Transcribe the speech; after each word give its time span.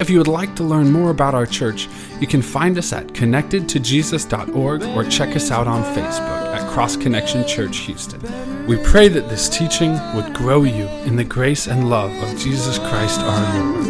If 0.00 0.10
you 0.10 0.18
would 0.18 0.28
like 0.28 0.56
to 0.56 0.64
learn 0.64 0.90
more 0.90 1.10
about 1.10 1.34
our 1.34 1.46
church, 1.46 1.88
you 2.20 2.26
can 2.26 2.42
find 2.42 2.76
us 2.78 2.92
at 2.92 3.08
connectedtojesus.org 3.08 4.82
or 4.82 5.04
check 5.04 5.36
us 5.36 5.50
out 5.50 5.66
on 5.66 5.82
Facebook 5.94 6.54
at 6.54 6.68
Cross 6.70 6.96
Connection 6.96 7.46
Church 7.46 7.78
Houston. 7.78 8.20
We 8.66 8.76
pray 8.78 9.08
that 9.08 9.28
this 9.28 9.48
teaching 9.48 9.92
would 10.14 10.34
grow 10.34 10.64
you 10.64 10.86
in 11.06 11.16
the 11.16 11.24
grace 11.24 11.66
and 11.66 11.88
love 11.90 12.12
of 12.22 12.38
Jesus 12.38 12.78
Christ 12.78 13.20
our 13.20 13.62
Lord. 13.64 13.86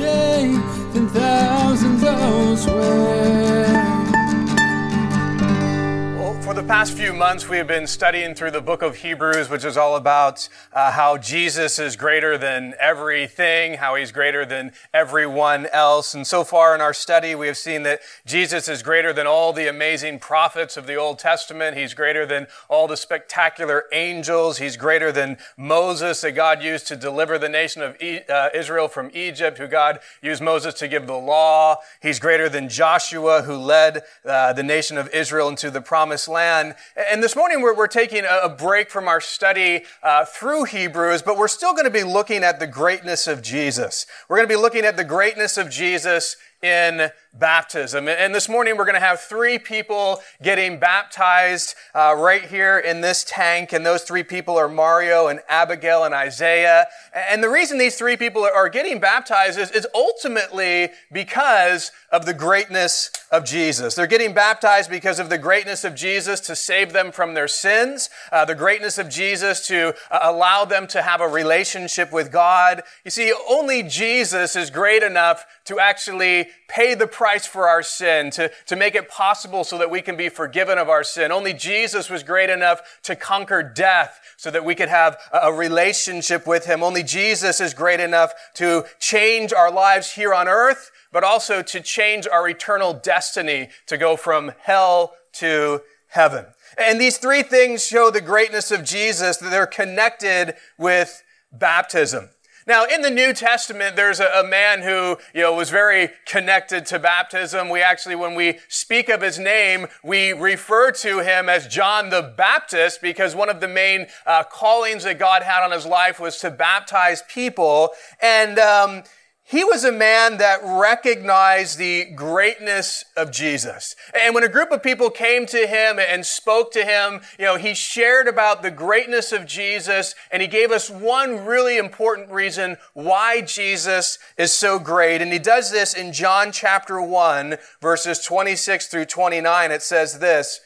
For 6.52 6.60
the 6.60 6.68
past 6.68 6.92
few 6.92 7.14
months, 7.14 7.48
we 7.48 7.56
have 7.56 7.66
been 7.66 7.86
studying 7.86 8.34
through 8.34 8.50
the 8.50 8.60
book 8.60 8.82
of 8.82 8.96
Hebrews, 8.96 9.48
which 9.48 9.64
is 9.64 9.78
all 9.78 9.96
about 9.96 10.50
uh, 10.74 10.92
how 10.92 11.16
Jesus 11.16 11.78
is 11.78 11.96
greater 11.96 12.36
than 12.36 12.74
everything, 12.78 13.78
how 13.78 13.94
he's 13.94 14.12
greater 14.12 14.44
than 14.44 14.72
everyone 14.92 15.66
else. 15.72 16.12
And 16.12 16.26
so 16.26 16.44
far 16.44 16.74
in 16.74 16.82
our 16.82 16.92
study, 16.92 17.34
we 17.34 17.46
have 17.46 17.56
seen 17.56 17.84
that 17.84 18.00
Jesus 18.26 18.68
is 18.68 18.82
greater 18.82 19.14
than 19.14 19.26
all 19.26 19.54
the 19.54 19.66
amazing 19.66 20.18
prophets 20.18 20.76
of 20.76 20.86
the 20.86 20.94
Old 20.94 21.18
Testament. 21.18 21.74
He's 21.74 21.94
greater 21.94 22.26
than 22.26 22.46
all 22.68 22.86
the 22.86 22.98
spectacular 22.98 23.84
angels. 23.90 24.58
He's 24.58 24.76
greater 24.76 25.10
than 25.10 25.38
Moses 25.56 26.20
that 26.20 26.32
God 26.32 26.62
used 26.62 26.86
to 26.88 26.96
deliver 26.96 27.38
the 27.38 27.48
nation 27.48 27.80
of 27.80 27.98
e- 28.02 28.20
uh, 28.28 28.50
Israel 28.52 28.88
from 28.88 29.10
Egypt, 29.14 29.56
who 29.56 29.66
God 29.66 30.00
used 30.20 30.42
Moses 30.42 30.74
to 30.74 30.88
give 30.88 31.06
the 31.06 31.14
law. 31.14 31.78
He's 32.02 32.18
greater 32.18 32.50
than 32.50 32.68
Joshua, 32.68 33.40
who 33.40 33.56
led 33.56 34.02
uh, 34.26 34.52
the 34.52 34.62
nation 34.62 34.98
of 34.98 35.08
Israel 35.14 35.48
into 35.48 35.70
the 35.70 35.80
promised 35.80 36.28
land. 36.28 36.41
And 36.42 37.22
this 37.22 37.36
morning 37.36 37.62
we're, 37.62 37.74
we're 37.74 37.86
taking 37.86 38.24
a, 38.24 38.40
a 38.44 38.48
break 38.48 38.90
from 38.90 39.08
our 39.08 39.20
study 39.20 39.84
uh, 40.02 40.24
through 40.24 40.64
Hebrews, 40.64 41.22
but 41.22 41.36
we're 41.36 41.48
still 41.48 41.72
going 41.72 41.84
to 41.84 41.90
be 41.90 42.02
looking 42.04 42.42
at 42.42 42.58
the 42.58 42.66
greatness 42.66 43.26
of 43.26 43.42
Jesus. 43.42 44.06
We're 44.28 44.36
going 44.36 44.48
to 44.48 44.54
be 44.54 44.60
looking 44.60 44.84
at 44.84 44.96
the 44.96 45.04
greatness 45.04 45.56
of 45.56 45.70
Jesus 45.70 46.36
in 46.62 47.10
baptism. 47.34 48.08
And 48.08 48.34
this 48.34 48.48
morning 48.48 48.76
we're 48.76 48.84
going 48.84 48.94
to 48.94 49.00
have 49.00 49.20
three 49.20 49.58
people 49.58 50.20
getting 50.42 50.78
baptized 50.78 51.74
uh, 51.94 52.14
right 52.18 52.44
here 52.44 52.78
in 52.78 53.00
this 53.00 53.24
tank. 53.24 53.72
And 53.72 53.86
those 53.86 54.02
three 54.02 54.22
people 54.22 54.58
are 54.58 54.68
Mario 54.68 55.28
and 55.28 55.40
Abigail 55.48 56.04
and 56.04 56.14
Isaiah. 56.14 56.86
And 57.14 57.42
the 57.42 57.48
reason 57.48 57.78
these 57.78 57.96
three 57.96 58.18
people 58.18 58.44
are 58.44 58.68
getting 58.68 59.00
baptized 59.00 59.58
is, 59.58 59.70
is 59.70 59.86
ultimately 59.94 60.90
because 61.10 61.90
of 62.10 62.26
the 62.26 62.34
greatness 62.34 63.10
of 63.30 63.46
Jesus. 63.46 63.94
They're 63.94 64.06
getting 64.06 64.34
baptized 64.34 64.90
because 64.90 65.18
of 65.18 65.30
the 65.30 65.38
greatness 65.38 65.84
of 65.84 65.94
Jesus 65.94 66.38
to 66.40 66.54
save 66.54 66.92
them 66.92 67.10
from 67.12 67.32
their 67.32 67.48
sins, 67.48 68.10
uh, 68.30 68.44
the 68.44 68.54
greatness 68.54 68.98
of 68.98 69.08
Jesus 69.08 69.66
to 69.68 69.94
uh, 70.10 70.18
allow 70.20 70.66
them 70.66 70.86
to 70.88 71.00
have 71.00 71.22
a 71.22 71.28
relationship 71.28 72.12
with 72.12 72.30
God. 72.30 72.82
You 73.06 73.10
see, 73.10 73.32
only 73.48 73.82
Jesus 73.82 74.54
is 74.54 74.68
great 74.68 75.02
enough 75.02 75.46
to 75.64 75.78
actually 75.78 76.48
pay 76.68 76.94
the 76.94 77.06
price 77.06 77.21
for 77.46 77.68
our 77.68 77.82
sin, 77.82 78.30
to, 78.32 78.50
to 78.66 78.76
make 78.76 78.94
it 78.94 79.08
possible 79.08 79.64
so 79.64 79.78
that 79.78 79.90
we 79.90 80.02
can 80.02 80.16
be 80.16 80.28
forgiven 80.28 80.78
of 80.78 80.88
our 80.88 81.04
sin. 81.04 81.32
Only 81.32 81.52
Jesus 81.52 82.10
was 82.10 82.22
great 82.22 82.50
enough 82.50 82.80
to 83.04 83.16
conquer 83.16 83.62
death 83.62 84.20
so 84.36 84.50
that 84.50 84.64
we 84.64 84.74
could 84.74 84.88
have 84.88 85.18
a 85.32 85.52
relationship 85.52 86.46
with 86.46 86.66
Him. 86.66 86.82
Only 86.82 87.02
Jesus 87.02 87.60
is 87.60 87.74
great 87.74 88.00
enough 88.00 88.32
to 88.54 88.84
change 88.98 89.52
our 89.52 89.70
lives 89.70 90.12
here 90.12 90.34
on 90.34 90.48
earth, 90.48 90.90
but 91.12 91.24
also 91.24 91.62
to 91.62 91.80
change 91.80 92.26
our 92.26 92.48
eternal 92.48 92.92
destiny 92.92 93.68
to 93.86 93.96
go 93.96 94.16
from 94.16 94.52
hell 94.60 95.14
to 95.34 95.82
heaven. 96.08 96.46
And 96.76 97.00
these 97.00 97.18
three 97.18 97.42
things 97.42 97.86
show 97.86 98.10
the 98.10 98.20
greatness 98.20 98.70
of 98.70 98.84
Jesus, 98.84 99.36
that 99.38 99.50
they're 99.50 99.66
connected 99.66 100.54
with 100.78 101.22
baptism. 101.52 102.30
Now, 102.66 102.84
in 102.84 103.02
the 103.02 103.10
New 103.10 103.32
Testament, 103.32 103.96
there's 103.96 104.20
a, 104.20 104.26
a, 104.26 104.44
man 104.44 104.82
who, 104.82 105.18
you 105.34 105.42
know, 105.42 105.54
was 105.54 105.70
very 105.70 106.10
connected 106.26 106.86
to 106.86 106.98
baptism. 106.98 107.68
We 107.68 107.80
actually, 107.80 108.14
when 108.14 108.34
we 108.34 108.58
speak 108.68 109.08
of 109.08 109.22
his 109.22 109.38
name, 109.38 109.86
we 110.04 110.32
refer 110.32 110.92
to 110.92 111.20
him 111.20 111.48
as 111.48 111.66
John 111.66 112.10
the 112.10 112.34
Baptist 112.36 113.00
because 113.00 113.34
one 113.34 113.48
of 113.48 113.60
the 113.60 113.68
main 113.68 114.06
uh, 114.26 114.44
callings 114.44 115.04
that 115.04 115.18
God 115.18 115.42
had 115.42 115.64
on 115.64 115.72
his 115.72 115.86
life 115.86 116.20
was 116.20 116.38
to 116.38 116.50
baptize 116.50 117.22
people. 117.28 117.90
And, 118.20 118.58
um, 118.58 119.02
he 119.52 119.64
was 119.64 119.84
a 119.84 119.92
man 119.92 120.38
that 120.38 120.60
recognized 120.64 121.76
the 121.76 122.06
greatness 122.16 123.04
of 123.18 123.30
Jesus. 123.30 123.94
And 124.18 124.34
when 124.34 124.44
a 124.44 124.48
group 124.48 124.70
of 124.70 124.82
people 124.82 125.10
came 125.10 125.44
to 125.44 125.66
him 125.66 125.98
and 125.98 126.24
spoke 126.24 126.72
to 126.72 126.86
him, 126.86 127.20
you 127.38 127.44
know, 127.44 127.58
he 127.58 127.74
shared 127.74 128.28
about 128.28 128.62
the 128.62 128.70
greatness 128.70 129.30
of 129.30 129.44
Jesus 129.44 130.14
and 130.30 130.40
he 130.40 130.48
gave 130.48 130.70
us 130.70 130.88
one 130.88 131.44
really 131.44 131.76
important 131.76 132.30
reason 132.30 132.78
why 132.94 133.42
Jesus 133.42 134.18
is 134.38 134.54
so 134.54 134.78
great. 134.78 135.20
And 135.20 135.30
he 135.30 135.38
does 135.38 135.70
this 135.70 135.92
in 135.92 136.14
John 136.14 136.50
chapter 136.50 137.02
1, 137.02 137.58
verses 137.82 138.24
26 138.24 138.86
through 138.86 139.04
29. 139.04 139.70
It 139.70 139.82
says 139.82 140.20
this, 140.20 140.60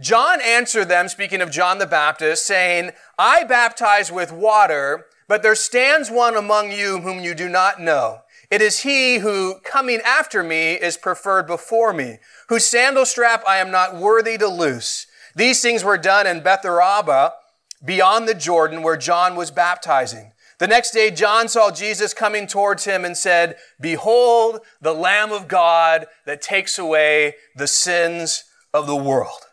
John 0.00 0.40
answered 0.42 0.88
them, 0.88 1.06
speaking 1.06 1.40
of 1.40 1.52
John 1.52 1.78
the 1.78 1.86
Baptist, 1.86 2.44
saying, 2.44 2.90
I 3.16 3.44
baptize 3.44 4.10
with 4.10 4.32
water, 4.32 5.06
but 5.28 5.44
there 5.44 5.54
stands 5.54 6.10
one 6.10 6.36
among 6.36 6.72
you 6.72 7.00
whom 7.00 7.20
you 7.20 7.32
do 7.36 7.48
not 7.48 7.80
know. 7.80 8.22
It 8.54 8.62
is 8.62 8.82
he 8.82 9.18
who, 9.18 9.56
coming 9.64 10.00
after 10.06 10.44
me, 10.44 10.74
is 10.74 10.96
preferred 10.96 11.48
before 11.48 11.92
me, 11.92 12.18
whose 12.48 12.64
sandal 12.64 13.04
strap 13.04 13.42
I 13.48 13.56
am 13.56 13.72
not 13.72 13.96
worthy 13.96 14.38
to 14.38 14.46
loose. 14.46 15.08
These 15.34 15.60
things 15.60 15.82
were 15.82 15.98
done 15.98 16.28
in 16.28 16.40
Bethabara, 16.40 17.32
beyond 17.84 18.28
the 18.28 18.34
Jordan, 18.34 18.84
where 18.84 18.96
John 18.96 19.34
was 19.34 19.50
baptizing. 19.50 20.34
The 20.60 20.68
next 20.68 20.92
day, 20.92 21.10
John 21.10 21.48
saw 21.48 21.72
Jesus 21.72 22.14
coming 22.14 22.46
towards 22.46 22.84
him 22.84 23.04
and 23.04 23.16
said, 23.16 23.56
Behold, 23.80 24.60
the 24.80 24.94
Lamb 24.94 25.32
of 25.32 25.48
God 25.48 26.06
that 26.24 26.40
takes 26.40 26.78
away 26.78 27.34
the 27.56 27.66
sins 27.66 28.44
of 28.72 28.86
the 28.86 28.94
world. 28.94 29.46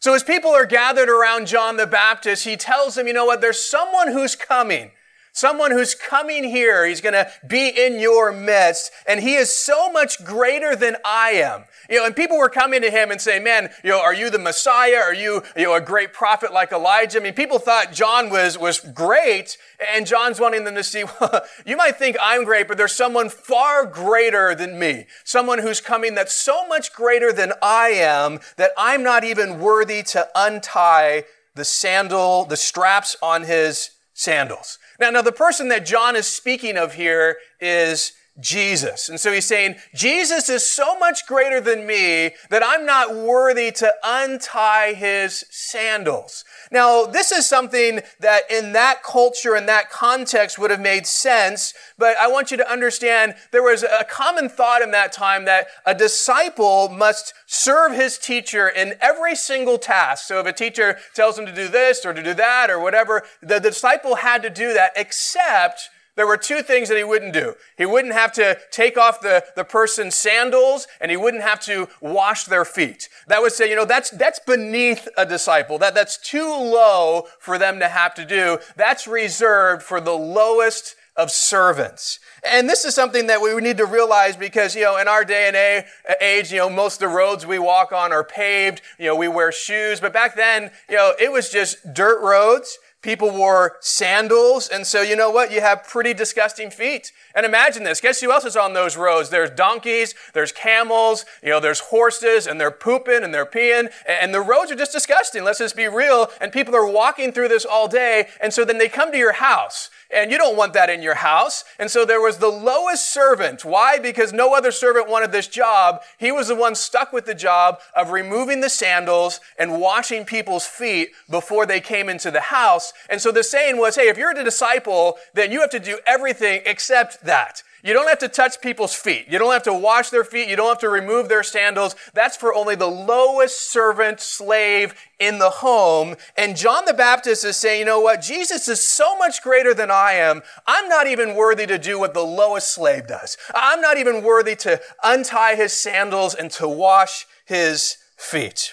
So 0.00 0.12
as 0.12 0.22
people 0.22 0.50
are 0.50 0.66
gathered 0.66 1.08
around 1.08 1.46
John 1.46 1.78
the 1.78 1.86
Baptist, 1.86 2.44
he 2.44 2.58
tells 2.58 2.96
them, 2.96 3.06
you 3.06 3.14
know 3.14 3.24
what, 3.24 3.40
there's 3.40 3.64
someone 3.64 4.12
who's 4.12 4.36
coming. 4.36 4.90
Someone 5.34 5.72
who's 5.72 5.96
coming 5.96 6.44
here, 6.44 6.86
he's 6.86 7.00
going 7.00 7.12
to 7.12 7.28
be 7.44 7.68
in 7.68 7.98
your 7.98 8.30
midst, 8.30 8.92
and 9.04 9.18
he 9.18 9.34
is 9.34 9.52
so 9.52 9.90
much 9.90 10.24
greater 10.24 10.76
than 10.76 10.96
I 11.04 11.30
am. 11.30 11.64
You 11.90 11.98
know, 11.98 12.06
and 12.06 12.14
people 12.14 12.38
were 12.38 12.48
coming 12.48 12.80
to 12.82 12.90
him 12.90 13.10
and 13.10 13.20
saying, 13.20 13.42
man, 13.42 13.70
you 13.82 13.90
know, 13.90 14.00
are 14.00 14.14
you 14.14 14.30
the 14.30 14.38
Messiah? 14.38 14.94
Are 14.94 15.12
you, 15.12 15.42
you 15.56 15.64
know, 15.64 15.74
a 15.74 15.80
great 15.80 16.12
prophet 16.12 16.52
like 16.52 16.70
Elijah? 16.70 17.18
I 17.18 17.20
mean, 17.20 17.34
people 17.34 17.58
thought 17.58 17.92
John 17.92 18.30
was, 18.30 18.56
was 18.56 18.78
great, 18.78 19.58
and 19.92 20.06
John's 20.06 20.38
wanting 20.38 20.62
them 20.62 20.76
to 20.76 20.84
see, 20.84 21.02
well, 21.20 21.42
you 21.66 21.76
might 21.76 21.96
think 21.96 22.16
I'm 22.22 22.44
great, 22.44 22.68
but 22.68 22.78
there's 22.78 22.94
someone 22.94 23.28
far 23.28 23.86
greater 23.86 24.54
than 24.54 24.78
me. 24.78 25.06
Someone 25.24 25.58
who's 25.58 25.80
coming 25.80 26.14
that's 26.14 26.32
so 26.32 26.64
much 26.68 26.92
greater 26.92 27.32
than 27.32 27.54
I 27.60 27.88
am 27.88 28.38
that 28.56 28.70
I'm 28.78 29.02
not 29.02 29.24
even 29.24 29.58
worthy 29.58 30.04
to 30.04 30.28
untie 30.36 31.24
the 31.56 31.64
sandal, 31.64 32.44
the 32.44 32.56
straps 32.56 33.16
on 33.20 33.42
his 33.42 33.90
sandals. 34.12 34.78
Now, 35.00 35.10
now 35.10 35.22
the 35.22 35.32
person 35.32 35.68
that 35.68 35.86
John 35.86 36.16
is 36.16 36.26
speaking 36.26 36.76
of 36.76 36.94
here 36.94 37.38
is 37.60 38.12
Jesus. 38.40 39.08
And 39.08 39.20
so 39.20 39.32
he's 39.32 39.44
saying, 39.44 39.76
Jesus 39.94 40.48
is 40.48 40.66
so 40.66 40.98
much 40.98 41.26
greater 41.26 41.60
than 41.60 41.86
me 41.86 42.32
that 42.50 42.62
I'm 42.64 42.84
not 42.84 43.14
worthy 43.14 43.70
to 43.72 43.92
untie 44.02 44.94
his 44.94 45.44
sandals. 45.50 46.44
Now, 46.70 47.04
this 47.04 47.32
is 47.32 47.48
something 47.48 48.00
that 48.20 48.50
in 48.50 48.72
that 48.72 49.02
culture 49.02 49.54
and 49.54 49.68
that 49.68 49.90
context 49.90 50.58
would 50.58 50.70
have 50.70 50.80
made 50.80 51.06
sense, 51.06 51.74
but 51.98 52.16
I 52.16 52.28
want 52.28 52.50
you 52.50 52.56
to 52.56 52.70
understand 52.70 53.34
there 53.52 53.62
was 53.62 53.82
a 53.82 54.04
common 54.08 54.48
thought 54.48 54.82
in 54.82 54.90
that 54.92 55.12
time 55.12 55.44
that 55.44 55.66
a 55.86 55.94
disciple 55.94 56.88
must 56.88 57.34
serve 57.46 57.92
his 57.92 58.18
teacher 58.18 58.68
in 58.68 58.94
every 59.00 59.34
single 59.34 59.78
task. 59.78 60.26
So 60.26 60.40
if 60.40 60.46
a 60.46 60.52
teacher 60.52 60.98
tells 61.14 61.38
him 61.38 61.46
to 61.46 61.54
do 61.54 61.68
this 61.68 62.04
or 62.04 62.12
to 62.12 62.22
do 62.22 62.34
that 62.34 62.70
or 62.70 62.80
whatever, 62.80 63.22
the 63.42 63.60
disciple 63.60 64.16
had 64.16 64.42
to 64.42 64.50
do 64.50 64.72
that 64.72 64.92
except 64.96 65.90
there 66.16 66.26
were 66.26 66.36
two 66.36 66.62
things 66.62 66.88
that 66.88 66.98
he 66.98 67.04
wouldn't 67.04 67.32
do. 67.32 67.54
He 67.76 67.86
wouldn't 67.86 68.14
have 68.14 68.32
to 68.32 68.58
take 68.70 68.96
off 68.96 69.20
the, 69.20 69.44
the 69.56 69.64
person's 69.64 70.14
sandals 70.14 70.86
and 71.00 71.10
he 71.10 71.16
wouldn't 71.16 71.42
have 71.42 71.60
to 71.60 71.88
wash 72.00 72.44
their 72.44 72.64
feet. 72.64 73.08
That 73.26 73.42
would 73.42 73.52
say, 73.52 73.68
you 73.68 73.76
know, 73.76 73.84
that's, 73.84 74.10
that's 74.10 74.38
beneath 74.38 75.08
a 75.16 75.26
disciple. 75.26 75.78
That, 75.78 75.94
that's 75.94 76.16
too 76.16 76.46
low 76.46 77.26
for 77.38 77.58
them 77.58 77.80
to 77.80 77.88
have 77.88 78.14
to 78.14 78.24
do. 78.24 78.58
That's 78.76 79.06
reserved 79.06 79.82
for 79.82 80.00
the 80.00 80.12
lowest 80.12 80.94
of 81.16 81.30
servants. 81.30 82.18
And 82.48 82.68
this 82.68 82.84
is 82.84 82.94
something 82.94 83.28
that 83.28 83.40
we 83.40 83.54
need 83.60 83.76
to 83.76 83.86
realize 83.86 84.36
because, 84.36 84.74
you 84.74 84.82
know, 84.82 84.98
in 84.98 85.06
our 85.06 85.24
day 85.24 85.46
and 85.46 85.86
age, 86.20 86.52
you 86.52 86.58
know, 86.58 86.68
most 86.68 86.94
of 86.94 87.08
the 87.08 87.16
roads 87.16 87.46
we 87.46 87.58
walk 87.58 87.92
on 87.92 88.12
are 88.12 88.24
paved. 88.24 88.82
You 88.98 89.06
know, 89.06 89.16
we 89.16 89.28
wear 89.28 89.52
shoes. 89.52 90.00
But 90.00 90.12
back 90.12 90.34
then, 90.34 90.70
you 90.88 90.96
know, 90.96 91.12
it 91.18 91.30
was 91.30 91.50
just 91.50 91.94
dirt 91.94 92.20
roads. 92.20 92.78
People 93.04 93.30
wore 93.30 93.76
sandals. 93.80 94.66
And 94.66 94.86
so, 94.86 95.02
you 95.02 95.14
know 95.14 95.28
what? 95.28 95.52
You 95.52 95.60
have 95.60 95.84
pretty 95.84 96.14
disgusting 96.14 96.70
feet. 96.70 97.12
And 97.34 97.44
imagine 97.44 97.82
this. 97.82 98.00
Guess 98.00 98.20
who 98.20 98.30
else 98.30 98.44
is 98.44 98.56
on 98.56 98.74
those 98.74 98.96
roads? 98.96 99.30
There's 99.30 99.50
donkeys, 99.50 100.14
there's 100.34 100.52
camels, 100.52 101.24
you 101.42 101.50
know, 101.50 101.60
there's 101.60 101.80
horses, 101.80 102.46
and 102.46 102.60
they're 102.60 102.70
pooping 102.70 103.24
and 103.24 103.34
they're 103.34 103.46
peeing. 103.46 103.90
And 104.06 104.32
the 104.32 104.40
roads 104.40 104.70
are 104.70 104.76
just 104.76 104.92
disgusting. 104.92 105.42
Let's 105.42 105.58
just 105.58 105.76
be 105.76 105.88
real. 105.88 106.30
And 106.40 106.52
people 106.52 106.76
are 106.76 106.86
walking 106.86 107.32
through 107.32 107.48
this 107.48 107.64
all 107.64 107.88
day. 107.88 108.28
And 108.40 108.52
so 108.52 108.64
then 108.64 108.78
they 108.78 108.88
come 108.88 109.10
to 109.10 109.18
your 109.18 109.32
house. 109.32 109.90
And 110.14 110.30
you 110.30 110.38
don't 110.38 110.56
want 110.56 110.74
that 110.74 110.90
in 110.90 111.02
your 111.02 111.16
house. 111.16 111.64
And 111.76 111.90
so 111.90 112.04
there 112.04 112.20
was 112.20 112.38
the 112.38 112.48
lowest 112.48 113.12
servant. 113.12 113.64
Why? 113.64 113.98
Because 113.98 114.32
no 114.32 114.54
other 114.54 114.70
servant 114.70 115.08
wanted 115.08 115.32
this 115.32 115.48
job. 115.48 116.02
He 116.18 116.30
was 116.30 116.46
the 116.48 116.54
one 116.54 116.76
stuck 116.76 117.12
with 117.12 117.26
the 117.26 117.34
job 117.34 117.80
of 117.96 118.10
removing 118.10 118.60
the 118.60 118.68
sandals 118.68 119.40
and 119.58 119.80
washing 119.80 120.24
people's 120.24 120.66
feet 120.66 121.10
before 121.28 121.66
they 121.66 121.80
came 121.80 122.08
into 122.08 122.30
the 122.30 122.42
house. 122.42 122.92
And 123.10 123.20
so 123.20 123.32
the 123.32 123.42
saying 123.42 123.78
was, 123.78 123.96
hey, 123.96 124.08
if 124.08 124.16
you're 124.16 124.30
a 124.30 124.44
disciple, 124.44 125.16
then 125.32 125.50
you 125.50 125.60
have 125.60 125.70
to 125.70 125.80
do 125.80 125.98
everything 126.06 126.62
except 126.64 127.23
that. 127.24 127.62
You 127.82 127.92
don't 127.92 128.08
have 128.08 128.20
to 128.20 128.28
touch 128.28 128.62
people's 128.62 128.94
feet. 128.94 129.26
You 129.28 129.38
don't 129.38 129.52
have 129.52 129.64
to 129.64 129.74
wash 129.74 130.08
their 130.08 130.24
feet. 130.24 130.48
You 130.48 130.56
don't 130.56 130.70
have 130.70 130.78
to 130.78 130.88
remove 130.88 131.28
their 131.28 131.42
sandals. 131.42 131.94
That's 132.14 132.34
for 132.34 132.54
only 132.54 132.76
the 132.76 132.86
lowest 132.86 133.70
servant 133.70 134.20
slave 134.20 134.94
in 135.20 135.38
the 135.38 135.50
home. 135.50 136.16
And 136.34 136.56
John 136.56 136.86
the 136.86 136.94
Baptist 136.94 137.44
is 137.44 137.58
saying, 137.58 137.80
you 137.80 137.84
know 137.84 138.00
what? 138.00 138.22
Jesus 138.22 138.68
is 138.68 138.80
so 138.80 139.18
much 139.18 139.42
greater 139.42 139.74
than 139.74 139.90
I 139.90 140.12
am. 140.12 140.40
I'm 140.66 140.88
not 140.88 141.06
even 141.06 141.34
worthy 141.34 141.66
to 141.66 141.76
do 141.76 141.98
what 141.98 142.14
the 142.14 142.24
lowest 142.24 142.74
slave 142.74 143.06
does. 143.06 143.36
I'm 143.54 143.82
not 143.82 143.98
even 143.98 144.22
worthy 144.22 144.56
to 144.56 144.80
untie 145.02 145.54
his 145.54 145.74
sandals 145.74 146.34
and 146.34 146.50
to 146.52 146.66
wash 146.66 147.26
his 147.44 147.98
feet. 148.16 148.72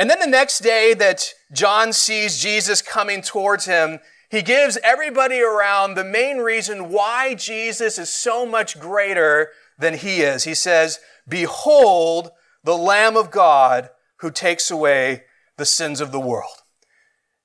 And 0.00 0.10
then 0.10 0.18
the 0.18 0.26
next 0.26 0.60
day 0.60 0.94
that 0.94 1.32
John 1.52 1.92
sees 1.92 2.42
Jesus 2.42 2.82
coming 2.82 3.22
towards 3.22 3.66
him, 3.66 4.00
he 4.30 4.42
gives 4.42 4.78
everybody 4.84 5.40
around 5.40 5.94
the 5.94 6.04
main 6.04 6.38
reason 6.38 6.90
why 6.90 7.34
Jesus 7.34 7.98
is 7.98 8.12
so 8.12 8.44
much 8.44 8.78
greater 8.78 9.50
than 9.78 9.94
he 9.94 10.20
is. 10.20 10.44
He 10.44 10.54
says, 10.54 11.00
Behold 11.26 12.30
the 12.64 12.76
Lamb 12.76 13.16
of 13.16 13.30
God 13.30 13.90
who 14.16 14.30
takes 14.30 14.70
away 14.70 15.24
the 15.56 15.64
sins 15.64 16.00
of 16.00 16.12
the 16.12 16.20
world. 16.20 16.57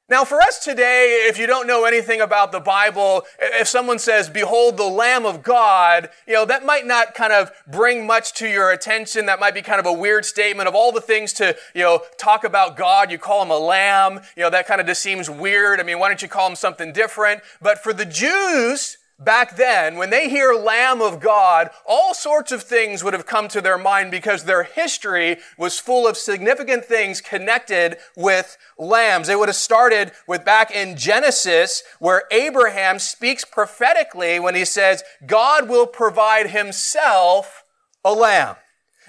Now, 0.09 0.25
for 0.25 0.41
us 0.41 0.61
today, 0.61 1.27
if 1.29 1.39
you 1.39 1.47
don't 1.47 1.65
know 1.65 1.85
anything 1.85 2.19
about 2.19 2.51
the 2.51 2.59
Bible, 2.59 3.23
if 3.39 3.69
someone 3.69 3.97
says, 3.97 4.29
Behold 4.29 4.75
the 4.75 4.83
Lamb 4.83 5.25
of 5.25 5.41
God, 5.41 6.09
you 6.27 6.33
know, 6.33 6.44
that 6.44 6.65
might 6.65 6.85
not 6.85 7.13
kind 7.13 7.31
of 7.31 7.51
bring 7.67 8.05
much 8.05 8.33
to 8.33 8.47
your 8.50 8.69
attention. 8.71 9.27
That 9.27 9.39
might 9.39 9.53
be 9.53 9.61
kind 9.61 9.79
of 9.79 9.85
a 9.85 9.94
weird 9.94 10.25
statement 10.25 10.67
of 10.67 10.75
all 10.75 10.91
the 10.91 11.00
things 11.00 11.31
to, 11.33 11.55
you 11.73 11.83
know, 11.83 12.01
talk 12.17 12.44
about 12.44 12.75
God. 12.75 13.11
You 13.11 13.17
call 13.17 13.41
him 13.44 13.50
a 13.50 13.57
lamb. 13.57 14.19
You 14.35 14.44
know, 14.44 14.50
that 14.50 14.67
kind 14.67 14.81
of 14.81 14.88
just 14.88 15.01
seems 15.01 15.29
weird. 15.29 15.79
I 15.79 15.83
mean, 15.83 16.00
why 16.00 16.09
don't 16.09 16.21
you 16.21 16.27
call 16.27 16.49
him 16.49 16.56
something 16.56 16.91
different? 16.91 17.41
But 17.61 17.81
for 17.81 17.94
the 17.94 18.06
Jews, 18.06 18.97
back 19.19 19.56
then, 19.56 19.98
when 19.98 20.10
they 20.10 20.30
hear 20.30 20.54
Lamb 20.54 21.01
of 21.01 21.19
God, 21.19 21.69
all 21.86 22.13
sorts 22.13 22.51
of 22.51 22.63
things 22.63 23.04
would 23.04 23.13
have 23.13 23.25
come 23.25 23.48
to 23.50 23.62
their 23.62 23.77
mind 23.77 24.12
because 24.12 24.44
their 24.44 24.63
history 24.63 25.38
was 25.57 25.80
full 25.80 26.07
of 26.07 26.18
significant 26.18 26.86
things 26.86 27.21
connected 27.21 27.98
with 28.15 28.57
lambs. 28.77 29.27
They 29.27 29.36
would 29.36 29.50
have 29.50 29.56
started 29.56 30.12
with 30.27 30.45
back 30.45 30.71
in 30.71 30.98
Genesis, 30.98 31.83
where 32.00 32.24
Abraham 32.31 33.00
speaks 33.00 33.45
prophetically 33.45 34.39
when 34.39 34.56
he 34.56 34.65
says, 34.65 35.04
God 35.25 35.69
will 35.69 35.88
provide 35.88 36.50
himself 36.50 37.63
a 38.04 38.13
lamb. 38.13 38.56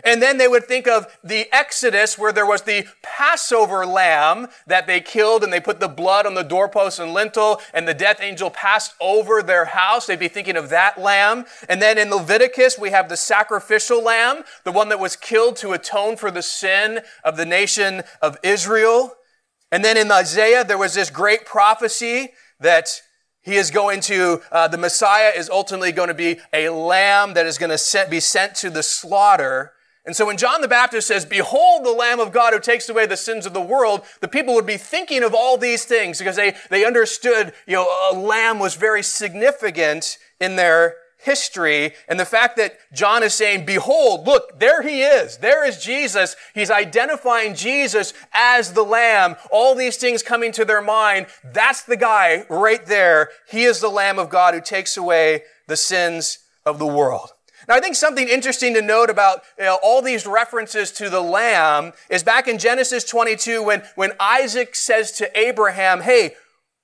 And 0.05 0.21
then 0.21 0.37
they 0.37 0.49
would 0.49 0.65
think 0.65 0.87
of 0.87 1.07
the 1.25 1.47
Exodus 1.51 2.19
where 2.19 2.33
there 2.33 2.47
was 2.47 2.63
the 2.63 2.87
Passover 3.03 3.87
lamb 3.87 4.49
that 4.67 4.87
they 4.87 5.01
killed 5.01 5.43
and 5.43 5.53
they 5.53 5.61
put 5.61 5.81
the 5.81 5.89
blood 5.89 6.27
on 6.27 6.35
the 6.35 6.43
doorpost 6.43 6.99
and 6.99 7.15
lintel 7.15 7.61
and 7.73 7.89
the 7.89 7.95
death 7.95 8.21
angel 8.21 8.51
passed 8.51 8.95
over 9.01 9.43
their 9.43 9.65
house. 9.65 10.07
They'd 10.07 10.19
be 10.19 10.29
thinking 10.29 10.57
of 10.57 10.69
that 10.69 11.01
lamb. 11.01 11.47
And 11.69 11.81
then 11.81 11.97
in 11.97 12.11
Leviticus, 12.11 12.79
we 12.79 12.91
have 12.91 13.09
the 13.09 13.17
sacrificial 13.17 14.03
lamb, 14.03 14.45
the 14.65 14.73
one 14.73 14.91
that 14.91 15.01
was 15.01 15.17
killed 15.17 15.57
to 15.57 15.73
atone 15.73 16.17
for 16.17 16.31
the 16.31 16.43
sin 16.43 17.01
of 17.25 17.39
the 17.39 17.47
nation 17.47 18.03
of 18.21 18.37
Israel. 18.43 19.15
And 19.73 19.85
then 19.85 19.97
in 19.97 20.13
Isaiah, 20.13 20.65
there 20.65 20.79
was 20.79 20.95
this 20.95 21.11
great 21.11 21.47
prophecy 21.47 22.35
that 22.61 22.89
he 23.45 23.57
is 23.57 23.71
going 23.71 24.01
to, 24.01 24.41
uh, 24.51 24.69
the 24.69 24.79
Messiah 24.79 25.33
is 25.37 25.51
ultimately 25.51 25.93
going 25.93 26.09
to 26.09 26.15
be 26.15 26.41
a 26.53 26.71
lamb 26.71 27.35
that 27.35 27.45
is 27.45 27.59
going 27.59 27.77
to 27.77 28.07
be 28.11 28.21
sent 28.21 28.55
to 28.57 28.71
the 28.71 28.83
slaughter. 28.83 29.74
And 30.07 30.15
so 30.15 30.27
when 30.27 30.37
John 30.37 30.61
the 30.61 30.69
Baptist 30.69 31.09
says, 31.09 31.25
behold 31.25 31.85
the 31.85 31.93
Lamb 31.93 32.21
of 32.21 32.31
God 32.31 32.53
who 32.53 32.61
takes 32.61 32.89
away 32.89 33.07
the 33.07 33.17
sins 33.17 33.47
of 33.47 33.55
the 33.55 33.61
world, 33.61 34.03
the 34.21 34.29
people 34.29 34.55
would 34.55 34.67
be 34.67 34.77
thinking 34.77 35.23
of 35.23 35.35
all 35.35 35.57
these 35.57 35.85
things 35.85 36.19
because 36.19 36.37
they, 36.37 36.55
they 36.69 36.85
understood, 36.85 37.55
you 37.67 37.75
know, 37.75 37.89
a 38.13 38.15
lamb 38.15 38.59
was 38.59 38.75
very 38.75 39.03
significant 39.03 40.19
in 40.41 40.57
their 40.57 40.97
history. 41.25 41.93
And 42.07 42.21
the 42.21 42.27
fact 42.27 42.57
that 42.59 42.77
John 42.93 43.23
is 43.23 43.33
saying, 43.33 43.65
behold, 43.65 44.27
look, 44.27 44.61
there 44.61 44.83
he 44.83 45.03
is. 45.03 45.39
There 45.39 45.67
is 45.67 45.83
Jesus. 45.83 46.37
He's 46.55 46.71
identifying 46.71 47.55
Jesus 47.55 48.13
as 48.35 48.75
the 48.75 48.83
lamb. 48.83 49.37
All 49.51 49.75
these 49.75 49.97
things 49.97 50.23
coming 50.23 50.53
to 50.53 50.67
their 50.67 50.83
mind. 50.83 51.27
That's 51.43 51.83
the 51.83 51.97
guy 51.97 52.45
right 52.51 52.85
there. 52.85 53.31
He 53.49 53.65
is 53.65 53.81
the 53.81 53.89
Lamb 53.89 54.19
of 54.19 54.29
God 54.29 54.53
who 54.53 54.61
takes 54.61 54.97
away 54.97 55.45
the 55.67 55.77
sins 55.77 56.41
of 56.67 56.79
the 56.79 56.87
world. 56.87 57.31
Now, 57.69 57.77
I 57.77 57.81
think 57.81 57.97
something 57.97 58.29
interesting 58.29 58.75
to 58.75 58.83
note 58.83 59.11
about 59.11 59.43
you 59.59 59.65
know, 59.65 59.79
all 59.83 60.03
these 60.03 60.27
references 60.27 60.91
to 60.93 61.09
the 61.09 61.21
lamb 61.21 61.93
is 62.11 62.23
back 62.23 62.49
in 62.49 62.59
Genesis 62.59 63.05
22 63.05 63.63
when, 63.63 63.83
when 63.95 64.13
Isaac 64.21 64.75
says 64.75 65.13
to 65.13 65.39
Abraham, 65.39 66.03
Hey, 66.03 66.33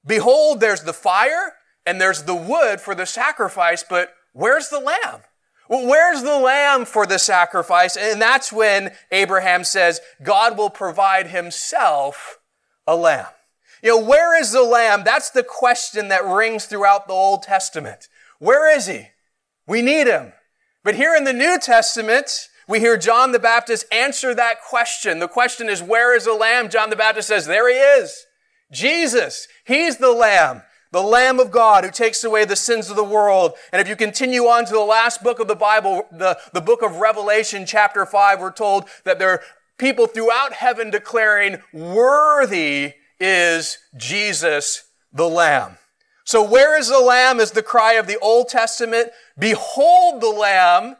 behold, 0.04 0.60
there's 0.60 0.82
the 0.82 0.92
fire 0.92 1.54
and 1.86 2.00
there's 2.00 2.22
the 2.24 2.34
wood 2.34 2.80
for 2.80 2.94
the 2.94 3.06
sacrifice, 3.06 3.84
but 3.88 4.14
where's 4.32 4.68
the 4.68 4.80
lamb? 4.80 5.22
Well, 5.68 5.86
where's 5.86 6.22
the 6.22 6.38
lamb 6.38 6.84
for 6.84 7.06
the 7.06 7.18
sacrifice? 7.18 7.96
And 7.96 8.20
that's 8.20 8.52
when 8.52 8.92
Abraham 9.12 9.62
says, 9.62 10.00
God 10.22 10.58
will 10.58 10.70
provide 10.70 11.28
himself 11.28 12.40
a 12.86 12.96
lamb. 12.96 13.26
You 13.82 13.90
know, 13.90 14.04
where 14.04 14.38
is 14.38 14.52
the 14.52 14.64
lamb? 14.64 15.04
That's 15.04 15.30
the 15.30 15.44
question 15.44 16.08
that 16.08 16.24
rings 16.24 16.66
throughout 16.66 17.06
the 17.06 17.14
Old 17.14 17.42
Testament. 17.42 18.08
Where 18.38 18.74
is 18.74 18.86
he? 18.86 19.08
We 19.66 19.80
need 19.80 20.06
him. 20.06 20.32
But 20.82 20.94
here 20.94 21.14
in 21.14 21.24
the 21.24 21.32
New 21.32 21.58
Testament, 21.58 22.48
we 22.66 22.80
hear 22.80 22.96
John 22.96 23.32
the 23.32 23.38
Baptist 23.38 23.84
answer 23.92 24.34
that 24.34 24.62
question. 24.62 25.18
The 25.18 25.28
question 25.28 25.68
is, 25.68 25.82
where 25.82 26.16
is 26.16 26.24
the 26.24 26.34
lamb? 26.34 26.70
John 26.70 26.90
the 26.90 26.96
Baptist 26.96 27.28
says, 27.28 27.46
there 27.46 27.68
he 27.68 27.74
is. 27.74 28.26
Jesus. 28.72 29.48
He's 29.64 29.96
the 29.98 30.12
lamb. 30.12 30.62
The 30.92 31.02
Lamb 31.02 31.38
of 31.38 31.52
God 31.52 31.84
who 31.84 31.90
takes 31.90 32.24
away 32.24 32.44
the 32.44 32.56
sins 32.56 32.90
of 32.90 32.96
the 32.96 33.04
world. 33.04 33.52
And 33.72 33.80
if 33.80 33.88
you 33.88 33.94
continue 33.94 34.46
on 34.46 34.64
to 34.64 34.72
the 34.72 34.80
last 34.80 35.22
book 35.22 35.38
of 35.38 35.46
the 35.46 35.54
Bible, 35.54 36.08
the, 36.10 36.36
the 36.52 36.60
book 36.60 36.82
of 36.82 36.96
Revelation, 36.96 37.64
chapter 37.64 38.04
5, 38.04 38.40
we're 38.40 38.50
told 38.50 38.88
that 39.04 39.20
there 39.20 39.30
are 39.30 39.42
people 39.78 40.08
throughout 40.08 40.52
heaven 40.52 40.90
declaring, 40.90 41.58
worthy 41.72 42.94
is 43.20 43.78
Jesus 43.96 44.84
the 45.12 45.28
Lamb. 45.28 45.78
So 46.30 46.44
where 46.44 46.78
is 46.78 46.86
the 46.86 47.00
Lamb 47.00 47.40
is 47.40 47.50
the 47.50 47.60
cry 47.60 47.94
of 47.94 48.06
the 48.06 48.16
Old 48.20 48.48
Testament. 48.48 49.10
Behold 49.36 50.20
the 50.20 50.30
Lamb 50.30 50.94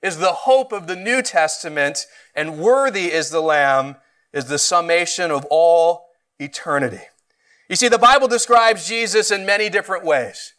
is 0.00 0.18
the 0.18 0.32
hope 0.32 0.70
of 0.70 0.86
the 0.86 0.94
New 0.94 1.22
Testament. 1.22 2.06
And 2.36 2.60
worthy 2.60 3.06
is 3.06 3.30
the 3.30 3.40
Lamb 3.40 3.96
is 4.32 4.44
the 4.44 4.60
summation 4.60 5.32
of 5.32 5.44
all 5.50 6.06
eternity. 6.38 7.00
You 7.68 7.74
see, 7.74 7.88
the 7.88 7.98
Bible 7.98 8.28
describes 8.28 8.86
Jesus 8.86 9.32
in 9.32 9.44
many 9.44 9.68
different 9.68 10.04
ways. 10.04 10.54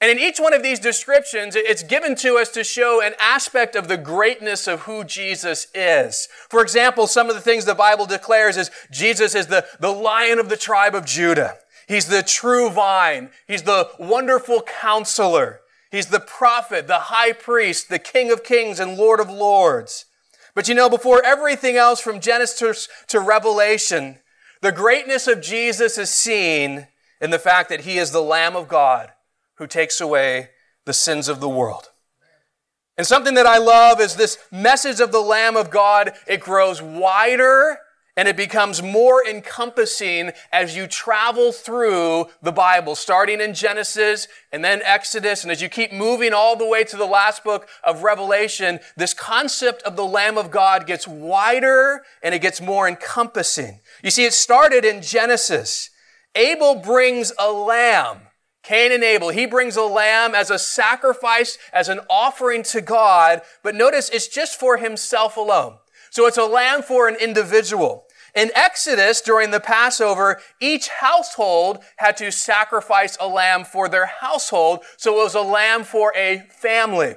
And 0.00 0.08
in 0.08 0.20
each 0.20 0.38
one 0.38 0.54
of 0.54 0.62
these 0.62 0.78
descriptions, 0.78 1.56
it's 1.56 1.82
given 1.82 2.14
to 2.18 2.36
us 2.36 2.50
to 2.50 2.62
show 2.62 3.02
an 3.02 3.14
aspect 3.18 3.74
of 3.74 3.88
the 3.88 3.98
greatness 3.98 4.68
of 4.68 4.82
who 4.82 5.02
Jesus 5.02 5.66
is. 5.74 6.28
For 6.48 6.62
example, 6.62 7.08
some 7.08 7.28
of 7.28 7.34
the 7.34 7.40
things 7.40 7.64
the 7.64 7.74
Bible 7.74 8.06
declares 8.06 8.56
is 8.56 8.70
Jesus 8.92 9.34
is 9.34 9.48
the, 9.48 9.66
the 9.80 9.90
lion 9.90 10.38
of 10.38 10.48
the 10.48 10.56
tribe 10.56 10.94
of 10.94 11.04
Judah. 11.04 11.56
He's 11.86 12.06
the 12.06 12.22
true 12.22 12.70
vine. 12.70 13.30
He's 13.46 13.62
the 13.62 13.90
wonderful 13.98 14.62
counselor. 14.62 15.60
He's 15.90 16.06
the 16.06 16.20
prophet, 16.20 16.86
the 16.86 16.98
high 16.98 17.32
priest, 17.32 17.88
the 17.88 17.98
king 17.98 18.32
of 18.32 18.42
kings 18.42 18.80
and 18.80 18.96
lord 18.96 19.20
of 19.20 19.30
lords. 19.30 20.06
But 20.54 20.68
you 20.68 20.74
know, 20.74 20.88
before 20.88 21.24
everything 21.24 21.76
else 21.76 22.00
from 22.00 22.20
Genesis 22.20 22.88
to 23.08 23.20
Revelation, 23.20 24.18
the 24.60 24.72
greatness 24.72 25.26
of 25.26 25.42
Jesus 25.42 25.98
is 25.98 26.10
seen 26.10 26.88
in 27.20 27.30
the 27.30 27.38
fact 27.38 27.68
that 27.68 27.82
he 27.82 27.98
is 27.98 28.10
the 28.10 28.22
Lamb 28.22 28.56
of 28.56 28.68
God 28.68 29.10
who 29.56 29.66
takes 29.66 30.00
away 30.00 30.50
the 30.84 30.92
sins 30.92 31.28
of 31.28 31.40
the 31.40 31.48
world. 31.48 31.90
And 32.96 33.06
something 33.06 33.34
that 33.34 33.46
I 33.46 33.58
love 33.58 34.00
is 34.00 34.14
this 34.14 34.38
message 34.52 35.00
of 35.00 35.10
the 35.10 35.20
Lamb 35.20 35.56
of 35.56 35.70
God. 35.70 36.12
It 36.26 36.40
grows 36.40 36.80
wider 36.80 37.78
And 38.16 38.28
it 38.28 38.36
becomes 38.36 38.80
more 38.80 39.26
encompassing 39.26 40.30
as 40.52 40.76
you 40.76 40.86
travel 40.86 41.50
through 41.50 42.26
the 42.40 42.52
Bible, 42.52 42.94
starting 42.94 43.40
in 43.40 43.54
Genesis 43.54 44.28
and 44.52 44.64
then 44.64 44.82
Exodus. 44.84 45.42
And 45.42 45.50
as 45.50 45.60
you 45.60 45.68
keep 45.68 45.92
moving 45.92 46.32
all 46.32 46.54
the 46.54 46.66
way 46.66 46.84
to 46.84 46.96
the 46.96 47.06
last 47.06 47.42
book 47.42 47.68
of 47.82 48.04
Revelation, 48.04 48.78
this 48.96 49.14
concept 49.14 49.82
of 49.82 49.96
the 49.96 50.06
Lamb 50.06 50.38
of 50.38 50.52
God 50.52 50.86
gets 50.86 51.08
wider 51.08 52.02
and 52.22 52.34
it 52.34 52.42
gets 52.42 52.60
more 52.60 52.86
encompassing. 52.86 53.80
You 54.02 54.10
see, 54.10 54.24
it 54.24 54.32
started 54.32 54.84
in 54.84 55.02
Genesis. 55.02 55.90
Abel 56.36 56.76
brings 56.76 57.32
a 57.38 57.50
lamb. 57.50 58.18
Cain 58.62 58.92
and 58.92 59.04
Abel, 59.04 59.28
he 59.28 59.44
brings 59.44 59.76
a 59.76 59.82
lamb 59.82 60.34
as 60.34 60.50
a 60.50 60.58
sacrifice, 60.58 61.58
as 61.72 61.88
an 61.88 62.00
offering 62.08 62.62
to 62.62 62.80
God. 62.80 63.42
But 63.62 63.74
notice 63.74 64.08
it's 64.08 64.28
just 64.28 64.58
for 64.58 64.78
himself 64.78 65.36
alone. 65.36 65.78
So 66.14 66.28
it's 66.28 66.38
a 66.38 66.44
lamb 66.44 66.82
for 66.82 67.08
an 67.08 67.16
individual. 67.16 68.04
In 68.36 68.52
Exodus, 68.54 69.20
during 69.20 69.50
the 69.50 69.58
Passover, 69.58 70.40
each 70.60 70.86
household 70.86 71.78
had 71.96 72.16
to 72.18 72.30
sacrifice 72.30 73.18
a 73.18 73.26
lamb 73.26 73.64
for 73.64 73.88
their 73.88 74.06
household, 74.06 74.84
so 74.96 75.18
it 75.18 75.24
was 75.24 75.34
a 75.34 75.40
lamb 75.40 75.82
for 75.82 76.12
a 76.14 76.44
family. 76.50 77.16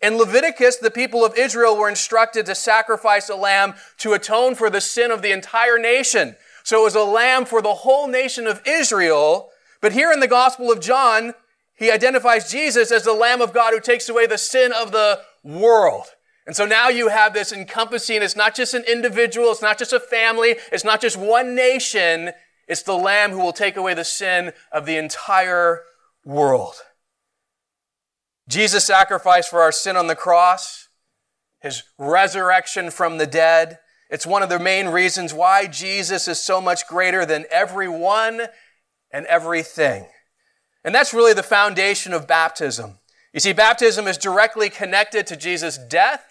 In 0.00 0.18
Leviticus, 0.18 0.76
the 0.76 0.92
people 0.92 1.24
of 1.24 1.36
Israel 1.36 1.76
were 1.76 1.88
instructed 1.88 2.46
to 2.46 2.54
sacrifice 2.54 3.28
a 3.28 3.34
lamb 3.34 3.74
to 3.96 4.12
atone 4.12 4.54
for 4.54 4.70
the 4.70 4.80
sin 4.80 5.10
of 5.10 5.20
the 5.20 5.32
entire 5.32 5.76
nation. 5.76 6.36
So 6.62 6.82
it 6.82 6.84
was 6.84 6.94
a 6.94 7.02
lamb 7.02 7.44
for 7.44 7.60
the 7.60 7.74
whole 7.74 8.06
nation 8.06 8.46
of 8.46 8.62
Israel. 8.64 9.48
But 9.80 9.94
here 9.94 10.12
in 10.12 10.20
the 10.20 10.28
Gospel 10.28 10.70
of 10.70 10.78
John, 10.78 11.34
he 11.74 11.90
identifies 11.90 12.52
Jesus 12.52 12.92
as 12.92 13.02
the 13.02 13.12
Lamb 13.14 13.40
of 13.40 13.52
God 13.52 13.74
who 13.74 13.80
takes 13.80 14.08
away 14.08 14.28
the 14.28 14.38
sin 14.38 14.72
of 14.72 14.92
the 14.92 15.22
world. 15.42 16.04
And 16.48 16.56
so 16.56 16.64
now 16.64 16.88
you 16.88 17.08
have 17.08 17.34
this 17.34 17.52
encompassing, 17.52 18.22
it's 18.22 18.34
not 18.34 18.54
just 18.54 18.72
an 18.72 18.84
individual, 18.84 19.52
it's 19.52 19.60
not 19.60 19.78
just 19.78 19.92
a 19.92 20.00
family, 20.00 20.56
it's 20.72 20.82
not 20.82 20.98
just 20.98 21.14
one 21.14 21.54
nation, 21.54 22.30
it's 22.66 22.80
the 22.80 22.96
Lamb 22.96 23.32
who 23.32 23.40
will 23.40 23.52
take 23.52 23.76
away 23.76 23.92
the 23.92 24.02
sin 24.02 24.52
of 24.72 24.86
the 24.86 24.96
entire 24.96 25.82
world. 26.24 26.76
Jesus' 28.48 28.86
sacrifice 28.86 29.46
for 29.46 29.60
our 29.60 29.70
sin 29.70 29.94
on 29.94 30.06
the 30.06 30.14
cross, 30.14 30.88
his 31.60 31.82
resurrection 31.98 32.90
from 32.90 33.18
the 33.18 33.26
dead, 33.26 33.78
it's 34.08 34.26
one 34.26 34.42
of 34.42 34.48
the 34.48 34.58
main 34.58 34.88
reasons 34.88 35.34
why 35.34 35.66
Jesus 35.66 36.28
is 36.28 36.42
so 36.42 36.62
much 36.62 36.86
greater 36.86 37.26
than 37.26 37.44
everyone 37.50 38.46
and 39.12 39.26
everything. 39.26 40.06
And 40.82 40.94
that's 40.94 41.12
really 41.12 41.34
the 41.34 41.42
foundation 41.42 42.14
of 42.14 42.26
baptism. 42.26 43.00
You 43.34 43.40
see, 43.40 43.52
baptism 43.52 44.06
is 44.06 44.16
directly 44.16 44.70
connected 44.70 45.26
to 45.26 45.36
Jesus' 45.36 45.76
death 45.76 46.24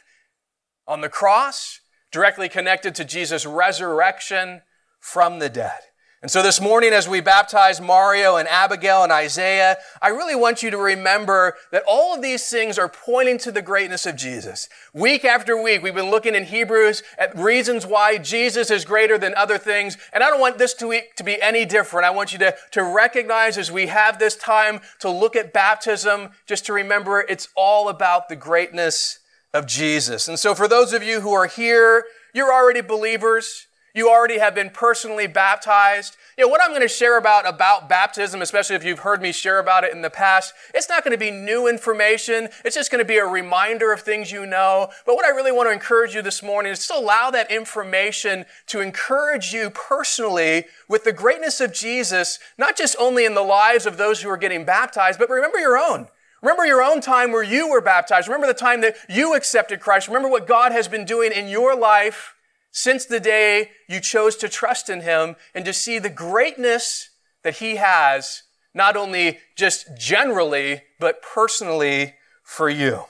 on 0.87 1.01
the 1.01 1.09
cross, 1.09 1.81
directly 2.11 2.49
connected 2.49 2.95
to 2.95 3.05
Jesus' 3.05 3.45
resurrection 3.45 4.61
from 4.99 5.39
the 5.39 5.49
dead. 5.49 5.79
And 6.19 6.31
so 6.31 6.41
this 6.41 6.59
morning, 6.59 6.93
as 6.93 7.07
we 7.07 7.21
baptize 7.21 7.79
Mario 7.79 8.37
and 8.37 8.47
Abigail 8.47 9.03
and 9.03 9.11
Isaiah, 9.11 9.77
I 10.01 10.07
really 10.07 10.35
want 10.35 10.63
you 10.63 10.71
to 10.71 10.77
remember 10.77 11.53
that 11.71 11.83
all 11.87 12.15
of 12.15 12.23
these 12.23 12.49
things 12.49 12.79
are 12.79 12.89
pointing 12.89 13.37
to 13.39 13.51
the 13.51 13.61
greatness 13.61 14.07
of 14.07 14.15
Jesus. 14.15 14.67
Week 14.95 15.23
after 15.23 15.61
week, 15.61 15.83
we've 15.83 15.93
been 15.93 16.09
looking 16.09 16.33
in 16.33 16.45
Hebrews 16.45 17.03
at 17.19 17.37
reasons 17.37 17.85
why 17.85 18.17
Jesus 18.17 18.71
is 18.71 18.83
greater 18.83 19.19
than 19.19 19.35
other 19.35 19.59
things. 19.59 19.95
And 20.11 20.23
I 20.23 20.31
don't 20.31 20.41
want 20.41 20.57
this 20.57 20.73
to, 20.75 20.99
to 21.17 21.23
be 21.23 21.39
any 21.39 21.65
different. 21.65 22.07
I 22.07 22.09
want 22.09 22.33
you 22.33 22.39
to, 22.39 22.55
to 22.71 22.83
recognize 22.83 23.55
as 23.55 23.71
we 23.71 23.85
have 23.85 24.17
this 24.17 24.35
time 24.35 24.81
to 25.01 25.11
look 25.11 25.35
at 25.35 25.53
baptism, 25.53 26.31
just 26.47 26.65
to 26.65 26.73
remember 26.73 27.21
it's 27.29 27.47
all 27.55 27.89
about 27.89 28.27
the 28.27 28.35
greatness 28.35 29.19
of 29.57 29.65
Jesus. 29.65 30.27
And 30.27 30.37
so 30.37 30.53
for 30.53 30.67
those 30.67 30.93
of 30.93 31.03
you 31.03 31.21
who 31.21 31.33
are 31.33 31.47
here, 31.47 32.05
you're 32.33 32.53
already 32.53 32.81
believers. 32.81 33.65
You 33.95 34.11
already 34.11 34.37
have 34.37 34.53
been 34.53 34.69
personally 34.69 35.25
baptized. 35.25 36.15
You 36.37 36.43
know, 36.43 36.49
what 36.49 36.61
I'm 36.61 36.69
going 36.69 36.83
to 36.83 36.87
share 36.87 37.17
about, 37.17 37.47
about 37.47 37.89
baptism, 37.89 38.43
especially 38.43 38.75
if 38.75 38.83
you've 38.83 38.99
heard 38.99 39.23
me 39.23 39.31
share 39.31 39.57
about 39.57 39.83
it 39.83 39.91
in 39.91 40.03
the 40.03 40.11
past, 40.11 40.53
it's 40.75 40.87
not 40.87 41.03
going 41.03 41.13
to 41.13 41.17
be 41.17 41.31
new 41.31 41.67
information. 41.67 42.49
It's 42.63 42.75
just 42.75 42.91
going 42.91 43.03
to 43.03 43.07
be 43.07 43.17
a 43.17 43.25
reminder 43.25 43.91
of 43.91 44.01
things 44.01 44.31
you 44.31 44.45
know. 44.45 44.89
But 45.07 45.15
what 45.15 45.25
I 45.25 45.29
really 45.29 45.51
want 45.51 45.67
to 45.67 45.73
encourage 45.73 46.13
you 46.13 46.21
this 46.21 46.43
morning 46.43 46.73
is 46.73 46.85
to 46.87 46.95
allow 46.95 47.31
that 47.31 47.49
information 47.49 48.45
to 48.67 48.81
encourage 48.81 49.51
you 49.51 49.71
personally 49.71 50.65
with 50.87 51.03
the 51.03 51.13
greatness 51.13 51.59
of 51.59 51.73
Jesus, 51.73 52.37
not 52.59 52.77
just 52.77 52.95
only 52.99 53.25
in 53.25 53.33
the 53.33 53.41
lives 53.41 53.87
of 53.87 53.97
those 53.97 54.21
who 54.21 54.29
are 54.29 54.37
getting 54.37 54.63
baptized, 54.63 55.17
but 55.17 55.27
remember 55.27 55.57
your 55.57 55.75
own. 55.75 56.07
Remember 56.41 56.65
your 56.65 56.83
own 56.83 57.01
time 57.01 57.31
where 57.31 57.43
you 57.43 57.69
were 57.69 57.81
baptized. 57.81 58.27
Remember 58.27 58.47
the 58.47 58.53
time 58.53 58.81
that 58.81 58.95
you 59.09 59.35
accepted 59.35 59.79
Christ. 59.79 60.07
Remember 60.07 60.29
what 60.29 60.47
God 60.47 60.71
has 60.71 60.87
been 60.87 61.05
doing 61.05 61.31
in 61.31 61.47
your 61.47 61.75
life 61.75 62.35
since 62.71 63.05
the 63.05 63.19
day 63.19 63.71
you 63.89 63.99
chose 63.99 64.35
to 64.37 64.49
trust 64.49 64.89
in 64.89 65.01
Him 65.01 65.35
and 65.55 65.65
to 65.65 65.73
see 65.73 65.97
the 65.97 66.09
greatness 66.09 67.09
that 67.43 67.57
He 67.57 67.77
has, 67.77 68.43
not 68.73 68.95
only 68.95 69.39
just 69.55 69.97
generally, 69.97 70.83
but 70.99 71.21
personally 71.21 72.13
for 72.43 72.69
you. 72.69 73.05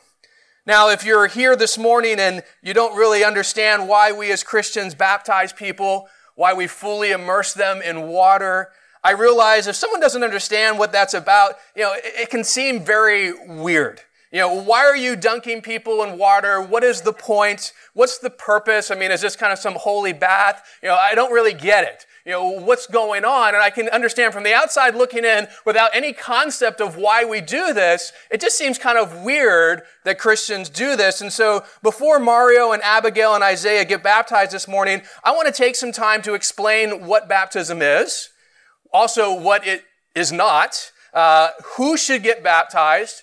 Now, 0.66 0.90
if 0.90 1.06
you're 1.06 1.28
here 1.28 1.56
this 1.56 1.78
morning 1.78 2.20
and 2.20 2.44
you 2.62 2.74
don't 2.74 2.98
really 2.98 3.24
understand 3.24 3.88
why 3.88 4.12
we 4.12 4.32
as 4.32 4.44
Christians 4.44 4.96
baptize 4.96 5.52
people, 5.52 6.08
why 6.36 6.54
we 6.54 6.68
fully 6.68 7.12
immerse 7.12 7.54
them 7.54 7.82
in 7.82 8.08
water, 8.08 8.70
I 9.08 9.12
realize 9.12 9.68
if 9.68 9.78
someone 9.78 10.02
doesn't 10.02 10.22
understand 10.22 10.78
what 10.78 10.92
that's 10.92 11.14
about, 11.14 11.54
you 11.78 11.84
know, 11.84 11.94
it, 11.94 12.04
it 12.04 12.30
can 12.30 12.44
seem 12.44 12.84
very 12.84 13.32
weird. 13.32 14.02
You 14.34 14.40
know, 14.40 14.54
why 14.54 14.80
are 14.80 14.98
you 14.98 15.16
dunking 15.16 15.62
people 15.62 16.04
in 16.04 16.18
water? 16.18 16.62
What 16.62 16.84
is 16.84 17.00
the 17.00 17.14
point? 17.14 17.72
What's 17.94 18.18
the 18.18 18.30
purpose? 18.30 18.92
I 18.92 18.96
mean, 18.96 19.10
is 19.10 19.22
this 19.22 19.38
kind 19.38 19.54
of 19.54 19.60
some 19.60 19.76
holy 19.76 20.12
bath? 20.12 20.62
You 20.84 20.90
know, 20.90 20.98
I 21.02 21.16
don't 21.16 21.32
really 21.32 21.54
get 21.54 21.86
it. 21.86 22.06
You 22.26 22.34
know, 22.34 22.50
what's 22.50 22.86
going 22.86 23.24
on? 23.24 23.54
And 23.56 23.64
I 23.64 23.70
can 23.70 23.88
understand 23.88 24.34
from 24.34 24.44
the 24.44 24.54
outside 24.54 24.94
looking 24.94 25.24
in 25.24 25.48
without 25.66 25.92
any 25.94 26.12
concept 26.12 26.82
of 26.82 26.98
why 26.98 27.24
we 27.24 27.40
do 27.40 27.74
this, 27.74 28.12
it 28.30 28.42
just 28.42 28.58
seems 28.58 28.78
kind 28.78 28.98
of 28.98 29.24
weird 29.24 29.84
that 30.04 30.20
Christians 30.20 30.68
do 30.68 30.98
this. 30.98 31.22
And 31.22 31.32
so 31.32 31.64
before 31.82 32.20
Mario 32.20 32.74
and 32.74 32.84
Abigail 32.84 33.36
and 33.36 33.44
Isaiah 33.46 33.86
get 33.86 34.04
baptized 34.04 34.52
this 34.52 34.68
morning, 34.68 35.04
I 35.24 35.32
want 35.32 35.48
to 35.48 35.54
take 35.54 35.78
some 35.78 35.94
time 35.94 36.22
to 36.24 36.34
explain 36.34 37.06
what 37.08 37.30
baptism 37.30 37.82
is, 37.82 38.32
also 38.98 39.32
what 39.32 39.66
it 39.68 39.84
is 40.16 40.32
not, 40.32 40.92
uh, 41.14 41.50
who 41.76 41.96
should 41.96 42.24
get 42.24 42.44
baptized, 42.44 43.22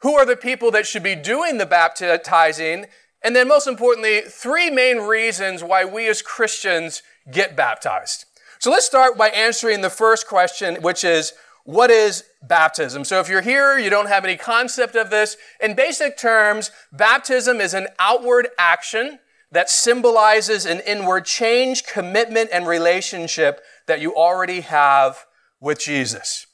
who 0.00 0.14
are 0.14 0.24
the 0.24 0.36
people 0.36 0.70
that 0.70 0.86
should 0.86 1.02
be 1.02 1.14
doing 1.14 1.58
the 1.58 1.66
baptizing, 1.66 2.86
and 3.22 3.36
then 3.36 3.46
most 3.46 3.66
importantly, 3.66 4.22
three 4.22 4.70
main 4.70 4.98
reasons 4.98 5.62
why 5.62 5.84
we 5.84 6.08
as 6.08 6.22
Christians 6.22 7.02
get 7.30 7.54
baptized. 7.54 8.24
So 8.58 8.70
let's 8.70 8.86
start 8.86 9.18
by 9.18 9.28
answering 9.28 9.82
the 9.82 9.90
first 9.90 10.26
question, 10.26 10.76
which 10.82 11.04
is, 11.04 11.34
what 11.64 11.90
is 11.90 12.24
baptism? 12.42 13.04
So 13.04 13.20
if 13.20 13.28
you're 13.28 13.42
here, 13.42 13.78
you 13.78 13.90
don't 13.90 14.08
have 14.08 14.24
any 14.24 14.36
concept 14.36 14.96
of 14.96 15.10
this. 15.10 15.36
In 15.60 15.74
basic 15.74 16.16
terms, 16.16 16.70
baptism 16.90 17.60
is 17.60 17.74
an 17.74 17.86
outward 17.98 18.48
action 18.58 19.18
that 19.52 19.70
symbolizes 19.70 20.66
an 20.66 20.80
inward 20.80 21.24
change, 21.24 21.84
commitment, 21.84 22.50
and 22.52 22.66
relationship 22.66 23.62
that 23.86 24.00
you 24.00 24.14
already 24.16 24.62
have 24.62 25.26
with 25.60 25.78
Jesus. 25.78 26.46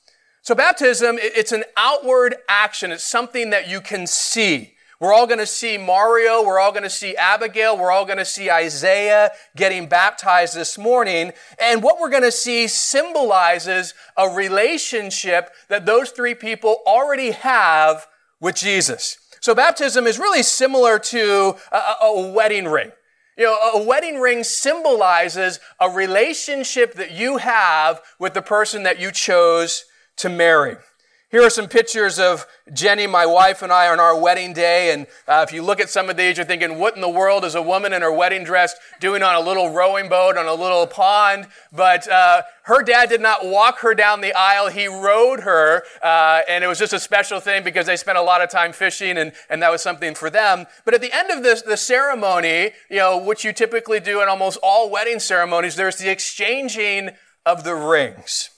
So 0.43 0.55
baptism, 0.55 1.19
it's 1.21 1.53
an 1.53 1.65
outward 1.77 2.37
action. 2.49 2.91
It's 2.91 3.05
something 3.05 3.51
that 3.51 3.69
you 3.69 3.81
can 3.81 4.07
see. 4.07 4.75
We're 5.01 5.13
all 5.13 5.27
going 5.27 5.39
to 5.39 5.47
see 5.47 5.79
Mario. 5.79 6.43
We're 6.43 6.59
all 6.59 6.73
going 6.73 6.83
to 6.83 6.91
see 6.91 7.15
Abigail. 7.17 7.79
We're 7.79 7.93
all 7.93 8.05
going 8.05 8.19
to 8.19 8.25
see 8.25 8.51
Isaiah 8.51 9.31
getting 9.57 9.87
baptized 9.87 10.57
this 10.57 10.77
morning. 10.77 11.33
And 11.61 11.85
what 11.85 12.01
we're 12.01 12.11
going 12.11 12.25
to 12.25 12.33
see 12.33 12.67
symbolizes 12.67 13.95
a 14.17 14.29
relationship 14.29 15.51
that 15.69 15.87
those 15.87 16.11
three 16.11 16.35
people 16.35 16.79
already 16.85 17.31
have 17.31 18.09
with 18.41 18.57
Jesus. 18.57 19.19
So 19.49 19.55
baptism 19.55 20.07
is 20.07 20.19
really 20.19 20.43
similar 20.43 20.99
to 20.99 21.57
a, 21.73 21.95
a 22.03 22.33
wedding 22.33 22.67
ring. 22.67 22.93
You 23.39 23.45
know, 23.45 23.55
a 23.55 23.83
wedding 23.83 24.21
ring 24.21 24.45
symbolizes 24.45 25.59
a 25.81 25.89
relationship 25.89 26.93
that 26.97 27.13
you 27.13 27.39
have 27.39 28.03
with 28.19 28.35
the 28.35 28.43
person 28.43 28.83
that 28.83 29.01
you 29.01 29.11
chose 29.11 29.87
to 30.17 30.29
marry. 30.29 30.77
Here 31.31 31.43
are 31.43 31.51
some 31.51 31.69
pictures 31.69 32.19
of 32.19 32.47
Jenny, 32.73 33.07
my 33.07 33.27
wife, 33.27 33.61
and 33.61 33.71
I 33.71 33.89
on 33.89 34.01
our 34.01 34.19
wedding 34.19 34.55
day. 34.55 34.95
And 34.95 35.07
uh, 35.27 35.45
if 35.47 35.53
you 35.53 35.61
look 35.61 35.79
at 35.79 35.91
some 35.91 36.09
of 36.09 36.17
these, 36.17 36.39
you're 36.39 36.47
thinking, 36.47 36.79
what 36.79 36.95
in 36.95 37.03
the 37.03 37.09
world 37.09 37.45
is 37.45 37.55
a 37.55 37.61
woman 37.61 37.93
in 37.93 38.01
her 38.01 38.11
wedding 38.11 38.45
dress 38.45 38.75
doing 38.99 39.23
on 39.23 39.35
a 39.35 39.41
little 39.41 39.69
rowing 39.71 40.09
boat 40.09 40.39
on 40.39 40.47
a 40.47 40.55
little 40.55 40.87
pond? 40.87 41.49
But 41.71 42.11
uh, 42.11 42.45
her 42.63 42.83
dad 42.83 43.11
did 43.11 43.21
not 43.21 43.45
walk 43.45 43.81
her 43.81 43.95
down 43.95 44.23
the 44.23 44.33
aisle. 44.33 44.69
He 44.69 44.87
rowed 44.87 45.41
her. 45.41 45.83
Uh, 46.03 46.41
and 46.49 46.65
it 46.65 46.67
was 46.67 46.79
just 46.79 46.95
a 46.95 47.01
special 47.01 47.41
thing 47.41 47.63
because 47.63 47.85
they 47.85 47.97
spent 47.97 48.17
a 48.17 48.23
lot 48.23 48.41
of 48.41 48.49
time 48.49 48.73
fishing 48.73 49.19
and, 49.19 49.33
and 49.51 49.61
that 49.61 49.71
was 49.71 49.83
something 49.83 50.15
for 50.15 50.31
them. 50.31 50.65
But 50.87 50.95
at 50.95 51.03
the 51.03 51.13
end 51.13 51.31
of 51.31 51.43
this, 51.43 51.61
the 51.61 51.77
ceremony, 51.77 52.71
you 52.89 52.97
know, 52.97 53.19
which 53.19 53.45
you 53.45 53.53
typically 53.53 54.01
do 54.01 54.23
in 54.23 54.31
almost 54.31 54.59
all 54.63 54.89
wedding 54.89 55.19
ceremonies, 55.19 55.77
there's 55.77 55.99
the 55.99 56.11
exchanging 56.11 57.11
of 57.45 57.65
the 57.65 57.75
rings. 57.75 58.49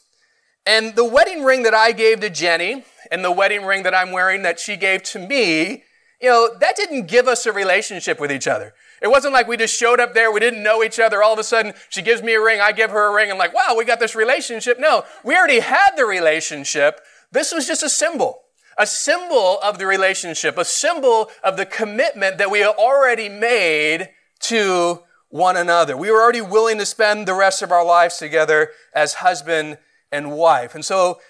And 0.66 0.94
the 0.94 1.04
wedding 1.04 1.42
ring 1.42 1.62
that 1.64 1.74
I 1.74 1.92
gave 1.92 2.20
to 2.20 2.30
Jenny 2.30 2.84
and 3.10 3.24
the 3.24 3.32
wedding 3.32 3.64
ring 3.64 3.82
that 3.82 3.94
I'm 3.94 4.12
wearing 4.12 4.42
that 4.42 4.60
she 4.60 4.76
gave 4.76 5.02
to 5.04 5.18
me 5.18 5.84
you 6.20 6.28
know, 6.28 6.50
that 6.60 6.76
didn't 6.76 7.06
give 7.06 7.26
us 7.26 7.46
a 7.46 7.52
relationship 7.52 8.20
with 8.20 8.30
each 8.30 8.46
other. 8.46 8.74
It 9.00 9.08
wasn't 9.08 9.32
like 9.32 9.48
we 9.48 9.56
just 9.56 9.74
showed 9.74 10.00
up 10.00 10.12
there, 10.12 10.30
we 10.30 10.40
didn't 10.40 10.62
know 10.62 10.84
each 10.84 11.00
other. 11.00 11.22
All 11.22 11.32
of 11.32 11.38
a 11.38 11.44
sudden, 11.44 11.72
she 11.88 12.02
gives 12.02 12.22
me 12.22 12.34
a 12.34 12.40
ring, 12.40 12.60
I 12.60 12.72
give 12.72 12.90
her 12.90 13.10
a 13.10 13.14
ring, 13.14 13.30
and 13.30 13.38
like, 13.38 13.54
wow, 13.54 13.74
we 13.76 13.86
got 13.86 14.00
this 14.00 14.14
relationship. 14.14 14.78
No, 14.78 15.04
we 15.24 15.34
already 15.34 15.60
had 15.60 15.92
the 15.96 16.04
relationship. 16.04 17.00
This 17.32 17.52
was 17.52 17.66
just 17.66 17.82
a 17.82 17.88
symbol, 17.88 18.42
a 18.76 18.86
symbol 18.86 19.58
of 19.62 19.78
the 19.78 19.86
relationship, 19.86 20.58
a 20.58 20.64
symbol 20.64 21.30
of 21.42 21.56
the 21.56 21.64
commitment 21.64 22.36
that 22.36 22.50
we 22.50 22.64
already 22.64 23.30
made 23.30 24.10
to 24.40 25.00
one 25.30 25.56
another. 25.56 25.96
We 25.96 26.10
were 26.10 26.20
already 26.20 26.42
willing 26.42 26.76
to 26.78 26.86
spend 26.86 27.26
the 27.26 27.34
rest 27.34 27.62
of 27.62 27.72
our 27.72 27.84
lives 27.84 28.18
together 28.18 28.70
as 28.94 29.14
husband 29.14 29.78
and 30.12 30.32
wife. 30.32 30.74
And 30.74 30.84
so 30.84 31.20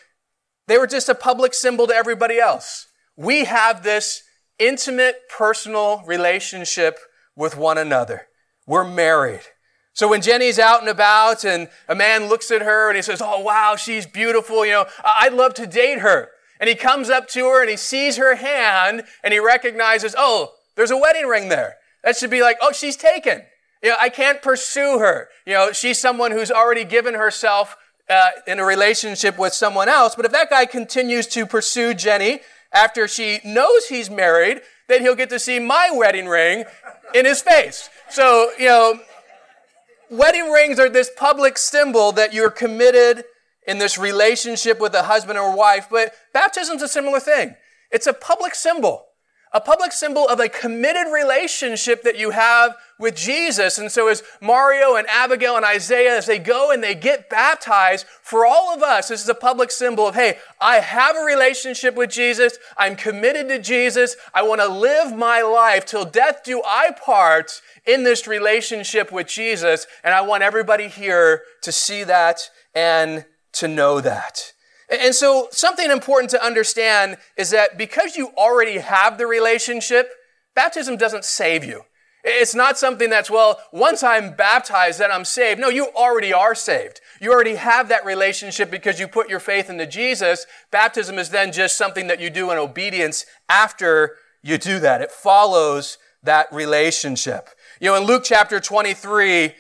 they 0.66 0.78
were 0.78 0.87
just 0.87 1.08
a 1.08 1.14
public 1.14 1.54
symbol 1.54 1.87
to 1.87 1.94
everybody 1.94 2.38
else. 2.38 2.87
We 3.16 3.44
have 3.44 3.82
this 3.82 4.22
intimate, 4.58 5.22
personal 5.28 6.02
relationship 6.06 6.99
with 7.34 7.56
one 7.56 7.78
another. 7.78 8.28
We're 8.66 8.84
married. 8.84 9.42
So 9.92 10.08
when 10.08 10.22
Jenny's 10.22 10.58
out 10.58 10.80
and 10.80 10.88
about 10.88 11.44
and 11.44 11.68
a 11.88 11.94
man 11.94 12.28
looks 12.28 12.50
at 12.50 12.62
her 12.62 12.88
and 12.88 12.96
he 12.96 13.02
says, 13.02 13.20
Oh, 13.20 13.40
wow, 13.40 13.76
she's 13.76 14.06
beautiful. 14.06 14.64
You 14.64 14.72
know, 14.72 14.87
I'd 15.04 15.34
love 15.34 15.54
to 15.54 15.66
date 15.66 15.99
her. 15.99 16.30
And 16.60 16.68
he 16.68 16.75
comes 16.75 17.10
up 17.10 17.26
to 17.30 17.46
her 17.46 17.60
and 17.60 17.70
he 17.70 17.76
sees 17.76 18.16
her 18.16 18.37
hand 18.37 19.02
and 19.25 19.32
he 19.32 19.40
recognizes, 19.40 20.14
Oh, 20.16 20.52
there's 20.76 20.90
a 20.90 20.96
wedding 20.96 21.26
ring 21.26 21.49
there. 21.49 21.76
That 22.04 22.16
should 22.16 22.30
be 22.30 22.42
like, 22.42 22.58
Oh, 22.62 22.72
she's 22.72 22.96
taken. 22.96 23.42
You 23.82 23.90
know, 23.90 23.96
I 24.00 24.10
can't 24.10 24.42
pursue 24.42 24.99
her. 24.99 25.28
You 25.46 25.54
know, 25.54 25.72
she's 25.72 25.99
someone 25.99 26.32
who's 26.32 26.50
already 26.50 26.84
given 26.84 27.14
herself 27.14 27.76
uh, 28.11 28.31
in 28.47 28.59
a 28.59 28.64
relationship 28.64 29.38
with 29.38 29.55
someone 29.55 29.88
else. 29.88 30.14
But 30.14 30.25
if 30.25 30.33
that 30.33 30.50
guy 30.50 30.67
continues 30.67 31.26
to 31.29 31.47
pursue 31.47 31.95
Jenny 31.95 32.40
after 32.73 33.09
she 33.09 33.40
knows 33.45 33.87
he's 33.87 34.11
married, 34.11 34.61
then 34.88 35.02
he'll 35.02 35.14
get 35.14 35.31
to 35.31 35.38
see 35.38 35.61
my 35.61 35.90
wedding 35.93 36.26
ring 36.26 36.64
in 37.14 37.25
his 37.25 37.40
face. 37.40 37.88
So, 38.11 38.50
you 38.59 38.67
know, 38.67 39.00
wedding 40.11 40.50
rings 40.50 40.81
are 40.81 40.88
this 40.88 41.11
public 41.17 41.57
symbol 41.57 42.11
that 42.12 42.35
you're 42.35 42.50
committed 42.50 43.25
in 43.67 43.79
this 43.79 43.97
relationship 43.97 44.81
with 44.81 44.95
a 44.95 45.05
husband 45.05 45.38
or 45.38 45.57
wife, 45.57 45.87
but 45.88 46.12
baptism's 46.33 46.83
a 46.83 46.88
similar 46.88 47.21
thing. 47.21 47.55
It's 47.93 48.09
a 48.09 48.12
public 48.12 48.55
symbol 48.55 49.07
a 49.52 49.61
public 49.61 49.90
symbol 49.90 50.28
of 50.28 50.38
a 50.38 50.49
committed 50.49 51.12
relationship 51.12 52.02
that 52.02 52.16
you 52.16 52.30
have 52.30 52.76
with 52.99 53.16
Jesus. 53.16 53.78
And 53.78 53.90
so 53.90 54.07
as 54.07 54.23
Mario 54.40 54.95
and 54.95 55.09
Abigail 55.09 55.57
and 55.57 55.64
Isaiah, 55.64 56.16
as 56.16 56.26
they 56.26 56.38
go 56.38 56.71
and 56.71 56.83
they 56.83 56.95
get 56.95 57.28
baptized, 57.28 58.07
for 58.23 58.47
all 58.47 58.73
of 58.73 58.83
us, 58.83 59.09
this 59.09 59.23
is 59.23 59.28
a 59.28 59.35
public 59.35 59.73
symbol 59.73 60.07
of, 60.07 60.14
hey, 60.14 60.38
I 60.61 60.76
have 60.76 61.16
a 61.16 61.25
relationship 61.25 61.97
with 61.97 62.11
Jesus. 62.11 62.59
I'm 62.78 62.95
committed 62.95 63.49
to 63.49 63.59
Jesus. 63.59 64.16
I 64.33 64.42
want 64.42 64.61
to 64.61 64.69
live 64.69 65.16
my 65.16 65.42
life 65.42 65.85
till 65.85 66.04
death 66.04 66.42
do 66.45 66.62
I 66.64 66.92
part 66.92 67.61
in 67.85 68.04
this 68.04 68.28
relationship 68.28 69.11
with 69.11 69.26
Jesus. 69.26 69.87
And 70.04 70.14
I 70.14 70.21
want 70.21 70.45
everybody 70.45 70.87
here 70.87 71.42
to 71.62 71.73
see 71.73 72.04
that 72.04 72.50
and 72.73 73.25
to 73.54 73.66
know 73.66 74.00
that. 74.00 74.52
And 74.90 75.14
so 75.14 75.49
something 75.52 75.90
important 75.90 76.30
to 76.30 76.44
understand 76.44 77.18
is 77.37 77.50
that 77.50 77.78
because 77.78 78.16
you 78.16 78.28
already 78.37 78.78
have 78.78 79.18
the 79.18 79.26
relationship, 79.26 80.11
baptism 80.54 80.97
doesn't 80.97 81.25
save 81.25 81.64
you. 81.64 81.82
It's 82.23 82.54
not 82.54 82.76
something 82.76 83.09
that's, 83.09 83.30
well, 83.30 83.59
once 83.73 84.02
I'm 84.02 84.35
baptized, 84.35 85.00
then 85.00 85.11
I'm 85.11 85.25
saved. 85.25 85.59
No, 85.59 85.68
you 85.68 85.88
already 85.97 86.35
are 86.35 86.54
saved. 86.54 87.00
You 87.18 87.32
already 87.32 87.54
have 87.54 87.88
that 87.88 88.04
relationship 88.04 88.70
because 88.70 89.00
you 89.00 89.09
put 89.09 89.30
your 89.30 89.40
faith 89.40 89.70
into 89.70 89.87
Jesus. 89.87 90.44
Baptism 90.70 91.18
is 91.18 91.30
then 91.30 91.50
just 91.50 91.78
something 91.78 92.09
that 92.09 92.20
you 92.20 92.28
do 92.28 92.50
in 92.50 92.59
obedience 92.59 93.25
after 93.49 94.16
you 94.42 94.59
do 94.59 94.78
that. 94.80 95.00
It 95.00 95.11
follows 95.11 95.97
that 96.23 96.52
relationship. 96.52 97.49
You 97.80 97.90
know, 97.90 97.97
in 97.97 98.04
Luke 98.04 98.25
chapter 98.25 98.61
23, 98.61 99.54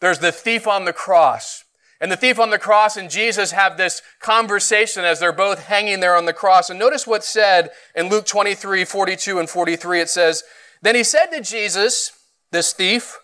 there's 0.00 0.20
the 0.20 0.32
thief 0.32 0.66
on 0.66 0.86
the 0.86 0.94
cross. 0.94 1.64
And 2.00 2.12
the 2.12 2.16
thief 2.16 2.38
on 2.38 2.50
the 2.50 2.58
cross 2.58 2.96
and 2.96 3.10
Jesus 3.10 3.52
have 3.52 3.76
this 3.76 4.02
conversation 4.20 5.04
as 5.04 5.18
they're 5.18 5.32
both 5.32 5.64
hanging 5.64 6.00
there 6.00 6.16
on 6.16 6.26
the 6.26 6.32
cross. 6.32 6.68
And 6.68 6.78
notice 6.78 7.06
what's 7.06 7.28
said 7.28 7.70
in 7.94 8.08
Luke 8.08 8.26
23, 8.26 8.84
42 8.84 9.38
and 9.38 9.48
43. 9.48 10.00
It 10.00 10.10
says, 10.10 10.42
Then 10.82 10.94
he 10.94 11.02
said 11.02 11.26
to 11.28 11.40
Jesus, 11.40 12.12
this 12.52 12.72
thief, 12.72 13.18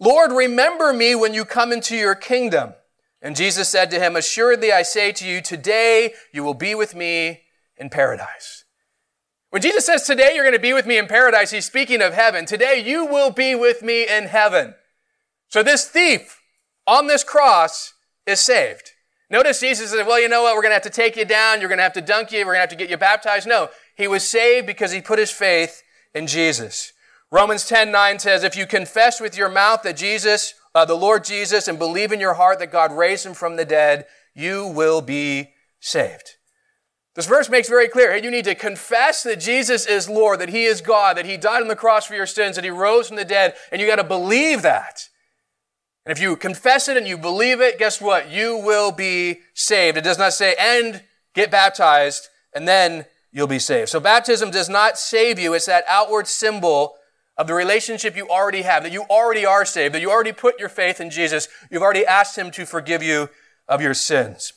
Lord, 0.00 0.32
remember 0.32 0.92
me 0.92 1.14
when 1.14 1.34
you 1.34 1.44
come 1.44 1.72
into 1.72 1.96
your 1.96 2.14
kingdom. 2.14 2.74
And 3.20 3.36
Jesus 3.36 3.68
said 3.68 3.90
to 3.90 3.98
him, 3.98 4.16
Assuredly 4.16 4.72
I 4.72 4.82
say 4.82 5.12
to 5.12 5.26
you, 5.26 5.40
today 5.40 6.12
you 6.32 6.44
will 6.44 6.54
be 6.54 6.74
with 6.74 6.94
me 6.94 7.40
in 7.76 7.88
paradise. 7.90 8.64
When 9.50 9.62
Jesus 9.62 9.86
says, 9.86 10.02
Today 10.04 10.32
you're 10.34 10.44
going 10.44 10.54
to 10.54 10.60
be 10.60 10.72
with 10.72 10.86
me 10.86 10.98
in 10.98 11.06
paradise, 11.06 11.50
he's 11.50 11.64
speaking 11.64 12.02
of 12.02 12.12
heaven. 12.12 12.44
Today 12.44 12.82
you 12.84 13.06
will 13.06 13.30
be 13.30 13.54
with 13.54 13.82
me 13.82 14.06
in 14.06 14.24
heaven. 14.24 14.74
So 15.48 15.62
this 15.62 15.86
thief 15.86 16.40
on 16.86 17.06
this 17.06 17.24
cross 17.24 17.93
is 18.26 18.40
saved. 18.40 18.90
Notice 19.30 19.60
Jesus 19.60 19.90
said, 19.90 20.06
well, 20.06 20.20
you 20.20 20.28
know 20.28 20.42
what? 20.42 20.54
We're 20.54 20.62
going 20.62 20.70
to 20.70 20.74
have 20.74 20.82
to 20.82 20.90
take 20.90 21.16
you 21.16 21.24
down. 21.24 21.60
You're 21.60 21.68
going 21.68 21.78
to 21.78 21.84
have 21.84 21.94
to 21.94 22.00
dunk 22.00 22.30
you. 22.30 22.40
We're 22.40 22.52
going 22.52 22.56
to 22.56 22.60
have 22.60 22.68
to 22.70 22.76
get 22.76 22.90
you 22.90 22.96
baptized. 22.96 23.46
No, 23.46 23.70
he 23.96 24.06
was 24.06 24.28
saved 24.28 24.66
because 24.66 24.92
he 24.92 25.00
put 25.00 25.18
his 25.18 25.30
faith 25.30 25.82
in 26.14 26.26
Jesus. 26.26 26.92
Romans 27.30 27.66
10, 27.66 27.90
9 27.90 28.18
says, 28.18 28.44
if 28.44 28.56
you 28.56 28.66
confess 28.66 29.20
with 29.20 29.36
your 29.36 29.48
mouth 29.48 29.82
that 29.82 29.96
Jesus, 29.96 30.54
uh, 30.74 30.84
the 30.84 30.94
Lord 30.94 31.24
Jesus, 31.24 31.66
and 31.66 31.78
believe 31.78 32.12
in 32.12 32.20
your 32.20 32.34
heart 32.34 32.58
that 32.60 32.70
God 32.70 32.92
raised 32.92 33.26
him 33.26 33.34
from 33.34 33.56
the 33.56 33.64
dead, 33.64 34.06
you 34.34 34.66
will 34.66 35.00
be 35.00 35.54
saved. 35.80 36.36
This 37.14 37.26
verse 37.26 37.48
makes 37.48 37.68
very 37.68 37.88
clear, 37.88 38.16
you 38.16 38.30
need 38.30 38.44
to 38.44 38.56
confess 38.56 39.22
that 39.22 39.38
Jesus 39.38 39.86
is 39.86 40.08
Lord, 40.08 40.40
that 40.40 40.48
He 40.48 40.64
is 40.64 40.80
God, 40.80 41.16
that 41.16 41.26
He 41.26 41.36
died 41.36 41.62
on 41.62 41.68
the 41.68 41.76
cross 41.76 42.06
for 42.06 42.14
your 42.14 42.26
sins, 42.26 42.56
that 42.56 42.64
He 42.64 42.70
rose 42.70 43.06
from 43.06 43.16
the 43.16 43.24
dead, 43.24 43.54
and 43.70 43.80
you 43.80 43.86
got 43.86 43.96
to 43.96 44.04
believe 44.04 44.62
that. 44.62 45.08
And 46.04 46.16
if 46.16 46.22
you 46.22 46.36
confess 46.36 46.88
it 46.88 46.96
and 46.96 47.06
you 47.06 47.16
believe 47.16 47.60
it, 47.60 47.78
guess 47.78 48.00
what? 48.00 48.30
You 48.30 48.56
will 48.58 48.92
be 48.92 49.40
saved. 49.54 49.96
It 49.96 50.04
does 50.04 50.18
not 50.18 50.34
say, 50.34 50.54
and 50.58 51.02
get 51.34 51.50
baptized, 51.50 52.28
and 52.52 52.68
then 52.68 53.06
you'll 53.32 53.46
be 53.46 53.58
saved. 53.58 53.88
So 53.88 54.00
baptism 54.00 54.50
does 54.50 54.68
not 54.68 54.98
save 54.98 55.38
you. 55.38 55.54
It's 55.54 55.66
that 55.66 55.84
outward 55.88 56.26
symbol 56.26 56.96
of 57.36 57.46
the 57.46 57.54
relationship 57.54 58.16
you 58.16 58.28
already 58.28 58.62
have, 58.62 58.82
that 58.84 58.92
you 58.92 59.02
already 59.10 59.44
are 59.44 59.64
saved, 59.64 59.94
that 59.94 60.00
you 60.00 60.10
already 60.10 60.32
put 60.32 60.60
your 60.60 60.68
faith 60.68 61.00
in 61.00 61.10
Jesus. 61.10 61.48
You've 61.70 61.82
already 61.82 62.06
asked 62.06 62.36
Him 62.36 62.50
to 62.52 62.64
forgive 62.66 63.02
you 63.02 63.28
of 63.66 63.80
your 63.80 63.94
sins. 63.94 64.52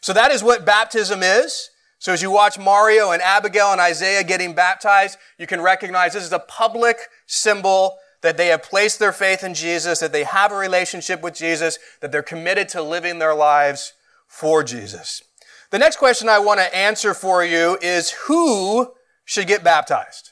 So 0.00 0.12
that 0.12 0.30
is 0.30 0.44
what 0.44 0.64
baptism 0.64 1.22
is. 1.22 1.70
So 1.98 2.12
as 2.12 2.22
you 2.22 2.30
watch 2.30 2.58
Mario 2.58 3.10
and 3.10 3.20
Abigail 3.20 3.72
and 3.72 3.80
Isaiah 3.80 4.22
getting 4.22 4.54
baptized, 4.54 5.18
you 5.36 5.48
can 5.48 5.60
recognize 5.60 6.12
this 6.12 6.22
is 6.22 6.32
a 6.32 6.38
public 6.38 6.96
symbol 7.26 7.96
that 8.22 8.36
they 8.36 8.48
have 8.48 8.62
placed 8.62 8.98
their 8.98 9.12
faith 9.12 9.44
in 9.44 9.54
Jesus, 9.54 10.00
that 10.00 10.12
they 10.12 10.24
have 10.24 10.52
a 10.52 10.56
relationship 10.56 11.22
with 11.22 11.34
Jesus, 11.34 11.78
that 12.00 12.12
they're 12.12 12.22
committed 12.22 12.68
to 12.70 12.82
living 12.82 13.18
their 13.18 13.34
lives 13.34 13.92
for 14.26 14.62
Jesus. 14.62 15.22
The 15.70 15.78
next 15.78 15.96
question 15.96 16.28
I 16.28 16.38
want 16.38 16.60
to 16.60 16.76
answer 16.76 17.14
for 17.14 17.44
you 17.44 17.78
is 17.80 18.10
who 18.26 18.92
should 19.24 19.46
get 19.46 19.62
baptized? 19.62 20.30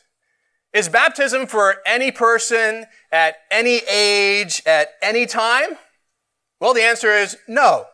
Is 0.72 0.88
baptism 0.88 1.46
for 1.46 1.76
any 1.86 2.10
person 2.10 2.86
at 3.12 3.36
any 3.50 3.80
age 3.90 4.62
at 4.66 4.90
any 5.02 5.26
time? 5.26 5.78
Well, 6.60 6.74
the 6.74 6.82
answer 6.82 7.10
is 7.10 7.36
no. 7.46 7.86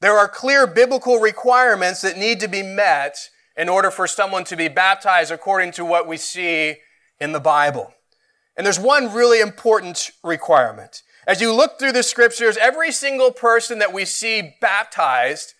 There 0.00 0.16
are 0.16 0.28
clear 0.28 0.66
biblical 0.66 1.18
requirements 1.18 2.02
that 2.02 2.18
need 2.18 2.40
to 2.40 2.48
be 2.48 2.62
met 2.62 3.30
in 3.56 3.68
order 3.68 3.90
for 3.90 4.06
someone 4.06 4.44
to 4.44 4.56
be 4.56 4.68
baptized 4.68 5.30
according 5.30 5.72
to 5.72 5.84
what 5.84 6.06
we 6.06 6.18
see 6.18 6.76
in 7.18 7.32
the 7.32 7.40
Bible. 7.40 7.94
And 8.56 8.64
there's 8.64 8.80
one 8.80 9.12
really 9.12 9.40
important 9.40 10.10
requirement. 10.24 11.02
As 11.26 11.40
you 11.40 11.52
look 11.52 11.78
through 11.78 11.92
the 11.92 12.02
scriptures, 12.02 12.56
every 12.56 12.92
single 12.92 13.32
person 13.32 13.78
that 13.80 13.92
we 13.92 14.04
see 14.04 14.54
baptized, 14.60 15.54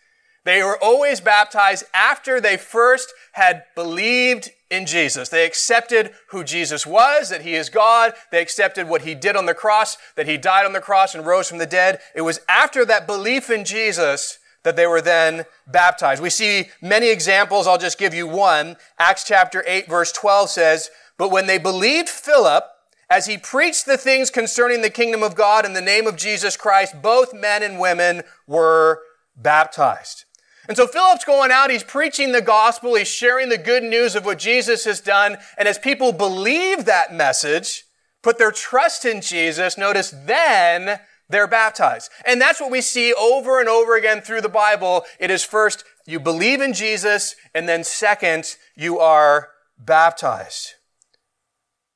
they 0.44 0.62
were 0.62 0.78
always 0.80 1.20
baptized 1.20 1.85
after 1.92 2.40
they 2.40 2.56
first 2.56 3.12
had 3.32 3.64
believed 3.74 4.50
in 4.70 4.87
Jesus. 4.87 5.28
They 5.28 5.44
accepted 5.44 6.12
who 6.30 6.44
Jesus 6.44 6.87
was, 6.87 7.30
that 7.30 7.42
he 7.42 7.54
is 7.54 7.68
God. 7.68 8.14
They 8.30 8.40
accepted 8.40 8.88
what 8.88 9.02
he 9.02 9.14
did 9.14 9.37
on 9.37 9.46
the 9.46 9.54
cross, 9.54 9.98
that 10.14 10.28
he 10.28 10.37
died 10.37 10.64
on 10.64 10.72
the 10.72 10.80
cross 10.80 11.14
and 11.14 11.26
rose 11.26 11.48
from 11.48 11.59
the 11.59 11.66
dead. 11.66 12.00
It 12.14 12.22
was 12.22 12.40
after 12.48 12.85
that 12.85 13.09
belief 13.09 13.50
in 13.50 13.64
Jesus 13.64 14.38
that 14.62 14.76
they 14.76 14.87
were 14.87 15.00
then 15.00 15.44
baptized. 15.66 16.22
We 16.22 16.30
see 16.30 16.70
many 16.80 17.11
examples. 17.11 17.66
I'll 17.66 17.78
just 17.78 17.98
give 17.98 18.14
you 18.14 18.26
one. 18.26 18.76
Acts 18.98 19.24
chapter 19.24 19.64
8 19.66 19.88
verse 19.88 20.12
12 20.12 20.50
says, 20.50 20.90
But 21.18 21.30
when 21.30 21.46
they 21.46 21.59
believed 21.59 22.09
Philip, 22.09 22.64
as 23.09 23.27
he 23.27 23.38
preached 23.38 23.87
the 23.87 23.97
things 23.97 24.31
concerning 24.31 24.83
the 24.83 24.90
kingdom 24.90 25.23
of 25.23 25.35
God 25.35 25.64
in 25.64 25.73
the 25.73 25.81
name 25.81 26.07
of 26.07 26.16
Jesus 26.16 26.57
Christ, 26.57 27.01
both 27.03 27.33
men 27.33 27.62
and 27.62 27.79
women 27.79 28.23
were 28.47 29.03
baptized. 29.37 30.25
And 30.69 30.77
so 30.77 30.87
Philip's 30.87 31.25
going 31.25 31.53
out, 31.53 31.71
he's 31.71 31.85
preaching 31.85 32.33
the 32.33 32.42
gospel, 32.42 32.97
he's 32.97 33.07
sharing 33.07 33.49
the 33.49 33.59
good 33.59 33.85
news 33.85 34.16
of 34.16 34.25
what 34.25 34.38
Jesus 34.38 34.85
has 34.85 35.01
done, 35.01 35.37
and 35.57 35.69
as 35.69 35.79
people 35.79 36.12
believe 36.12 36.85
that 36.85 37.14
message, 37.14 37.85
put 38.23 38.38
their 38.38 38.51
trust 38.51 39.05
in 39.05 39.21
Jesus, 39.21 39.79
notice 39.79 40.12
then 40.25 40.99
they're 41.29 41.47
baptized. 41.47 42.11
And 42.25 42.40
that's 42.40 42.61
what 42.61 42.71
we 42.71 42.81
see 42.81 43.12
over 43.14 43.61
and 43.61 43.69
over 43.69 43.97
again 43.97 44.21
through 44.21 44.40
the 44.40 44.49
Bible. 44.49 45.05
It 45.21 45.31
is 45.31 45.45
first, 45.45 45.85
you 46.07 46.19
believe 46.19 46.61
in 46.61 46.73
Jesus, 46.73 47.37
and 47.55 47.69
then 47.69 47.85
second, 47.85 48.57
you 48.77 48.99
are 48.99 49.51
baptized. 49.79 50.75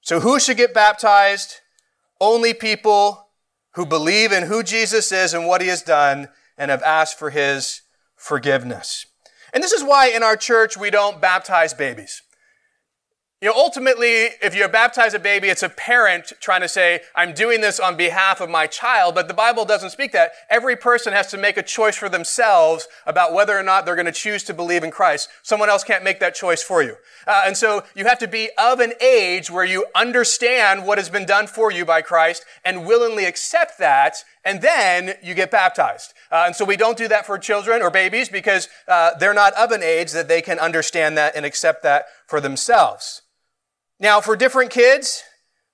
So 0.00 0.20
who 0.20 0.40
should 0.40 0.56
get 0.56 0.74
baptized? 0.74 1.56
Only 2.20 2.54
people 2.54 3.28
who 3.74 3.86
believe 3.86 4.32
in 4.32 4.44
who 4.44 4.62
Jesus 4.62 5.12
is 5.12 5.32
and 5.32 5.46
what 5.46 5.60
he 5.60 5.68
has 5.68 5.82
done 5.82 6.28
and 6.58 6.70
have 6.70 6.82
asked 6.82 7.18
for 7.18 7.30
his 7.30 7.82
forgiveness. 8.16 9.06
And 9.52 9.62
this 9.62 9.72
is 9.72 9.82
why 9.82 10.08
in 10.08 10.22
our 10.22 10.36
church 10.36 10.76
we 10.76 10.90
don't 10.90 11.20
baptize 11.20 11.74
babies. 11.74 12.22
You 13.42 13.48
know, 13.48 13.54
ultimately, 13.56 14.28
if 14.42 14.54
you 14.54 14.68
baptize 14.68 15.14
a 15.14 15.18
baby, 15.18 15.48
it's 15.48 15.62
a 15.62 15.70
parent 15.70 16.34
trying 16.40 16.60
to 16.60 16.68
say, 16.68 17.00
I'm 17.16 17.32
doing 17.32 17.62
this 17.62 17.80
on 17.80 17.96
behalf 17.96 18.42
of 18.42 18.50
my 18.50 18.66
child, 18.66 19.14
but 19.14 19.28
the 19.28 19.34
Bible 19.34 19.64
doesn't 19.64 19.88
speak 19.92 20.12
that. 20.12 20.32
Every 20.50 20.76
person 20.76 21.14
has 21.14 21.28
to 21.28 21.38
make 21.38 21.56
a 21.56 21.62
choice 21.62 21.96
for 21.96 22.10
themselves 22.10 22.86
about 23.06 23.32
whether 23.32 23.58
or 23.58 23.62
not 23.62 23.86
they're 23.86 23.94
going 23.94 24.04
to 24.04 24.12
choose 24.12 24.44
to 24.44 24.52
believe 24.52 24.84
in 24.84 24.90
Christ. 24.90 25.30
Someone 25.42 25.70
else 25.70 25.84
can't 25.84 26.04
make 26.04 26.20
that 26.20 26.34
choice 26.34 26.62
for 26.62 26.82
you. 26.82 26.96
Uh, 27.26 27.44
and 27.46 27.56
so 27.56 27.82
you 27.94 28.04
have 28.04 28.18
to 28.18 28.28
be 28.28 28.50
of 28.58 28.78
an 28.78 28.92
age 29.00 29.50
where 29.50 29.64
you 29.64 29.86
understand 29.94 30.86
what 30.86 30.98
has 30.98 31.08
been 31.08 31.24
done 31.24 31.46
for 31.46 31.72
you 31.72 31.86
by 31.86 32.02
Christ 32.02 32.44
and 32.62 32.84
willingly 32.84 33.24
accept 33.24 33.78
that, 33.78 34.16
and 34.44 34.60
then 34.60 35.14
you 35.22 35.32
get 35.32 35.50
baptized. 35.50 36.12
Uh, 36.30 36.42
and 36.44 36.54
so 36.54 36.66
we 36.66 36.76
don't 36.76 36.98
do 36.98 37.08
that 37.08 37.24
for 37.24 37.38
children 37.38 37.80
or 37.80 37.90
babies 37.90 38.28
because 38.28 38.68
uh, 38.86 39.12
they're 39.18 39.32
not 39.32 39.54
of 39.54 39.70
an 39.70 39.82
age 39.82 40.12
that 40.12 40.28
they 40.28 40.42
can 40.42 40.58
understand 40.58 41.16
that 41.16 41.34
and 41.34 41.46
accept 41.46 41.82
that 41.82 42.04
for 42.26 42.38
themselves. 42.38 43.22
Now, 44.00 44.20
for 44.20 44.34
different 44.34 44.70
kids, 44.70 45.22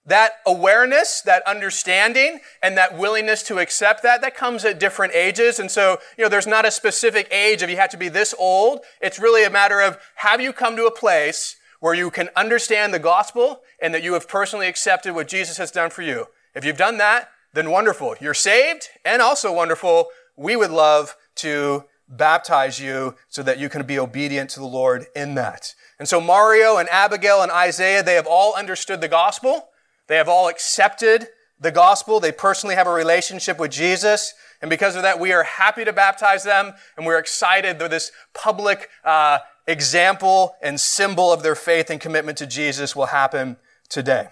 that 0.04 0.32
awareness, 0.46 1.20
that 1.22 1.42
understanding, 1.46 2.40
and 2.62 2.76
that 2.76 2.98
willingness 2.98 3.42
to 3.44 3.58
accept 3.58 4.02
that, 4.02 4.20
that 4.20 4.36
comes 4.36 4.64
at 4.64 4.78
different 4.78 5.14
ages. 5.14 5.58
And 5.58 5.70
so, 5.70 5.98
you 6.18 6.24
know, 6.24 6.28
there's 6.28 6.46
not 6.46 6.64
a 6.64 6.70
specific 6.70 7.28
age 7.32 7.62
if 7.62 7.70
you 7.70 7.76
have 7.76 7.90
to 7.90 7.96
be 7.96 8.08
this 8.08 8.34
old. 8.38 8.80
It's 9.00 9.18
really 9.18 9.44
a 9.44 9.50
matter 9.50 9.80
of 9.80 9.98
have 10.16 10.40
you 10.40 10.52
come 10.52 10.76
to 10.76 10.86
a 10.86 10.94
place 10.94 11.56
where 11.80 11.94
you 11.94 12.10
can 12.10 12.28
understand 12.36 12.94
the 12.94 12.98
gospel 12.98 13.60
and 13.80 13.92
that 13.94 14.02
you 14.02 14.14
have 14.14 14.28
personally 14.28 14.68
accepted 14.68 15.14
what 15.14 15.28
Jesus 15.28 15.58
has 15.58 15.70
done 15.70 15.90
for 15.90 16.02
you. 16.02 16.26
If 16.54 16.64
you've 16.64 16.78
done 16.78 16.98
that, 16.98 17.28
then 17.52 17.70
wonderful. 17.70 18.14
You're 18.20 18.34
saved 18.34 18.88
and 19.04 19.20
also 19.20 19.52
wonderful. 19.52 20.08
We 20.36 20.56
would 20.56 20.70
love 20.70 21.16
to 21.36 21.84
baptize 22.08 22.80
you 22.80 23.16
so 23.28 23.42
that 23.42 23.58
you 23.58 23.68
can 23.68 23.84
be 23.84 23.98
obedient 23.98 24.50
to 24.50 24.60
the 24.60 24.66
Lord 24.66 25.06
in 25.14 25.34
that. 25.34 25.74
And 25.98 26.08
so 26.08 26.20
Mario 26.20 26.76
and 26.76 26.88
Abigail 26.90 27.42
and 27.42 27.50
Isaiah, 27.50 28.02
they 28.02 28.14
have 28.14 28.26
all 28.26 28.54
understood 28.54 29.00
the 29.00 29.08
gospel. 29.08 29.68
They 30.08 30.16
have 30.16 30.28
all 30.28 30.48
accepted 30.48 31.28
the 31.58 31.72
gospel. 31.72 32.20
They 32.20 32.32
personally 32.32 32.74
have 32.74 32.86
a 32.86 32.92
relationship 32.92 33.58
with 33.58 33.70
Jesus. 33.70 34.34
And 34.60 34.68
because 34.68 34.96
of 34.96 35.02
that, 35.02 35.18
we 35.18 35.32
are 35.32 35.42
happy 35.42 35.84
to 35.84 35.92
baptize 35.92 36.44
them. 36.44 36.74
And 36.96 37.06
we're 37.06 37.18
excited 37.18 37.78
that 37.78 37.90
this 37.90 38.12
public 38.34 38.88
uh, 39.04 39.38
example 39.66 40.54
and 40.62 40.78
symbol 40.78 41.32
of 41.32 41.42
their 41.42 41.54
faith 41.54 41.90
and 41.90 42.00
commitment 42.00 42.38
to 42.38 42.46
Jesus 42.46 42.94
will 42.94 43.06
happen 43.06 43.56
today. 43.88 44.28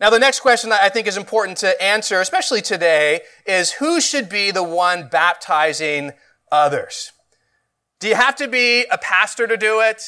Now, 0.00 0.10
the 0.10 0.18
next 0.18 0.40
question 0.40 0.70
that 0.70 0.82
I 0.82 0.88
think 0.88 1.08
is 1.08 1.16
important 1.16 1.58
to 1.58 1.80
answer, 1.82 2.20
especially 2.20 2.62
today, 2.62 3.22
is 3.46 3.72
who 3.72 4.00
should 4.00 4.28
be 4.28 4.52
the 4.52 4.62
one 4.62 5.08
baptizing 5.08 6.12
others? 6.52 7.12
Do 7.98 8.06
you 8.06 8.14
have 8.14 8.36
to 8.36 8.46
be 8.46 8.84
a 8.92 8.98
pastor 8.98 9.48
to 9.48 9.56
do 9.56 9.80
it? 9.80 10.02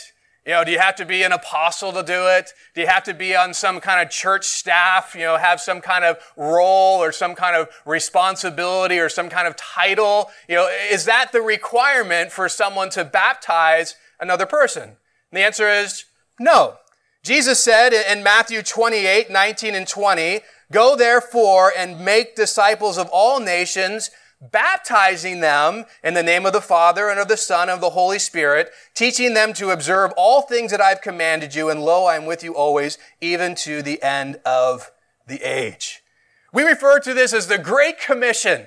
You 0.51 0.57
know, 0.57 0.65
do 0.65 0.73
you 0.73 0.81
have 0.81 0.97
to 0.97 1.05
be 1.05 1.23
an 1.23 1.31
apostle 1.31 1.93
to 1.93 2.03
do 2.03 2.27
it? 2.27 2.55
Do 2.75 2.81
you 2.81 2.89
have 2.89 3.05
to 3.05 3.15
be 3.15 3.37
on 3.37 3.55
some 3.55 3.79
kind 3.79 4.05
of 4.05 4.11
church 4.11 4.45
staff, 4.45 5.15
you 5.15 5.21
know, 5.21 5.37
have 5.37 5.61
some 5.61 5.81
kind 5.81 6.05
of 6.05 6.19
role 6.37 7.01
or 7.01 7.13
some 7.13 7.37
kind 7.37 7.55
of 7.55 7.69
responsibility 7.87 8.99
or 8.99 9.09
some 9.09 9.29
kind 9.29 9.47
of 9.47 9.55
title? 9.55 10.29
You 10.49 10.57
know, 10.57 10.69
is 10.91 11.05
that 11.05 11.31
the 11.31 11.41
requirement 11.41 12.33
for 12.33 12.49
someone 12.49 12.91
to 12.91 13.05
baptize 13.05 13.95
another 14.19 14.45
person? 14.45 14.83
And 14.83 14.97
the 15.31 15.43
answer 15.43 15.69
is 15.69 16.07
no. 16.41 16.79
Jesus 17.23 17.61
said 17.61 17.93
in 17.93 18.25
Matthew 18.25 18.63
28, 18.63 19.31
19 19.31 19.77
and 19.77 19.87
20, 19.87 20.41
Go 20.73 20.97
therefore 20.97 21.73
and 21.79 22.05
make 22.05 22.35
disciples 22.35 22.99
of 22.99 23.09
all 23.13 23.39
nations, 23.39 24.11
baptizing 24.41 25.41
them 25.41 25.85
in 26.03 26.15
the 26.15 26.23
name 26.23 26.47
of 26.47 26.53
the 26.53 26.61
Father 26.61 27.09
and 27.09 27.21
of 27.21 27.29
the 27.29 27.37
Son 27.37 27.69
and 27.69 27.73
of 27.73 27.81
the 27.81 27.91
Holy 27.91 28.19
Spirit, 28.19 28.71
teaching 28.95 29.35
them 29.35 29.53
to 29.55 29.71
observe 29.71 30.13
all 30.17 30.43
things 30.43 30.71
that 30.71 30.81
I've 30.81 31.03
commanded 31.03 31.55
you, 31.55 31.69
and 31.69 31.83
lo, 31.83 32.07
I 32.07 32.17
am 32.17 32.27
with 32.27 32.43
you 32.43 32.55
always, 32.55 32.99
even 33.21 33.55
to 33.57 33.83
the 33.83 34.03
end 34.03 34.41
of 34.47 34.91
the 35.27 35.43
age. 35.43 36.03
We 36.53 36.63
refer 36.63 36.99
to 37.01 37.15
this 37.15 37.33
as 37.33 37.47
the 37.47 37.59
Great 37.59 38.01
Commission. 38.01 38.67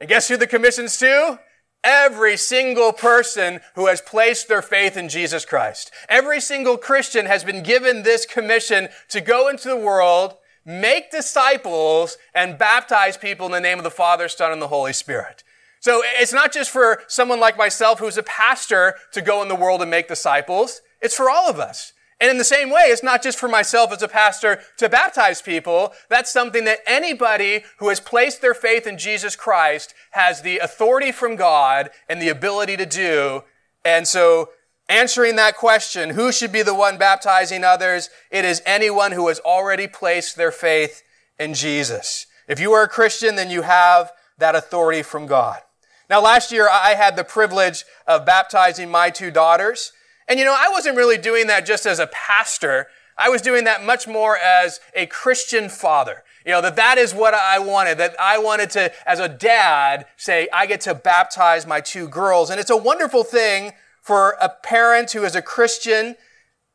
And 0.00 0.08
guess 0.08 0.28
who 0.28 0.36
the 0.36 0.46
commission's 0.46 0.98
to? 0.98 1.40
Every 1.82 2.36
single 2.36 2.92
person 2.92 3.60
who 3.76 3.86
has 3.86 4.00
placed 4.00 4.48
their 4.48 4.62
faith 4.62 4.96
in 4.96 5.08
Jesus 5.08 5.44
Christ. 5.44 5.92
Every 6.08 6.40
single 6.40 6.76
Christian 6.76 7.26
has 7.26 7.44
been 7.44 7.62
given 7.62 8.02
this 8.02 8.26
commission 8.26 8.88
to 9.10 9.20
go 9.20 9.48
into 9.48 9.68
the 9.68 9.76
world 9.76 10.34
make 10.66 11.10
disciples 11.12 12.18
and 12.34 12.58
baptize 12.58 13.16
people 13.16 13.46
in 13.46 13.52
the 13.52 13.60
name 13.60 13.78
of 13.78 13.84
the 13.84 13.90
Father, 13.90 14.28
Son, 14.28 14.52
and 14.52 14.60
the 14.60 14.68
Holy 14.68 14.92
Spirit. 14.92 15.44
So 15.80 16.02
it's 16.04 16.32
not 16.32 16.52
just 16.52 16.70
for 16.70 17.02
someone 17.06 17.38
like 17.38 17.56
myself 17.56 18.00
who's 18.00 18.18
a 18.18 18.22
pastor 18.24 18.96
to 19.12 19.22
go 19.22 19.40
in 19.40 19.48
the 19.48 19.54
world 19.54 19.80
and 19.80 19.90
make 19.90 20.08
disciples. 20.08 20.80
It's 21.00 21.16
for 21.16 21.30
all 21.30 21.48
of 21.48 21.60
us. 21.60 21.92
And 22.18 22.30
in 22.30 22.38
the 22.38 22.44
same 22.44 22.70
way, 22.70 22.84
it's 22.86 23.02
not 23.02 23.22
just 23.22 23.38
for 23.38 23.48
myself 23.48 23.92
as 23.92 24.02
a 24.02 24.08
pastor 24.08 24.60
to 24.78 24.88
baptize 24.88 25.42
people. 25.42 25.92
That's 26.08 26.32
something 26.32 26.64
that 26.64 26.80
anybody 26.86 27.62
who 27.78 27.90
has 27.90 28.00
placed 28.00 28.40
their 28.40 28.54
faith 28.54 28.86
in 28.86 28.96
Jesus 28.96 29.36
Christ 29.36 29.94
has 30.12 30.40
the 30.40 30.58
authority 30.58 31.12
from 31.12 31.36
God 31.36 31.90
and 32.08 32.20
the 32.20 32.30
ability 32.30 32.78
to 32.78 32.86
do. 32.86 33.42
And 33.84 34.08
so 34.08 34.50
Answering 34.88 35.34
that 35.36 35.56
question, 35.56 36.10
who 36.10 36.30
should 36.30 36.52
be 36.52 36.62
the 36.62 36.74
one 36.74 36.96
baptizing 36.96 37.64
others? 37.64 38.08
It 38.30 38.44
is 38.44 38.62
anyone 38.64 39.12
who 39.12 39.26
has 39.28 39.40
already 39.40 39.88
placed 39.88 40.36
their 40.36 40.52
faith 40.52 41.02
in 41.38 41.54
Jesus. 41.54 42.26
If 42.46 42.60
you 42.60 42.72
are 42.72 42.84
a 42.84 42.88
Christian, 42.88 43.34
then 43.34 43.50
you 43.50 43.62
have 43.62 44.12
that 44.38 44.54
authority 44.54 45.02
from 45.02 45.26
God. 45.26 45.60
Now, 46.08 46.22
last 46.22 46.52
year 46.52 46.68
I 46.70 46.94
had 46.94 47.16
the 47.16 47.24
privilege 47.24 47.84
of 48.06 48.24
baptizing 48.24 48.88
my 48.88 49.10
two 49.10 49.32
daughters. 49.32 49.92
And 50.28 50.38
you 50.38 50.44
know, 50.44 50.56
I 50.56 50.68
wasn't 50.68 50.96
really 50.96 51.18
doing 51.18 51.48
that 51.48 51.66
just 51.66 51.84
as 51.84 51.98
a 51.98 52.06
pastor. 52.06 52.86
I 53.18 53.28
was 53.28 53.42
doing 53.42 53.64
that 53.64 53.84
much 53.84 54.06
more 54.06 54.36
as 54.36 54.78
a 54.94 55.06
Christian 55.06 55.68
father. 55.68 56.22
You 56.44 56.52
know, 56.52 56.60
that 56.62 56.76
that 56.76 56.96
is 56.96 57.12
what 57.12 57.34
I 57.34 57.58
wanted, 57.58 57.98
that 57.98 58.14
I 58.20 58.38
wanted 58.38 58.70
to, 58.70 58.92
as 59.08 59.18
a 59.18 59.28
dad, 59.28 60.06
say, 60.16 60.48
I 60.52 60.66
get 60.66 60.80
to 60.82 60.94
baptize 60.94 61.66
my 61.66 61.80
two 61.80 62.06
girls. 62.06 62.50
And 62.50 62.60
it's 62.60 62.70
a 62.70 62.76
wonderful 62.76 63.24
thing 63.24 63.72
for 64.06 64.36
a 64.40 64.48
parent 64.48 65.10
who 65.10 65.24
is 65.24 65.34
a 65.34 65.42
Christian 65.42 66.14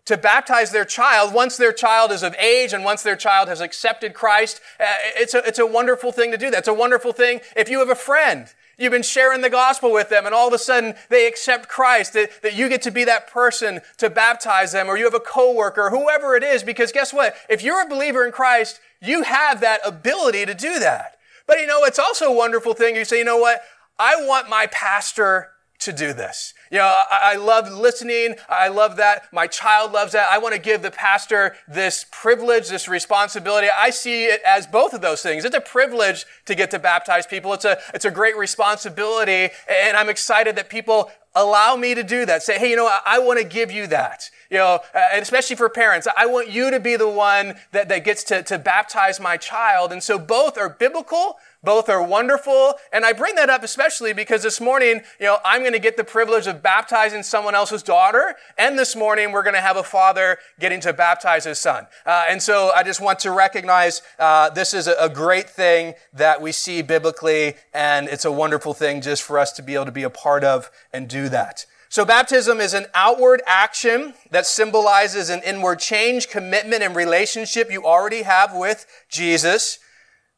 to 0.04 0.18
baptize 0.18 0.72
their 0.72 0.84
child 0.84 1.34
once 1.34 1.56
their 1.56 1.72
child 1.72 2.12
is 2.12 2.24
of 2.24 2.36
age 2.36 2.74
and 2.74 2.84
once 2.84 3.04
their 3.04 3.16
child 3.16 3.48
has 3.48 3.62
accepted 3.62 4.14
Christ. 4.14 4.60
Uh, 4.78 4.84
it's, 5.16 5.34
a, 5.34 5.38
it's 5.48 5.58
a 5.58 5.66
wonderful 5.66 6.12
thing 6.12 6.32
to 6.32 6.38
do. 6.38 6.52
That's 6.52 6.68
a 6.68 6.74
wonderful 6.74 7.14
thing 7.14 7.40
if 7.56 7.70
you 7.70 7.80
have 7.80 7.90
a 7.90 7.96
friend. 7.96 8.54
You've 8.78 8.92
been 8.92 9.02
sharing 9.02 9.40
the 9.40 9.50
gospel 9.50 9.94
with 9.94 10.10
them 10.10 10.26
and 10.26 10.36
all 10.36 10.50
of 10.50 10.54
a 10.54 10.58
sudden 10.58 10.96
they 11.08 11.26
accept 11.26 11.70
Christ, 11.70 12.12
that, 12.14 12.42
that 12.42 12.54
you 12.54 12.68
get 12.68 12.82
to 12.82 12.92
be 12.92 13.06
that 13.06 13.30
person 13.30 13.80
to 14.00 14.10
baptize 14.10 14.74
them 14.74 14.90
or 14.90 14.98
you 14.98 15.06
have 15.06 15.14
a 15.14 15.22
coworker, 15.22 15.90
whoever 15.90 16.36
it 16.36 16.44
is, 16.44 16.64
because 16.64 16.92
guess 16.92 17.14
what? 17.14 17.34
If 17.50 17.64
you're 17.64 17.82
a 17.82 17.88
believer 17.88 18.26
in 18.26 18.34
Christ, 18.34 18.82
you 19.02 19.24
have 19.24 19.62
that 19.62 19.80
ability 19.86 20.46
to 20.48 20.54
do 20.54 20.80
that. 20.80 21.16
But 21.48 21.62
you 21.62 21.68
know, 21.68 21.86
it's 21.86 22.00
also 22.00 22.26
a 22.26 22.36
wonderful 22.36 22.74
thing. 22.74 22.98
You 22.98 23.06
say, 23.06 23.20
you 23.20 23.24
know 23.24 23.38
what? 23.38 23.62
I 23.98 24.26
want 24.26 24.50
my 24.50 24.68
pastor 24.68 25.51
to 25.82 25.92
do 25.92 26.14
this. 26.14 26.54
You 26.72 26.78
know, 26.78 26.86
I, 26.86 27.34
I, 27.34 27.36
love 27.36 27.72
listening. 27.72 28.36
I 28.48 28.68
love 28.68 28.96
that. 28.98 29.32
My 29.34 29.48
child 29.48 29.92
loves 29.92 30.14
that. 30.14 30.28
I 30.32 30.38
want 30.38 30.54
to 30.54 30.62
give 30.62 30.82
the 30.82 30.92
pastor 30.92 31.56
this 31.68 32.06
privilege, 32.12 32.70
this 32.70 32.88
responsibility. 32.88 33.68
I 33.76 33.90
see 33.90 34.26
it 34.26 34.42
as 34.46 34.68
both 34.68 34.94
of 34.94 35.02
those 35.02 35.22
things. 35.22 35.44
It's 35.44 35.56
a 35.56 35.62
privilege 35.62 36.26
to 36.46 36.56
get 36.56 36.72
to 36.72 36.80
baptize 36.80 37.26
people. 37.26 37.54
It's 37.54 37.66
a, 37.66 37.78
it's 37.94 38.06
a 38.06 38.12
great 38.12 38.38
responsibility. 38.38 39.50
And 39.68 39.98
I'm 39.98 40.08
excited 40.08 40.56
that 40.56 40.70
people 40.70 41.12
allow 41.36 41.76
me 41.76 41.96
to 41.96 42.04
do 42.04 42.26
that. 42.26 42.44
Say, 42.44 42.60
hey, 42.60 42.70
you 42.70 42.76
know, 42.76 42.88
I, 42.88 43.00
I 43.06 43.20
want 43.20 43.40
to 43.40 43.46
give 43.46 43.72
you 43.72 43.88
that. 43.88 44.30
You 44.52 44.58
know, 44.58 44.80
and 44.94 45.22
especially 45.22 45.56
for 45.56 45.70
parents, 45.70 46.10
I 46.18 46.26
want 46.26 46.50
you 46.50 46.72
to 46.72 46.80
be 46.82 46.98
the 46.98 47.08
one 47.08 47.56
that, 47.72 47.88
that 47.88 48.04
gets 48.04 48.22
to, 48.26 48.44
to 48.44 48.60
baptize 48.60 49.18
my 49.18 49.38
child. 49.38 49.94
And 49.94 50.04
so 50.04 50.20
both 50.20 50.58
are 50.58 50.68
biblical, 50.68 51.38
both 51.64 51.88
are 51.88 52.04
wonderful. 52.04 52.74
And 52.92 53.06
I 53.06 53.14
bring 53.14 53.36
that 53.36 53.50
up 53.50 53.64
especially 53.64 54.12
because 54.12 54.44
this 54.44 54.60
morning, 54.60 55.04
you 55.22 55.26
know, 55.26 55.38
I'm 55.46 55.62
going 55.62 55.72
to 55.72 55.80
get 55.80 55.96
the 55.96 56.04
privilege 56.04 56.48
of 56.48 56.62
baptizing 56.62 57.24
someone 57.24 57.56
else's 57.56 57.82
daughter. 57.82 58.36
And 58.58 58.78
this 58.78 58.94
morning, 58.94 59.32
we're 59.32 59.44
going 59.44 59.56
to 59.56 59.62
have 59.62 59.78
a 59.78 59.84
father 59.84 60.38
getting 60.60 60.82
to 60.82 60.92
baptize 60.92 61.46
his 61.46 61.58
son. 61.58 61.88
Uh, 62.06 62.26
and 62.28 62.42
so 62.42 62.72
I 62.76 62.84
just 62.84 63.00
want 63.00 63.20
to 63.20 63.32
recognize 63.32 64.02
uh, 64.20 64.50
this 64.50 64.74
is 64.74 64.88
a, 64.88 64.96
a 65.00 65.08
great 65.08 65.50
thing 65.50 65.94
that 66.12 66.42
we 66.42 66.52
see 66.52 66.82
biblically. 66.82 67.56
And 67.74 68.10
it's 68.10 68.26
a 68.26 68.32
wonderful 68.32 68.74
thing 68.74 69.00
just 69.00 69.24
for 69.24 69.40
us 69.40 69.54
to 69.54 69.64
be 69.64 69.76
able 69.76 69.86
to 69.86 69.94
be 69.94 70.04
a 70.04 70.10
part 70.10 70.44
of 70.44 70.70
and 70.92 71.08
do 71.08 71.30
that. 71.30 71.66
So 71.92 72.06
baptism 72.06 72.62
is 72.62 72.74
an 72.74 72.86
outward 72.94 73.42
action 73.46 74.14
that 74.30 74.46
symbolizes 74.46 75.30
an 75.30 75.42
inward 75.44 75.80
change, 75.80 76.30
commitment, 76.30 76.84
and 76.84 76.96
relationship 76.96 77.70
you 77.70 77.84
already 77.84 78.22
have 78.22 78.56
with 78.56 78.86
Jesus. 79.10 79.78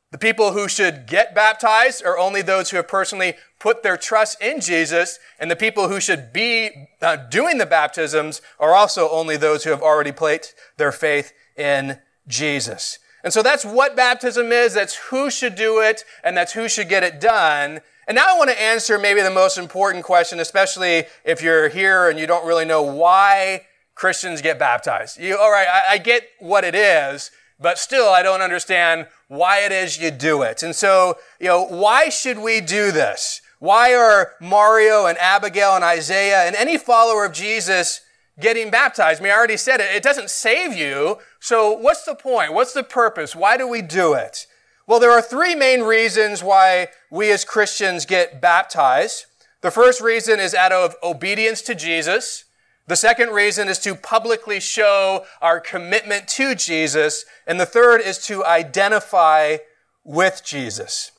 The 0.10 0.18
people 0.18 0.54
who 0.54 0.68
should 0.68 1.06
get 1.06 1.36
baptized 1.36 2.04
are 2.04 2.18
only 2.18 2.42
those 2.42 2.72
who 2.72 2.78
have 2.78 2.88
personally 2.88 3.36
put 3.60 3.84
their 3.84 3.98
trust 3.98 4.42
in 4.42 4.62
Jesus, 4.62 5.20
and 5.40 5.52
the 5.52 5.56
people 5.56 5.90
who 5.90 6.00
should 6.00 6.34
be 6.34 6.88
uh, 7.04 7.18
doing 7.18 7.60
the 7.60 7.68
baptisms 7.68 8.42
are 8.60 8.74
also 8.74 9.08
only 9.12 9.38
those 9.38 9.64
who 9.64 9.70
have 9.70 9.84
already 9.84 10.12
placed 10.12 10.56
their 10.78 10.92
faith 10.92 11.34
in 11.56 12.00
Jesus. 12.28 12.98
And 13.24 13.32
so 13.32 13.44
that's 13.44 13.64
what 13.64 13.96
baptism 13.96 14.52
is, 14.52 14.74
that's 14.74 14.96
who 14.96 15.30
should 15.30 15.54
do 15.54 15.82
it, 15.82 16.04
and 16.24 16.36
that's 16.36 16.54
who 16.54 16.68
should 16.68 16.90
get 16.90 17.04
it 17.04 17.22
done. 17.22 17.82
And 18.08 18.16
now 18.16 18.36
I 18.36 18.38
want 18.38 18.50
to 18.50 18.62
answer 18.62 19.00
maybe 19.00 19.22
the 19.22 19.32
most 19.32 19.58
important 19.58 20.04
question, 20.04 20.40
especially 20.40 21.06
if 21.24 21.42
you're 21.42 21.70
here 21.70 22.10
and 22.10 22.20
you 22.20 22.28
don't 22.28 22.46
really 22.46 22.66
know 22.66 22.82
why 22.82 23.66
Christians 23.96 24.42
get 24.42 24.60
baptized. 24.60 25.20
You, 25.20 25.38
all 25.38 25.52
right, 25.52 25.68
I, 25.68 25.94
I 25.94 25.98
get 25.98 26.24
what 26.40 26.64
it 26.64 26.76
is, 26.76 27.32
but 27.60 27.78
still 27.78 28.10
I 28.10 28.24
don't 28.24 28.42
understand 28.42 29.08
why 29.28 29.60
it 29.60 29.72
is 29.72 29.98
you 29.98 30.12
do 30.12 30.42
it. 30.42 30.64
And 30.64 30.76
so, 30.76 31.18
you 31.40 31.48
know, 31.48 31.66
why 31.66 32.10
should 32.10 32.40
we 32.40 32.60
do 32.60 32.92
this? 32.92 33.42
Why 33.60 33.96
are 33.96 34.34
Mario 34.42 35.06
and 35.06 35.18
Abigail 35.20 35.76
and 35.76 35.84
Isaiah 35.84 36.44
and 36.44 36.56
any 36.56 36.78
follower 36.78 37.24
of 37.24 37.32
Jesus 37.32 38.02
getting 38.38 38.70
baptized? 38.70 39.22
I 39.22 39.24
mean, 39.24 39.32
I 39.32 39.36
already 39.38 39.56
said 39.56 39.80
it. 39.80 39.96
It 39.96 40.04
doesn't 40.04 40.30
save 40.30 40.74
you. 40.74 41.20
So 41.40 41.72
what's 41.72 42.04
the 42.04 42.16
point? 42.16 42.54
What's 42.54 42.74
the 42.74 42.84
purpose? 42.84 43.36
Why 43.36 43.56
do 43.56 43.66
we 43.66 43.82
do 43.82 44.14
it? 44.14 44.48
Well, 44.86 45.00
there 45.00 45.12
are 45.12 45.22
three 45.22 45.56
main 45.56 45.82
reasons 45.82 46.44
why 46.44 46.90
we 47.10 47.32
as 47.32 47.46
Christians 47.46 48.06
get 48.06 48.42
baptized. 48.42 49.26
The 49.62 49.72
first 49.72 50.02
reason 50.02 50.42
is 50.42 50.54
out 50.54 50.74
of 50.74 50.96
obedience 51.02 51.62
to 51.64 51.76
Jesus. 51.76 52.44
The 52.88 52.98
second 52.98 53.30
reason 53.30 53.70
is 53.70 53.80
to 53.80 53.96
publicly 53.96 54.60
show 54.60 55.26
our 55.42 55.62
commitment 55.62 56.28
to 56.30 56.54
Jesus. 56.54 57.24
And 57.48 57.60
the 57.60 57.66
third 57.66 58.02
is 58.02 58.18
to 58.26 58.44
identify 58.44 59.58
with 60.04 60.42
Jesus. 60.44 61.12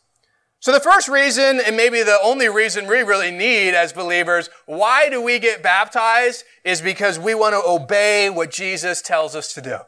So 0.60 0.72
the 0.72 0.80
first 0.80 1.08
reason, 1.08 1.58
and 1.64 1.74
maybe 1.74 2.02
the 2.02 2.18
only 2.22 2.50
reason 2.50 2.86
we 2.86 3.02
really 3.02 3.30
need 3.30 3.74
as 3.74 3.94
believers, 3.94 4.50
why 4.66 5.08
do 5.08 5.22
we 5.22 5.38
get 5.38 5.62
baptized 5.62 6.44
is 6.64 6.82
because 6.82 7.18
we 7.18 7.34
want 7.34 7.54
to 7.54 7.62
obey 7.66 8.28
what 8.28 8.50
Jesus 8.50 9.00
tells 9.00 9.34
us 9.34 9.54
to 9.54 9.62
do. 9.62 9.78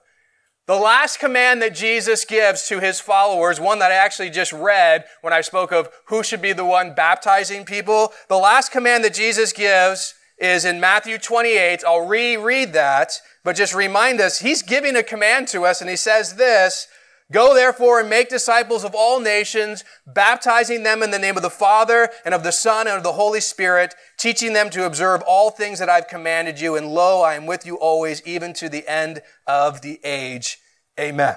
The 0.67 0.75
last 0.75 1.21
command 1.21 1.63
that 1.63 1.77
Jesus 1.77 2.25
gives 2.25 2.67
to 2.67 2.81
his 2.81 2.99
followers, 2.99 3.61
one 3.61 3.79
that 3.79 3.93
I 3.93 3.95
actually 3.95 4.31
just 4.31 4.53
read 4.53 5.05
when 5.21 5.33
I 5.33 5.41
spoke 5.41 5.71
of 5.71 5.89
who 6.07 6.25
should 6.25 6.43
be 6.43 6.53
the 6.53 6.65
one 6.65 6.93
baptizing 6.93 7.65
people, 7.65 8.13
the 8.27 8.37
last 8.37 8.73
command 8.73 9.05
that 9.05 9.15
Jesus 9.15 9.53
gives 9.53 10.15
is 10.39 10.65
in 10.65 10.81
Matthew 10.81 11.19
28. 11.19 11.85
I'll 11.87 12.05
reread 12.05 12.73
that, 12.73 13.13
but 13.45 13.55
just 13.55 13.77
remind 13.77 14.21
us, 14.21 14.41
he's 14.41 14.63
giving 14.63 14.97
a 14.97 15.05
command 15.05 15.47
to 15.49 15.65
us 15.65 15.81
and 15.81 15.89
he 15.89 15.95
says 15.95 16.35
this, 16.35 16.89
Go 17.33 17.55
therefore 17.55 17.99
and 17.99 18.09
make 18.09 18.29
disciples 18.29 18.85
of 18.85 18.95
all 18.95 19.19
nations, 19.19 19.83
baptizing 20.07 20.85
them 20.85 21.03
in 21.03 21.11
the 21.11 21.19
name 21.19 21.37
of 21.37 21.43
the 21.43 21.51
Father 21.51 22.09
and 22.25 22.33
of 22.33 22.45
the 22.45 22.53
Son 22.53 22.87
and 22.87 22.97
of 22.97 23.03
the 23.03 23.15
Holy 23.15 23.41
Spirit, 23.41 23.97
teaching 24.17 24.53
them 24.53 24.71
to 24.71 24.87
observe 24.87 25.23
all 25.27 25.51
things 25.51 25.81
that 25.81 25.89
I've 25.89 26.07
commanded 26.07 26.61
you. 26.61 26.77
And 26.77 26.87
lo, 26.87 27.23
I 27.23 27.35
am 27.35 27.47
with 27.47 27.67
you 27.67 27.77
always, 27.77 28.23
even 28.25 28.53
to 28.55 28.69
the 28.69 28.89
end 28.89 29.23
of 29.45 29.81
the 29.81 29.99
age. 30.05 30.59
Amen. 31.01 31.37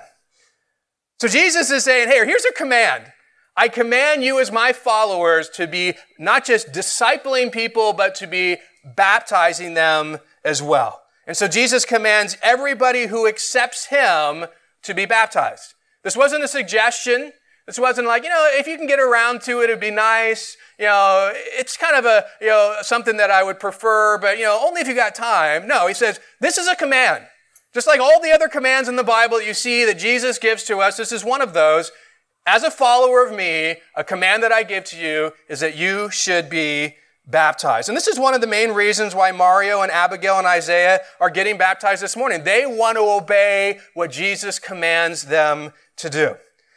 So 1.20 1.28
Jesus 1.28 1.72
is 1.72 1.86
saying, 1.86 2.08
hey, 2.08 2.24
here's 2.24 2.46
a 2.46 2.54
command. 2.54 3.12
I 3.58 3.68
command 3.68 4.24
you 4.24 4.40
as 4.40 4.52
my 4.52 4.72
followers 4.72 5.50
to 5.56 5.66
be 5.66 5.96
not 6.20 6.46
just 6.46 6.72
discipling 6.72 7.52
people, 7.52 7.94
but 7.94 8.14
to 8.16 8.28
be 8.28 8.58
baptizing 8.86 9.74
them 9.74 10.20
as 10.46 10.62
well. 10.62 11.02
And 11.26 11.36
so 11.36 11.48
Jesus 11.48 11.84
commands 11.84 12.38
everybody 12.44 13.08
who 13.08 13.28
accepts 13.28 13.88
him 13.88 14.46
to 14.84 14.94
be 14.94 15.06
baptized. 15.06 15.74
This 16.10 16.18
wasn't 16.18 16.44
a 16.44 16.48
suggestion. 16.48 17.34
This 17.68 17.78
wasn't 17.78 18.08
like, 18.08 18.24
you 18.24 18.30
know, 18.30 18.50
if 18.54 18.66
you 18.66 18.78
can 18.78 18.88
get 18.88 19.00
around 19.00 19.44
to 19.44 19.62
it, 19.62 19.66
it'd 19.66 19.80
be 19.80 19.92
nice. 19.92 20.58
You 20.80 20.86
know, 20.86 21.32
it's 21.36 21.78
kind 21.78 21.96
of 21.96 22.04
a, 22.04 22.26
you 22.42 22.48
know, 22.48 22.78
something 22.82 23.18
that 23.18 23.30
I 23.30 23.44
would 23.44 23.60
prefer, 23.60 24.18
but, 24.18 24.40
you 24.40 24.44
know, 24.44 24.60
only 24.60 24.82
if 24.82 24.88
you 24.88 24.96
got 24.96 25.14
time. 25.14 25.68
No, 25.68 25.86
he 25.86 25.94
says, 25.94 26.20
this 26.42 26.58
is 26.58 26.68
a 26.68 26.76
command. 26.76 27.26
Just 27.76 27.86
like 27.86 28.00
all 28.00 28.20
the 28.24 28.32
other 28.32 28.48
commands 28.48 28.90
in 28.90 28.96
the 28.96 29.04
Bible 29.04 29.38
that 29.38 29.46
you 29.46 29.54
see 29.54 29.86
that 29.86 30.00
Jesus 30.00 30.40
gives 30.40 30.64
to 30.64 30.80
us, 30.80 30.98
this 30.98 31.12
is 31.12 31.24
one 31.24 31.44
of 31.44 31.54
those. 31.54 31.92
As 32.48 32.64
a 32.64 32.72
follower 32.72 33.24
of 33.24 33.32
me, 33.32 33.76
a 33.96 34.04
command 34.04 34.42
that 34.42 34.52
I 34.52 34.64
give 34.64 34.86
to 34.86 34.98
you 34.98 35.34
is 35.48 35.60
that 35.60 35.78
you 35.78 36.10
should 36.10 36.50
be 36.50 36.96
baptized. 37.28 37.88
And 37.88 37.96
this 37.96 38.08
is 38.08 38.18
one 38.18 38.34
of 38.34 38.42
the 38.42 38.48
main 38.48 38.72
reasons 38.72 39.14
why 39.14 39.32
Mario 39.32 39.84
and 39.84 39.92
Abigail 39.92 40.40
and 40.40 40.48
Isaiah 40.48 41.02
are 41.20 41.30
getting 41.30 41.60
baptized 41.60 42.02
this 42.02 42.18
morning. 42.18 42.44
They 42.44 42.66
want 42.66 42.98
to 42.98 43.04
obey 43.04 43.78
what 43.94 44.10
Jesus 44.10 44.58
commands 44.58 45.26
them 45.26 45.72
to 46.00 46.10
do. 46.10 46.36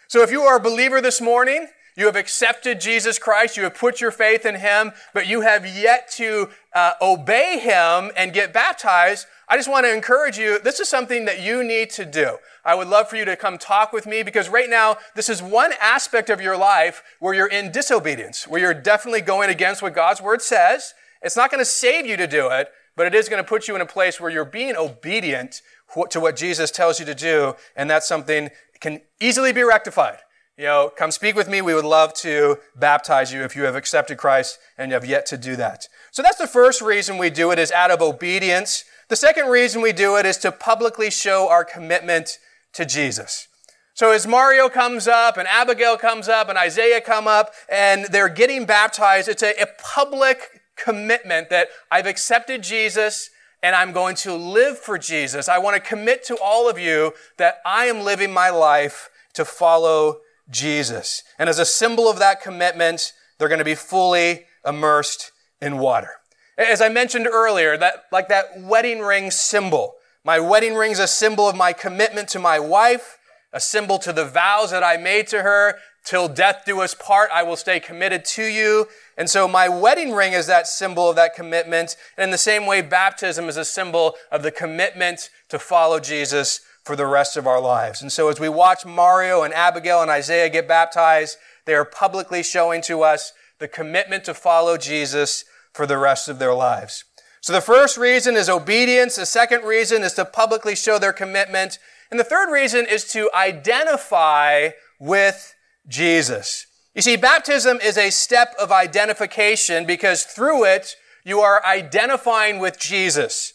So 0.08 0.22
if 0.22 0.30
you 0.30 0.42
are 0.42 0.56
a 0.56 0.60
believer 0.60 1.00
this 1.00 1.20
morning, 1.20 1.68
you 1.96 2.06
have 2.06 2.16
accepted 2.16 2.80
Jesus 2.80 3.18
Christ, 3.18 3.56
you 3.56 3.64
have 3.64 3.74
put 3.74 4.00
your 4.00 4.10
faith 4.10 4.46
in 4.46 4.56
Him, 4.56 4.92
but 5.12 5.26
you 5.26 5.42
have 5.42 5.66
yet 5.66 6.10
to 6.12 6.50
uh, 6.74 6.92
obey 7.02 7.58
Him 7.58 8.10
and 8.16 8.32
get 8.32 8.52
baptized, 8.52 9.26
I 9.52 9.56
just 9.56 9.68
want 9.68 9.84
to 9.84 9.92
encourage 9.92 10.38
you, 10.38 10.58
this 10.58 10.80
is 10.80 10.88
something 10.88 11.26
that 11.26 11.42
you 11.42 11.62
need 11.62 11.90
to 11.90 12.06
do. 12.06 12.38
I 12.64 12.74
would 12.74 12.88
love 12.88 13.10
for 13.10 13.16
you 13.16 13.26
to 13.26 13.36
come 13.36 13.58
talk 13.58 13.92
with 13.92 14.06
me 14.06 14.22
because 14.22 14.48
right 14.48 14.70
now, 14.70 14.96
this 15.14 15.28
is 15.28 15.42
one 15.42 15.72
aspect 15.78 16.30
of 16.30 16.40
your 16.40 16.56
life 16.56 17.02
where 17.20 17.34
you're 17.34 17.48
in 17.48 17.70
disobedience, 17.70 18.48
where 18.48 18.62
you're 18.62 18.72
definitely 18.72 19.20
going 19.20 19.50
against 19.50 19.82
what 19.82 19.94
God's 19.94 20.22
word 20.22 20.40
says. 20.40 20.94
It's 21.20 21.36
not 21.36 21.50
going 21.50 21.60
to 21.60 21.66
save 21.66 22.06
you 22.06 22.16
to 22.16 22.26
do 22.26 22.48
it, 22.48 22.68
but 22.96 23.06
it 23.06 23.14
is 23.14 23.28
going 23.28 23.44
to 23.44 23.46
put 23.46 23.68
you 23.68 23.74
in 23.74 23.82
a 23.82 23.86
place 23.86 24.18
where 24.18 24.30
you're 24.30 24.46
being 24.46 24.74
obedient 24.74 25.60
to 26.08 26.20
what 26.20 26.36
Jesus 26.36 26.70
tells 26.70 26.98
you 26.98 27.04
to 27.04 27.14
do, 27.14 27.54
and 27.76 27.90
that's 27.90 28.08
something 28.08 28.48
can 28.82 29.00
easily 29.20 29.52
be 29.52 29.62
rectified. 29.62 30.18
You 30.58 30.64
know, 30.64 30.92
come 30.94 31.10
speak 31.10 31.34
with 31.34 31.48
me. 31.48 31.62
We 31.62 31.74
would 31.74 31.86
love 31.86 32.12
to 32.14 32.58
baptize 32.76 33.32
you 33.32 33.42
if 33.42 33.56
you 33.56 33.62
have 33.62 33.74
accepted 33.74 34.18
Christ 34.18 34.58
and 34.76 34.90
you 34.90 34.94
have 34.94 35.06
yet 35.06 35.24
to 35.26 35.38
do 35.38 35.56
that. 35.56 35.88
So 36.10 36.20
that's 36.20 36.36
the 36.36 36.46
first 36.46 36.82
reason 36.82 37.16
we 37.16 37.30
do 37.30 37.50
it 37.52 37.58
is 37.58 37.72
out 37.72 37.90
of 37.90 38.02
obedience. 38.02 38.84
The 39.08 39.16
second 39.16 39.46
reason 39.46 39.80
we 39.80 39.92
do 39.92 40.16
it 40.16 40.26
is 40.26 40.36
to 40.38 40.52
publicly 40.52 41.10
show 41.10 41.48
our 41.48 41.64
commitment 41.64 42.38
to 42.74 42.84
Jesus. 42.84 43.48
So 43.94 44.10
as 44.10 44.26
Mario 44.26 44.68
comes 44.68 45.08
up 45.08 45.36
and 45.36 45.48
Abigail 45.48 45.96
comes 45.96 46.28
up 46.28 46.48
and 46.48 46.58
Isaiah 46.58 47.00
come 47.00 47.26
up 47.26 47.52
and 47.70 48.06
they're 48.06 48.28
getting 48.28 48.66
baptized, 48.66 49.28
it's 49.28 49.42
a, 49.42 49.54
a 49.62 49.66
public 49.82 50.62
commitment 50.76 51.50
that 51.50 51.68
I've 51.90 52.06
accepted 52.06 52.62
Jesus 52.62 53.30
and 53.62 53.76
I'm 53.76 53.92
going 53.92 54.16
to 54.16 54.34
live 54.34 54.78
for 54.78 54.98
Jesus. 54.98 55.48
I 55.48 55.58
want 55.58 55.76
to 55.76 55.80
commit 55.80 56.24
to 56.24 56.36
all 56.42 56.68
of 56.68 56.78
you 56.78 57.12
that 57.36 57.60
I 57.64 57.86
am 57.86 58.00
living 58.00 58.32
my 58.32 58.50
life 58.50 59.08
to 59.34 59.44
follow 59.44 60.18
Jesus. 60.50 61.22
And 61.38 61.48
as 61.48 61.58
a 61.58 61.64
symbol 61.64 62.08
of 62.08 62.18
that 62.18 62.42
commitment, 62.42 63.12
they're 63.38 63.48
going 63.48 63.58
to 63.58 63.64
be 63.64 63.74
fully 63.74 64.46
immersed 64.66 65.32
in 65.60 65.78
water. 65.78 66.10
As 66.58 66.82
I 66.82 66.88
mentioned 66.88 67.26
earlier, 67.26 67.76
that, 67.76 68.04
like 68.12 68.28
that 68.28 68.60
wedding 68.60 69.00
ring 69.00 69.30
symbol, 69.30 69.94
my 70.24 70.38
wedding 70.38 70.74
ring 70.74 70.92
is 70.92 70.98
a 70.98 71.06
symbol 71.06 71.48
of 71.48 71.56
my 71.56 71.72
commitment 71.72 72.28
to 72.30 72.38
my 72.38 72.58
wife, 72.58 73.18
a 73.52 73.60
symbol 73.60 73.98
to 73.98 74.12
the 74.12 74.24
vows 74.24 74.70
that 74.70 74.84
I 74.84 74.96
made 74.96 75.26
to 75.28 75.42
her. 75.42 75.76
Till 76.04 76.26
death 76.26 76.62
do 76.66 76.80
us 76.80 76.94
part, 76.94 77.30
I 77.32 77.44
will 77.44 77.56
stay 77.56 77.78
committed 77.78 78.24
to 78.24 78.42
you. 78.42 78.88
And 79.16 79.30
so 79.30 79.46
my 79.46 79.68
wedding 79.68 80.12
ring 80.12 80.32
is 80.32 80.48
that 80.48 80.66
symbol 80.66 81.08
of 81.08 81.16
that 81.16 81.34
commitment. 81.34 81.96
And 82.16 82.24
in 82.24 82.30
the 82.30 82.38
same 82.38 82.66
way, 82.66 82.82
baptism 82.82 83.48
is 83.48 83.56
a 83.56 83.64
symbol 83.64 84.16
of 84.32 84.42
the 84.42 84.50
commitment 84.50 85.30
to 85.48 85.60
follow 85.60 86.00
Jesus 86.00 86.60
for 86.82 86.96
the 86.96 87.06
rest 87.06 87.36
of 87.36 87.46
our 87.46 87.60
lives. 87.60 88.02
And 88.02 88.10
so 88.10 88.28
as 88.28 88.40
we 88.40 88.48
watch 88.48 88.84
Mario 88.84 89.42
and 89.42 89.54
Abigail 89.54 90.02
and 90.02 90.10
Isaiah 90.10 90.48
get 90.48 90.66
baptized, 90.66 91.38
they 91.64 91.74
are 91.74 91.84
publicly 91.84 92.42
showing 92.42 92.82
to 92.82 93.02
us 93.02 93.32
the 93.60 93.68
commitment 93.68 94.24
to 94.24 94.34
follow 94.34 94.76
Jesus 94.76 95.44
for 95.72 95.86
the 95.86 95.98
rest 95.98 96.28
of 96.28 96.40
their 96.40 96.54
lives. 96.54 97.04
So 97.40 97.52
the 97.52 97.60
first 97.60 97.96
reason 97.96 98.36
is 98.36 98.48
obedience. 98.48 99.16
The 99.16 99.26
second 99.26 99.62
reason 99.64 100.02
is 100.02 100.14
to 100.14 100.24
publicly 100.24 100.74
show 100.74 100.98
their 100.98 101.12
commitment. 101.12 101.78
And 102.12 102.20
the 102.20 102.24
third 102.24 102.52
reason 102.52 102.84
is 102.84 103.10
to 103.12 103.30
identify 103.34 104.68
with 105.00 105.54
Jesus. 105.88 106.66
You 106.94 107.00
see, 107.00 107.16
baptism 107.16 107.78
is 107.82 107.96
a 107.96 108.10
step 108.10 108.54
of 108.60 108.70
identification 108.70 109.86
because 109.86 110.24
through 110.24 110.64
it, 110.64 110.94
you 111.24 111.40
are 111.40 111.64
identifying 111.64 112.58
with 112.58 112.78
Jesus. 112.78 113.54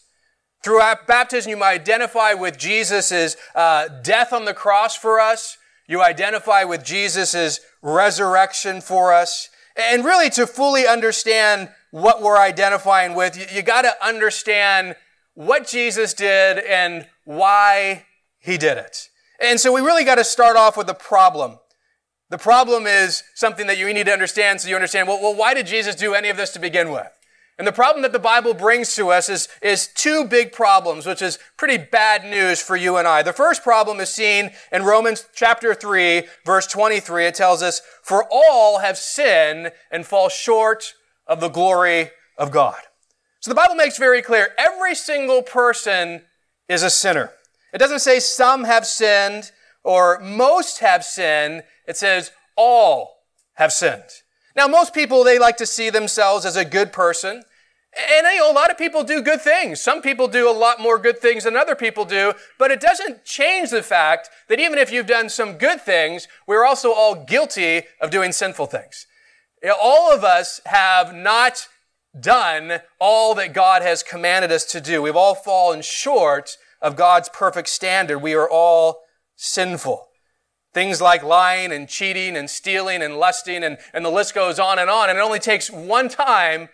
Through 0.64 0.80
baptism, 1.06 1.50
you 1.50 1.62
identify 1.62 2.34
with 2.34 2.58
Jesus' 2.58 3.36
uh, 3.54 3.86
death 4.02 4.32
on 4.32 4.44
the 4.44 4.54
cross 4.54 4.96
for 4.96 5.20
us. 5.20 5.56
You 5.86 6.02
identify 6.02 6.64
with 6.64 6.84
Jesus' 6.84 7.60
resurrection 7.80 8.80
for 8.80 9.14
us. 9.14 9.50
And 9.76 10.04
really, 10.04 10.30
to 10.30 10.48
fully 10.48 10.84
understand 10.84 11.68
what 11.92 12.22
we're 12.22 12.40
identifying 12.40 13.14
with. 13.14 13.38
You, 13.38 13.46
you 13.54 13.62
got 13.62 13.82
to 13.82 13.92
understand 14.04 14.96
what 15.34 15.68
Jesus 15.68 16.12
did 16.12 16.58
and 16.58 17.06
why 17.24 18.04
he 18.38 18.58
did 18.58 18.78
it. 18.78 19.08
And 19.40 19.60
so 19.60 19.72
we 19.72 19.80
really 19.80 20.04
got 20.04 20.16
to 20.16 20.24
start 20.24 20.56
off 20.56 20.76
with 20.76 20.86
the 20.86 20.94
problem. 20.94 21.58
The 22.30 22.38
problem 22.38 22.86
is 22.86 23.22
something 23.34 23.66
that 23.68 23.78
you 23.78 23.92
need 23.92 24.06
to 24.06 24.12
understand 24.12 24.60
so 24.60 24.68
you 24.68 24.74
understand, 24.74 25.08
well, 25.08 25.20
well, 25.20 25.34
why 25.34 25.54
did 25.54 25.66
Jesus 25.66 25.94
do 25.94 26.14
any 26.14 26.28
of 26.28 26.36
this 26.36 26.50
to 26.52 26.58
begin 26.58 26.90
with? 26.90 27.08
And 27.58 27.66
the 27.66 27.72
problem 27.72 28.02
that 28.02 28.12
the 28.12 28.20
Bible 28.20 28.54
brings 28.54 28.94
to 28.94 29.08
us 29.08 29.28
is, 29.28 29.48
is 29.60 29.88
two 29.88 30.24
big 30.24 30.52
problems, 30.52 31.06
which 31.06 31.20
is 31.20 31.40
pretty 31.56 31.76
bad 31.76 32.24
news 32.24 32.62
for 32.62 32.76
you 32.76 32.96
and 32.96 33.08
I. 33.08 33.22
The 33.22 33.32
first 33.32 33.64
problem 33.64 33.98
is 33.98 34.10
seen 34.10 34.50
in 34.70 34.84
Romans 34.84 35.26
chapter 35.34 35.74
3, 35.74 36.22
verse 36.44 36.68
23. 36.68 37.26
It 37.26 37.34
tells 37.34 37.60
us, 37.60 37.82
For 38.02 38.24
all 38.30 38.78
have 38.78 38.96
sinned 38.96 39.72
and 39.90 40.06
fall 40.06 40.28
short 40.28 40.94
of 41.26 41.40
the 41.40 41.48
glory 41.48 42.10
of 42.36 42.52
God. 42.52 42.78
So 43.40 43.50
the 43.50 43.56
Bible 43.56 43.74
makes 43.74 43.98
very 43.98 44.22
clear 44.22 44.50
every 44.56 44.94
single 44.94 45.42
person 45.42 46.22
is 46.68 46.84
a 46.84 46.90
sinner. 46.90 47.32
It 47.72 47.78
doesn't 47.78 48.00
say 48.00 48.20
some 48.20 48.64
have 48.64 48.86
sinned 48.86 49.52
or 49.84 50.18
most 50.20 50.78
have 50.80 51.04
sinned. 51.04 51.64
It 51.86 51.96
says 51.96 52.30
all 52.56 53.22
have 53.54 53.72
sinned. 53.72 54.22
Now, 54.56 54.66
most 54.66 54.92
people, 54.92 55.22
they 55.22 55.38
like 55.38 55.56
to 55.58 55.66
see 55.66 55.90
themselves 55.90 56.44
as 56.44 56.56
a 56.56 56.64
good 56.64 56.92
person. 56.92 57.44
And 57.96 58.26
you 58.26 58.38
know, 58.38 58.50
a 58.50 58.52
lot 58.52 58.70
of 58.70 58.78
people 58.78 59.02
do 59.02 59.22
good 59.22 59.40
things. 59.40 59.80
Some 59.80 60.02
people 60.02 60.28
do 60.28 60.48
a 60.48 60.52
lot 60.52 60.80
more 60.80 60.98
good 60.98 61.18
things 61.18 61.44
than 61.44 61.56
other 61.56 61.74
people 61.74 62.04
do, 62.04 62.34
but 62.58 62.70
it 62.70 62.80
doesn't 62.80 63.24
change 63.24 63.70
the 63.70 63.82
fact 63.82 64.28
that 64.48 64.60
even 64.60 64.78
if 64.78 64.92
you've 64.92 65.06
done 65.06 65.28
some 65.28 65.58
good 65.58 65.80
things, 65.80 66.28
we're 66.46 66.66
also 66.66 66.92
all 66.92 67.24
guilty 67.24 67.82
of 68.00 68.10
doing 68.10 68.32
sinful 68.32 68.66
things. 68.66 69.06
You 69.62 69.70
know, 69.70 69.76
all 69.80 70.12
of 70.12 70.22
us 70.22 70.60
have 70.66 71.14
not 71.14 71.66
done 72.18 72.80
all 73.00 73.34
that 73.34 73.52
God 73.52 73.82
has 73.82 74.02
commanded 74.02 74.52
us 74.52 74.64
to 74.66 74.80
do. 74.80 75.02
We've 75.02 75.16
all 75.16 75.34
fallen 75.34 75.82
short 75.82 76.56
of 76.80 76.96
God's 76.96 77.28
perfect 77.28 77.68
standard. 77.68 78.18
We 78.18 78.34
are 78.34 78.48
all 78.48 79.00
sinful. 79.36 80.06
Things 80.74 81.00
like 81.00 81.22
lying 81.22 81.72
and 81.72 81.88
cheating 81.88 82.36
and 82.36 82.48
stealing 82.48 83.02
and 83.02 83.16
lusting 83.16 83.64
and, 83.64 83.78
and 83.92 84.04
the 84.04 84.10
list 84.10 84.34
goes 84.34 84.58
on 84.58 84.78
and 84.78 84.90
on. 84.90 85.08
And 85.08 85.18
it 85.18 85.22
only 85.22 85.38
takes 85.38 85.70
one 85.70 86.08
time 86.08 86.68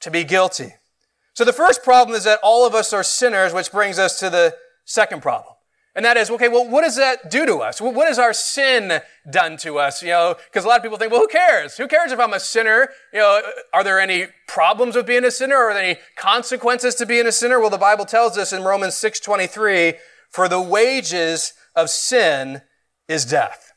to 0.00 0.10
be 0.10 0.24
guilty. 0.24 0.74
So 1.34 1.44
the 1.44 1.52
first 1.52 1.82
problem 1.82 2.16
is 2.16 2.24
that 2.24 2.40
all 2.42 2.66
of 2.66 2.74
us 2.74 2.92
are 2.92 3.02
sinners, 3.02 3.54
which 3.54 3.72
brings 3.72 3.98
us 3.98 4.18
to 4.20 4.30
the 4.30 4.56
second 4.84 5.22
problem. 5.22 5.54
And 5.98 6.04
that 6.04 6.16
is, 6.16 6.30
okay, 6.30 6.46
well, 6.46 6.64
what 6.64 6.82
does 6.82 6.94
that 6.94 7.28
do 7.28 7.44
to 7.44 7.56
us? 7.56 7.80
What 7.80 8.06
has 8.06 8.20
our 8.20 8.32
sin 8.32 9.00
done 9.28 9.56
to 9.56 9.80
us? 9.80 10.00
You 10.00 10.10
know, 10.10 10.36
because 10.44 10.64
a 10.64 10.68
lot 10.68 10.76
of 10.76 10.84
people 10.84 10.96
think, 10.96 11.10
well, 11.10 11.22
who 11.22 11.26
cares? 11.26 11.76
Who 11.76 11.88
cares 11.88 12.12
if 12.12 12.20
I'm 12.20 12.32
a 12.32 12.38
sinner? 12.38 12.90
You 13.12 13.18
know, 13.18 13.42
are 13.72 13.82
there 13.82 13.98
any 13.98 14.26
problems 14.46 14.94
with 14.94 15.08
being 15.08 15.24
a 15.24 15.32
sinner? 15.32 15.56
Are 15.56 15.74
there 15.74 15.82
any 15.82 15.98
consequences 16.14 16.94
to 16.94 17.04
being 17.04 17.26
a 17.26 17.32
sinner? 17.32 17.58
Well, 17.58 17.68
the 17.68 17.78
Bible 17.78 18.04
tells 18.04 18.38
us 18.38 18.52
in 18.52 18.62
Romans 18.62 18.94
6.23, 18.94 19.96
for 20.30 20.48
the 20.48 20.62
wages 20.62 21.54
of 21.74 21.90
sin 21.90 22.62
is 23.08 23.24
death. 23.24 23.72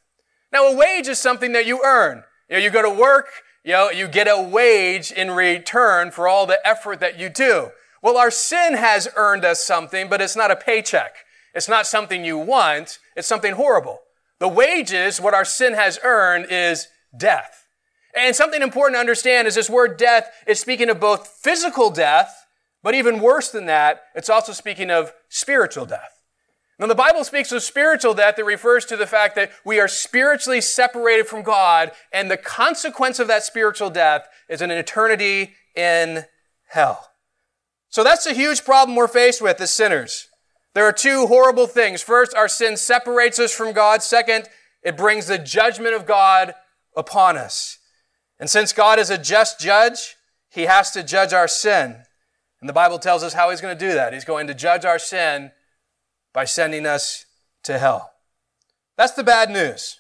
Now, 0.54 0.68
a 0.68 0.76
wage 0.76 1.08
is 1.08 1.18
something 1.18 1.54
that 1.54 1.66
you 1.66 1.82
earn. 1.84 2.24
You 2.52 2.58
know, 2.58 2.64
you 2.64 2.70
go 2.70 2.84
to 2.84 3.02
work, 3.02 3.30
you 3.66 3.72
know, 3.72 3.90
you 3.90 4.08
get 4.08 4.28
a 4.28 4.40
wage 4.40 5.12
in 5.12 5.32
return 5.32 6.12
for 6.12 6.28
all 6.28 6.46
the 6.46 6.60
effort 6.64 7.00
that 7.00 7.18
you 7.18 7.30
do. 7.30 7.72
Well, 8.04 8.16
our 8.16 8.30
sin 8.30 8.76
has 8.76 9.08
earned 9.16 9.44
us 9.44 9.66
something, 9.66 10.08
but 10.08 10.22
it's 10.22 10.36
not 10.36 10.52
a 10.52 10.56
paycheck. 10.56 11.16
It's 11.54 11.70
not 11.70 11.88
something 11.88 12.24
you 12.24 12.38
want. 12.38 13.00
It's 13.16 13.28
something 13.28 13.54
horrible. 13.54 14.00
The 14.40 14.48
wages, 14.48 15.20
what 15.22 15.34
our 15.34 15.46
sin 15.46 15.74
has 15.74 16.00
earned, 16.04 16.48
is 16.50 16.88
death. 17.16 17.68
And 18.16 18.36
something 18.36 18.62
important 18.62 18.96
to 18.96 19.00
understand 19.00 19.48
is 19.48 19.56
this 19.56 19.70
word 19.70 19.98
death 19.98 20.32
is 20.48 20.60
speaking 20.60 20.90
of 20.90 21.00
both 21.00 21.28
physical 21.28 21.90
death, 21.90 22.46
but 22.84 22.96
even 22.96 23.22
worse 23.22 23.52
than 23.52 23.68
that, 23.68 24.04
it's 24.16 24.30
also 24.30 24.52
speaking 24.52 24.90
of 24.90 25.14
spiritual 25.30 25.86
death. 25.86 26.22
Now, 26.80 26.88
the 26.88 26.96
Bible 26.96 27.24
speaks 27.24 27.52
of 27.52 27.62
spiritual 27.62 28.16
death 28.16 28.38
that 28.38 28.44
refers 28.44 28.86
to 28.86 28.98
the 28.98 29.06
fact 29.06 29.36
that 29.36 29.52
we 29.64 29.80
are 29.80 29.88
spiritually 29.88 30.62
separated 30.62 31.28
from 31.28 31.44
God, 31.44 31.92
and 32.12 32.30
the 32.30 32.38
consequence 32.38 33.20
of 33.20 33.28
that 33.28 33.44
spiritual 33.44 33.92
death 33.92 34.28
is 34.50 34.64
an 34.64 34.72
eternity 34.72 35.54
in 35.76 36.26
hell. 36.70 37.12
So 37.90 38.04
that's 38.04 38.26
a 38.26 38.34
huge 38.34 38.66
problem 38.66 38.96
we're 38.96 39.08
faced 39.08 39.44
with 39.44 39.62
as 39.62 39.72
sinners. 39.72 40.28
There 40.74 40.86
are 40.86 40.94
two 40.94 41.28
horrible 41.28 41.68
things. 41.68 42.02
First, 42.02 42.36
our 42.36 42.48
sin 42.48 42.78
separates 42.78 43.40
us 43.40 43.54
from 43.54 43.74
God. 43.74 44.02
Second, 44.02 44.48
it 44.84 44.98
brings 44.98 45.28
the 45.28 45.38
judgment 45.38 45.96
of 45.96 46.06
God 46.06 46.54
upon 46.96 47.38
us. 47.38 47.78
And 48.40 48.50
since 48.50 48.74
God 48.74 48.98
is 48.98 49.10
a 49.10 49.18
just 49.18 49.60
judge, 49.60 50.16
he 50.50 50.64
has 50.64 50.92
to 50.92 51.04
judge 51.04 51.34
our 51.34 51.48
sin. 51.48 52.04
And 52.60 52.70
the 52.70 52.74
Bible 52.74 53.00
tells 53.00 53.24
us 53.24 53.34
how 53.34 53.50
he's 53.50 53.62
going 53.62 53.78
to 53.78 53.88
do 53.88 53.94
that. 53.94 54.14
He's 54.14 54.26
going 54.26 54.48
to 54.48 54.54
judge 54.54 54.86
our 54.86 55.00
sin 55.00 55.52
by 56.34 56.46
sending 56.46 56.86
us 56.86 57.26
to 57.64 57.78
hell. 57.78 58.14
That's 58.98 59.14
the 59.14 59.24
bad 59.24 59.50
news. 59.50 60.00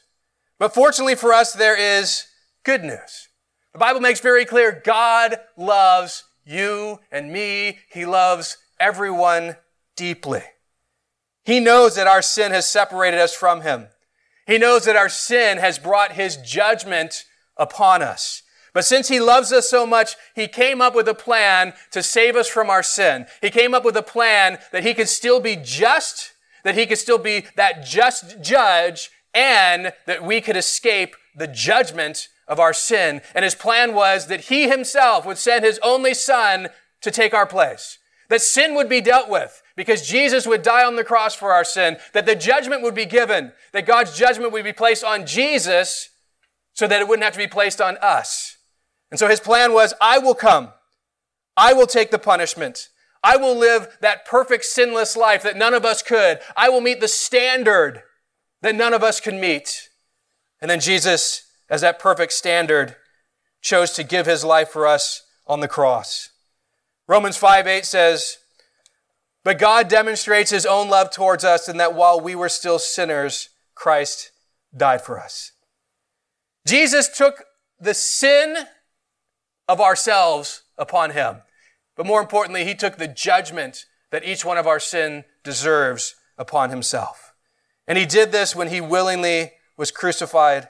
But 0.57 0.73
fortunately 0.73 1.15
for 1.15 1.33
us, 1.33 1.53
there 1.53 1.77
is 1.77 2.27
good 2.63 2.83
news. 2.83 3.29
The 3.73 3.79
Bible 3.79 4.01
makes 4.01 4.19
very 4.19 4.45
clear 4.45 4.81
God 4.83 5.37
loves 5.57 6.23
you 6.45 6.99
and 7.11 7.31
me. 7.31 7.79
He 7.91 8.05
loves 8.05 8.57
everyone 8.79 9.55
deeply. 9.95 10.43
He 11.43 11.59
knows 11.59 11.95
that 11.95 12.07
our 12.07 12.21
sin 12.21 12.51
has 12.51 12.69
separated 12.69 13.19
us 13.19 13.33
from 13.33 13.61
Him. 13.61 13.87
He 14.47 14.57
knows 14.57 14.85
that 14.85 14.95
our 14.95 15.09
sin 15.09 15.57
has 15.57 15.79
brought 15.79 16.13
His 16.13 16.37
judgment 16.37 17.25
upon 17.57 18.01
us. 18.01 18.43
But 18.73 18.85
since 18.85 19.09
he 19.09 19.19
loves 19.19 19.51
us 19.51 19.69
so 19.69 19.85
much, 19.85 20.15
he 20.33 20.47
came 20.47 20.81
up 20.81 20.95
with 20.95 21.07
a 21.07 21.13
plan 21.13 21.73
to 21.91 22.01
save 22.01 22.35
us 22.35 22.47
from 22.47 22.69
our 22.69 22.83
sin. 22.83 23.25
He 23.41 23.49
came 23.49 23.73
up 23.73 23.83
with 23.83 23.97
a 23.97 24.01
plan 24.01 24.59
that 24.71 24.83
he 24.83 24.93
could 24.93 25.09
still 25.09 25.41
be 25.41 25.57
just, 25.57 26.31
that 26.63 26.75
he 26.75 26.85
could 26.85 26.97
still 26.97 27.17
be 27.17 27.45
that 27.57 27.85
just 27.85 28.41
judge, 28.41 29.11
and 29.33 29.93
that 30.05 30.23
we 30.23 30.39
could 30.39 30.55
escape 30.55 31.15
the 31.35 31.47
judgment 31.47 32.29
of 32.47 32.59
our 32.59 32.73
sin. 32.73 33.21
And 33.35 33.43
his 33.43 33.55
plan 33.55 33.93
was 33.93 34.27
that 34.27 34.41
he 34.41 34.69
himself 34.69 35.25
would 35.25 35.37
send 35.37 35.65
his 35.65 35.79
only 35.83 36.13
son 36.13 36.69
to 37.01 37.11
take 37.11 37.33
our 37.33 37.45
place. 37.45 37.97
That 38.31 38.41
sin 38.41 38.75
would 38.75 38.87
be 38.87 39.01
dealt 39.01 39.27
with 39.27 39.61
because 39.75 40.07
Jesus 40.07 40.47
would 40.47 40.61
die 40.61 40.85
on 40.85 40.95
the 40.95 41.03
cross 41.03 41.35
for 41.35 41.51
our 41.51 41.65
sin. 41.65 41.97
That 42.13 42.25
the 42.25 42.33
judgment 42.33 42.81
would 42.81 42.95
be 42.95 43.05
given. 43.05 43.51
That 43.73 43.85
God's 43.85 44.17
judgment 44.17 44.53
would 44.53 44.63
be 44.63 44.71
placed 44.71 45.03
on 45.03 45.25
Jesus 45.25 46.09
so 46.71 46.87
that 46.87 47.01
it 47.01 47.09
wouldn't 47.09 47.25
have 47.25 47.33
to 47.33 47.39
be 47.39 47.45
placed 47.45 47.81
on 47.81 47.97
us. 47.97 48.55
And 49.09 49.19
so 49.19 49.27
his 49.27 49.41
plan 49.41 49.73
was, 49.73 49.93
I 49.99 50.17
will 50.17 50.33
come. 50.33 50.69
I 51.57 51.73
will 51.73 51.87
take 51.87 52.09
the 52.09 52.17
punishment. 52.17 52.87
I 53.21 53.35
will 53.35 53.53
live 53.53 53.97
that 53.99 54.25
perfect 54.25 54.63
sinless 54.63 55.17
life 55.17 55.43
that 55.43 55.57
none 55.57 55.73
of 55.73 55.83
us 55.83 56.01
could. 56.01 56.39
I 56.55 56.69
will 56.69 56.79
meet 56.79 57.01
the 57.01 57.09
standard 57.09 58.01
that 58.61 58.75
none 58.75 58.93
of 58.93 59.03
us 59.03 59.19
can 59.19 59.41
meet. 59.41 59.89
And 60.61 60.71
then 60.71 60.79
Jesus, 60.79 61.51
as 61.69 61.81
that 61.81 61.99
perfect 61.99 62.31
standard, 62.31 62.95
chose 63.61 63.91
to 63.91 64.05
give 64.05 64.25
his 64.25 64.45
life 64.45 64.69
for 64.69 64.87
us 64.87 65.23
on 65.47 65.59
the 65.59 65.67
cross. 65.67 66.30
Romans 67.11 67.35
5 67.35 67.67
8 67.67 67.85
says, 67.85 68.37
But 69.43 69.59
God 69.59 69.89
demonstrates 69.89 70.49
his 70.49 70.65
own 70.65 70.87
love 70.87 71.11
towards 71.11 71.43
us 71.43 71.67
in 71.67 71.75
that 71.75 71.93
while 71.93 72.21
we 72.21 72.35
were 72.35 72.47
still 72.47 72.79
sinners, 72.79 73.49
Christ 73.75 74.31
died 74.73 75.01
for 75.01 75.19
us. 75.19 75.51
Jesus 76.65 77.09
took 77.09 77.43
the 77.77 77.93
sin 77.93 78.55
of 79.67 79.81
ourselves 79.81 80.63
upon 80.77 81.11
him. 81.11 81.41
But 81.97 82.05
more 82.05 82.21
importantly, 82.21 82.63
he 82.63 82.75
took 82.75 82.95
the 82.95 83.09
judgment 83.09 83.87
that 84.11 84.23
each 84.23 84.45
one 84.45 84.57
of 84.57 84.65
our 84.65 84.79
sin 84.79 85.25
deserves 85.43 86.15
upon 86.37 86.69
himself. 86.69 87.33
And 87.89 87.97
he 87.97 88.05
did 88.05 88.31
this 88.31 88.55
when 88.55 88.69
he 88.69 88.79
willingly 88.79 89.51
was 89.75 89.91
crucified 89.91 90.69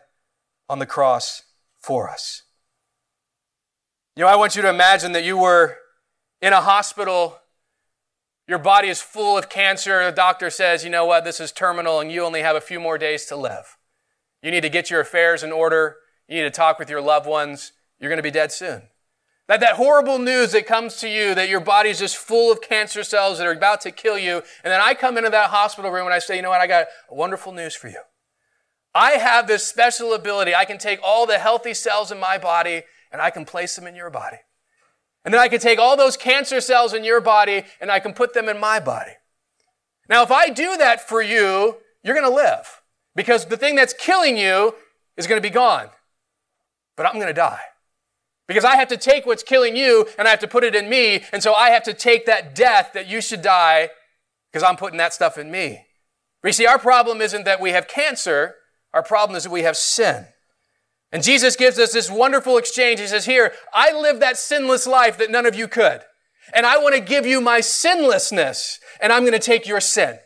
on 0.67 0.79
the 0.79 0.87
cross 0.87 1.43
for 1.79 2.09
us. 2.09 2.41
You 4.15 4.23
know, 4.23 4.27
I 4.27 4.37
want 4.37 4.55
you 4.55 4.63
to 4.63 4.69
imagine 4.69 5.11
that 5.11 5.23
you 5.23 5.37
were 5.37 5.77
in 6.41 6.53
a 6.53 6.61
hospital, 6.61 7.39
your 8.47 8.59
body 8.59 8.89
is 8.89 9.01
full 9.01 9.37
of 9.37 9.49
cancer, 9.49 10.03
the 10.03 10.11
doctor 10.11 10.49
says, 10.49 10.83
you 10.83 10.89
know 10.89 11.05
what, 11.05 11.23
this 11.23 11.39
is 11.39 11.51
terminal 11.51 11.99
and 11.99 12.11
you 12.11 12.23
only 12.23 12.41
have 12.41 12.55
a 12.55 12.61
few 12.61 12.79
more 12.79 12.97
days 12.97 13.25
to 13.27 13.35
live. 13.35 13.77
You 14.41 14.51
need 14.51 14.61
to 14.61 14.69
get 14.69 14.89
your 14.89 15.01
affairs 15.01 15.43
in 15.43 15.51
order, 15.51 15.97
you 16.27 16.35
need 16.35 16.43
to 16.43 16.49
talk 16.49 16.79
with 16.79 16.89
your 16.89 17.01
loved 17.01 17.27
ones, 17.27 17.73
you're 17.99 18.09
going 18.09 18.17
to 18.17 18.23
be 18.23 18.31
dead 18.31 18.51
soon. 18.51 18.83
That, 19.47 19.59
that 19.59 19.75
horrible 19.75 20.17
news 20.17 20.53
that 20.53 20.65
comes 20.65 20.95
to 20.97 21.09
you 21.09 21.35
that 21.35 21.49
your 21.49 21.59
body's 21.59 21.99
just 21.99 22.15
full 22.15 22.51
of 22.51 22.61
cancer 22.61 23.03
cells 23.03 23.37
that 23.37 23.47
are 23.47 23.51
about 23.51 23.81
to 23.81 23.91
kill 23.91 24.17
you. 24.17 24.35
And 24.63 24.71
then 24.71 24.79
I 24.81 24.93
come 24.93 25.17
into 25.17 25.29
that 25.29 25.49
hospital 25.49 25.91
room 25.91 26.05
and 26.05 26.13
I 26.13 26.19
say, 26.19 26.37
you 26.37 26.41
know 26.41 26.49
what? 26.49 26.61
I 26.61 26.67
got 26.67 26.87
wonderful 27.09 27.51
news 27.51 27.75
for 27.75 27.89
you. 27.89 27.99
I 28.95 29.11
have 29.11 29.47
this 29.47 29.65
special 29.65 30.13
ability. 30.13 30.55
I 30.55 30.65
can 30.65 30.77
take 30.77 30.99
all 31.03 31.25
the 31.25 31.37
healthy 31.37 31.73
cells 31.73 32.11
in 32.11 32.19
my 32.19 32.37
body 32.37 32.83
and 33.11 33.21
I 33.21 33.29
can 33.29 33.45
place 33.45 33.75
them 33.75 33.87
in 33.87 33.95
your 33.95 34.09
body. 34.09 34.37
And 35.23 35.33
then 35.33 35.41
I 35.41 35.47
can 35.47 35.59
take 35.59 35.79
all 35.79 35.95
those 35.95 36.17
cancer 36.17 36.61
cells 36.61 36.93
in 36.93 37.03
your 37.03 37.21
body 37.21 37.63
and 37.79 37.91
I 37.91 37.99
can 37.99 38.13
put 38.13 38.33
them 38.33 38.49
in 38.49 38.59
my 38.59 38.79
body. 38.79 39.11
Now, 40.09 40.23
if 40.23 40.31
I 40.31 40.49
do 40.49 40.77
that 40.77 41.07
for 41.07 41.21
you, 41.21 41.77
you're 42.03 42.15
going 42.15 42.29
to 42.29 42.35
live 42.35 42.81
because 43.15 43.45
the 43.45 43.57
thing 43.57 43.75
that's 43.75 43.93
killing 43.93 44.37
you 44.37 44.75
is 45.17 45.27
going 45.27 45.41
to 45.41 45.47
be 45.47 45.53
gone. 45.53 45.89
But 46.97 47.05
I'm 47.05 47.15
going 47.15 47.27
to 47.27 47.33
die. 47.33 47.61
Because 48.47 48.65
I 48.65 48.75
have 48.75 48.89
to 48.89 48.97
take 48.97 49.25
what's 49.25 49.43
killing 49.43 49.77
you 49.77 50.07
and 50.17 50.27
I 50.27 50.31
have 50.31 50.39
to 50.39 50.47
put 50.47 50.63
it 50.63 50.75
in 50.75 50.89
me. 50.89 51.23
And 51.31 51.41
so 51.41 51.53
I 51.53 51.69
have 51.69 51.83
to 51.83 51.93
take 51.93 52.25
that 52.25 52.53
death 52.55 52.91
that 52.93 53.07
you 53.07 53.21
should 53.21 53.41
die 53.41 53.89
because 54.51 54.63
I'm 54.63 54.75
putting 54.75 54.97
that 54.97 55.13
stuff 55.13 55.37
in 55.37 55.49
me. 55.49 55.85
But 56.41 56.49
you 56.49 56.53
see, 56.53 56.65
our 56.65 56.79
problem 56.79 57.21
isn't 57.21 57.45
that 57.45 57.61
we 57.61 57.69
have 57.69 57.87
cancer. 57.87 58.55
Our 58.93 59.03
problem 59.03 59.37
is 59.37 59.43
that 59.43 59.51
we 59.51 59.61
have 59.61 59.77
sin. 59.77 60.25
And 61.11 61.23
Jesus 61.23 61.55
gives 61.55 61.77
us 61.77 61.91
this 61.91 62.09
wonderful 62.09 62.57
exchange. 62.57 62.99
He 62.99 63.07
says, 63.07 63.25
Here, 63.25 63.53
I 63.73 63.91
live 63.91 64.19
that 64.19 64.37
sinless 64.37 64.87
life 64.87 65.17
that 65.17 65.31
none 65.31 65.45
of 65.45 65.55
you 65.55 65.67
could. 65.67 66.01
And 66.53 66.65
I 66.65 66.77
want 66.77 66.95
to 66.95 67.01
give 67.01 67.25
you 67.25 67.41
my 67.41 67.59
sinlessness, 67.59 68.79
and 68.99 69.11
I'm 69.11 69.23
going 69.23 69.33
to 69.33 69.39
take 69.39 69.67
your 69.67 69.81
sin. 69.81 70.19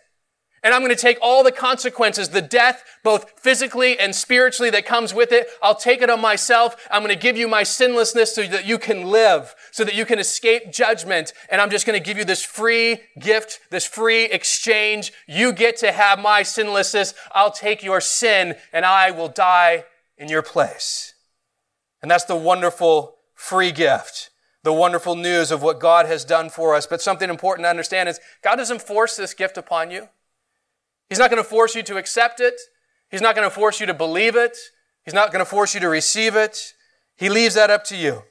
And 0.64 0.74
I'm 0.74 0.82
going 0.82 0.96
to 0.96 1.00
take 1.00 1.20
all 1.22 1.44
the 1.44 1.52
consequences, 1.52 2.30
the 2.30 2.42
death, 2.42 2.84
both 3.04 3.40
physically 3.40 4.00
and 4.00 4.16
spiritually 4.16 4.72
that 4.72 4.88
comes 4.88 5.14
with 5.14 5.32
it. 5.32 5.46
I'll 5.62 5.76
take 5.76 6.02
it 6.02 6.10
on 6.10 6.20
myself. 6.20 6.88
I'm 6.90 7.04
going 7.04 7.14
to 7.14 7.22
give 7.22 7.38
you 7.38 7.48
my 7.48 7.62
sinlessness 7.62 8.34
so 8.34 8.42
that 8.48 8.66
you 8.66 8.80
can 8.80 9.06
live, 9.06 9.54
so 9.72 9.84
that 9.84 9.94
you 9.94 10.06
can 10.06 10.18
escape 10.18 10.74
judgment. 10.74 11.34
And 11.52 11.62
I'm 11.62 11.70
just 11.70 11.86
going 11.86 12.00
to 12.00 12.04
give 12.04 12.18
you 12.18 12.26
this 12.26 12.44
free 12.44 13.02
gift, 13.20 13.60
this 13.70 13.86
free 13.86 14.26
exchange. 14.26 15.14
You 15.28 15.54
get 15.54 15.78
to 15.78 15.92
have 15.92 16.18
my 16.18 16.42
sinlessness. 16.42 17.14
I'll 17.32 17.52
take 17.52 17.84
your 17.84 18.02
sin 18.02 18.56
and 18.74 18.86
I 18.86 19.12
will 19.12 19.30
die 19.30 19.84
in 20.18 20.30
your 20.30 20.42
place. 20.42 21.14
And 22.02 22.10
that's 22.10 22.26
the 22.26 22.36
wonderful 22.36 23.16
free 23.34 23.72
gift, 23.72 24.30
the 24.64 24.74
wonderful 24.74 25.16
news 25.16 25.52
of 25.52 25.62
what 25.62 25.80
God 25.80 26.06
has 26.06 26.24
done 26.24 26.50
for 26.50 26.76
us. 26.76 26.88
But 26.88 27.02
something 27.02 27.30
important 27.30 27.66
to 27.66 27.70
understand 27.70 28.10
is 28.10 28.20
God 28.44 28.56
doesn't 28.56 28.82
force 28.82 29.16
this 29.16 29.34
gift 29.34 29.58
upon 29.58 29.92
you. 29.92 30.10
He's 31.10 31.20
not 31.20 31.30
going 31.30 31.42
to 31.42 31.50
force 31.50 31.76
you 31.76 31.84
to 31.84 31.98
accept 31.98 32.40
it. 32.40 32.60
He's 33.10 33.22
not 33.22 33.36
going 33.36 33.48
to 33.48 33.54
force 33.54 33.80
you 33.80 33.86
to 33.86 33.94
believe 33.94 34.36
it. 34.36 34.58
He's 35.04 35.14
not 35.14 35.32
going 35.32 35.44
to 35.44 35.50
force 35.50 35.74
you 35.74 35.80
to 35.82 35.90
receive 35.90 36.36
it. 36.36 36.74
He 37.16 37.30
leaves 37.30 37.56
that 37.56 37.70
up 37.70 37.84
to 37.86 37.96
you. 37.96 38.24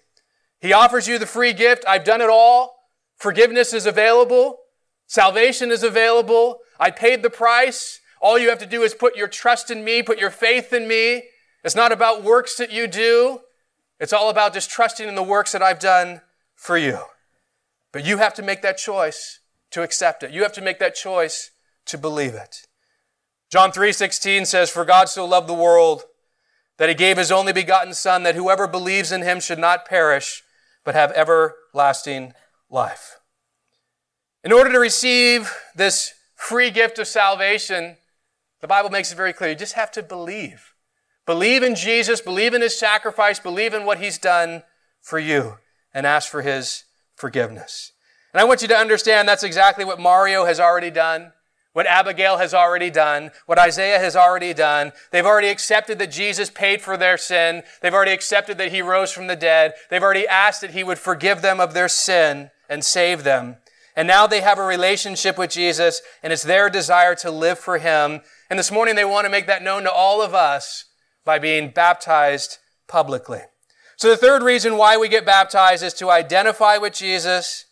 He 0.61 0.73
offers 0.73 1.07
you 1.07 1.19
the 1.19 1.27
free 1.27 1.53
gift. 1.53 1.85
I've 1.87 2.05
done 2.05 2.21
it 2.21 2.31
all. 2.31 2.77
Forgiveness 3.17 3.73
is 3.73 3.87
available. 3.87 4.59
Salvation 5.07 5.71
is 5.71 5.83
available. 5.83 6.59
I 6.81 6.91
paid 6.91 7.23
the 7.23 7.31
price. 7.31 8.01
All 8.21 8.39
you 8.39 8.49
have 8.49 8.59
to 8.59 8.67
do 8.67 8.83
is 8.83 8.95
put 8.95 9.17
your 9.17 9.29
trust 9.29 9.71
in 9.71 9.85
me, 9.85 10.03
put 10.03 10.19
your 10.19 10.31
faith 10.31 10.73
in 10.73 10.89
me. 10.89 11.25
It's 11.65 11.75
not 11.75 11.93
about 11.93 12.23
works 12.23 12.57
that 12.57 12.71
you 12.71 12.87
do. 12.87 13.41
It's 13.99 14.13
all 14.13 14.29
about 14.29 14.53
just 14.53 14.71
trusting 14.71 15.09
in 15.09 15.15
the 15.15 15.23
works 15.23 15.53
that 15.53 15.63
I've 15.63 15.79
done 15.79 16.21
for 16.55 16.77
you. 16.77 16.99
But 17.91 18.05
you 18.05 18.19
have 18.19 18.35
to 18.35 18.43
make 18.43 18.61
that 18.63 18.77
choice 18.77 19.41
to 19.71 19.83
accept 19.83 20.23
it. 20.23 20.31
You 20.31 20.43
have 20.43 20.53
to 20.53 20.61
make 20.61 20.79
that 20.79 20.95
choice 20.95 21.51
to 21.87 21.97
believe 21.97 22.35
it. 22.35 22.67
John 23.51 23.73
3:16 23.73 24.47
says 24.47 24.71
for 24.71 24.85
God 24.85 25.09
so 25.09 25.25
loved 25.25 25.49
the 25.49 25.55
world 25.55 26.05
that 26.77 26.89
he 26.89 26.95
gave 26.95 27.17
his 27.17 27.33
only 27.33 27.53
begotten 27.53 27.95
son 27.95 28.25
that 28.25 28.35
whoever 28.35 28.67
believes 28.67 29.13
in 29.13 29.23
him 29.23 29.41
should 29.41 29.59
not 29.59 29.87
perish 29.87 30.43
but 30.83 30.95
have 30.95 31.13
everlasting 31.13 32.35
life. 32.69 33.21
In 34.43 34.53
order 34.53 34.71
to 34.71 34.79
receive 34.79 35.55
this 35.75 36.13
free 36.35 36.71
gift 36.71 36.99
of 36.99 37.09
salvation, 37.09 37.97
the 38.61 38.69
Bible 38.69 38.91
makes 38.91 39.11
it 39.11 39.17
very 39.17 39.33
clear 39.33 39.51
you 39.51 39.57
just 39.57 39.75
have 39.75 39.93
to 39.93 40.03
believe. 40.03 40.74
Believe 41.27 41.63
in 41.63 41.75
Jesus, 41.75 42.21
believe 42.21 42.55
in 42.55 42.63
his 42.63 42.79
sacrifice, 42.79 43.39
believe 43.39 43.75
in 43.75 43.87
what 43.87 43.99
he's 43.99 44.19
done 44.19 44.63
for 45.01 45.19
you 45.19 45.55
and 45.93 46.07
ask 46.07 46.31
for 46.31 46.43
his 46.43 46.85
forgiveness. 47.17 47.93
And 48.33 48.41
I 48.41 48.45
want 48.45 48.63
you 48.63 48.69
to 48.69 48.77
understand 48.77 49.29
that's 49.29 49.43
exactly 49.43 49.85
what 49.85 50.01
Mario 50.01 50.45
has 50.45 50.61
already 50.61 50.91
done 50.91 51.33
what 51.75 51.87
Abigail 51.89 52.39
has 52.39 52.55
already 52.55 52.89
done, 52.89 53.33
what 53.47 53.59
Isaiah 53.59 53.99
has 53.99 54.17
already 54.17 54.55
done. 54.55 54.93
They've 55.11 55.27
already 55.27 55.49
accepted 55.49 55.99
that 55.99 56.11
Jesus 56.11 56.49
paid 56.49 56.81
for 56.81 56.97
their 56.97 57.19
sin. 57.19 57.63
They've 57.83 57.93
already 57.93 58.13
accepted 58.13 58.59
that 58.59 58.73
he 58.73 58.81
rose 58.81 59.13
from 59.13 59.27
the 59.27 59.37
dead. 59.37 59.75
They've 59.91 60.03
already 60.03 60.27
asked 60.27 60.61
that 60.63 60.71
he 60.71 60.85
would 60.85 60.99
forgive 60.99 61.43
them 61.43 61.61
of 61.61 61.75
their 61.75 61.89
sin 61.89 62.51
and 62.69 62.85
save 62.85 63.25
them. 63.25 63.57
And 63.97 64.09
now 64.09 64.27
they 64.27 64.41
have 64.41 64.59
a 64.59 64.65
relationship 64.65 65.37
with 65.37 65.51
Jesus 65.51 66.01
and 66.23 66.33
it's 66.33 66.45
their 66.45 66.71
desire 66.71 67.17
to 67.17 67.31
live 67.31 67.59
for 67.59 67.79
him. 67.79 68.21
And 68.49 68.59
this 68.59 68.73
morning 68.73 68.95
they 68.95 69.05
want 69.05 69.25
to 69.25 69.31
make 69.31 69.49
that 69.49 69.63
known 69.63 69.83
to 69.83 69.93
all 69.93 70.23
of 70.23 70.33
us 70.33 70.85
by 71.25 71.39
being 71.39 71.71
baptized 71.71 72.59
publicly. 72.87 73.41
So 73.97 74.11
the 74.11 74.17
third 74.17 74.43
reason 74.43 74.77
why 74.77 74.97
we 74.97 75.09
get 75.09 75.25
baptized 75.25 75.83
is 75.83 75.95
to 75.95 76.11
identify 76.11 76.77
with 76.77 76.95
Jesus. 76.95 77.67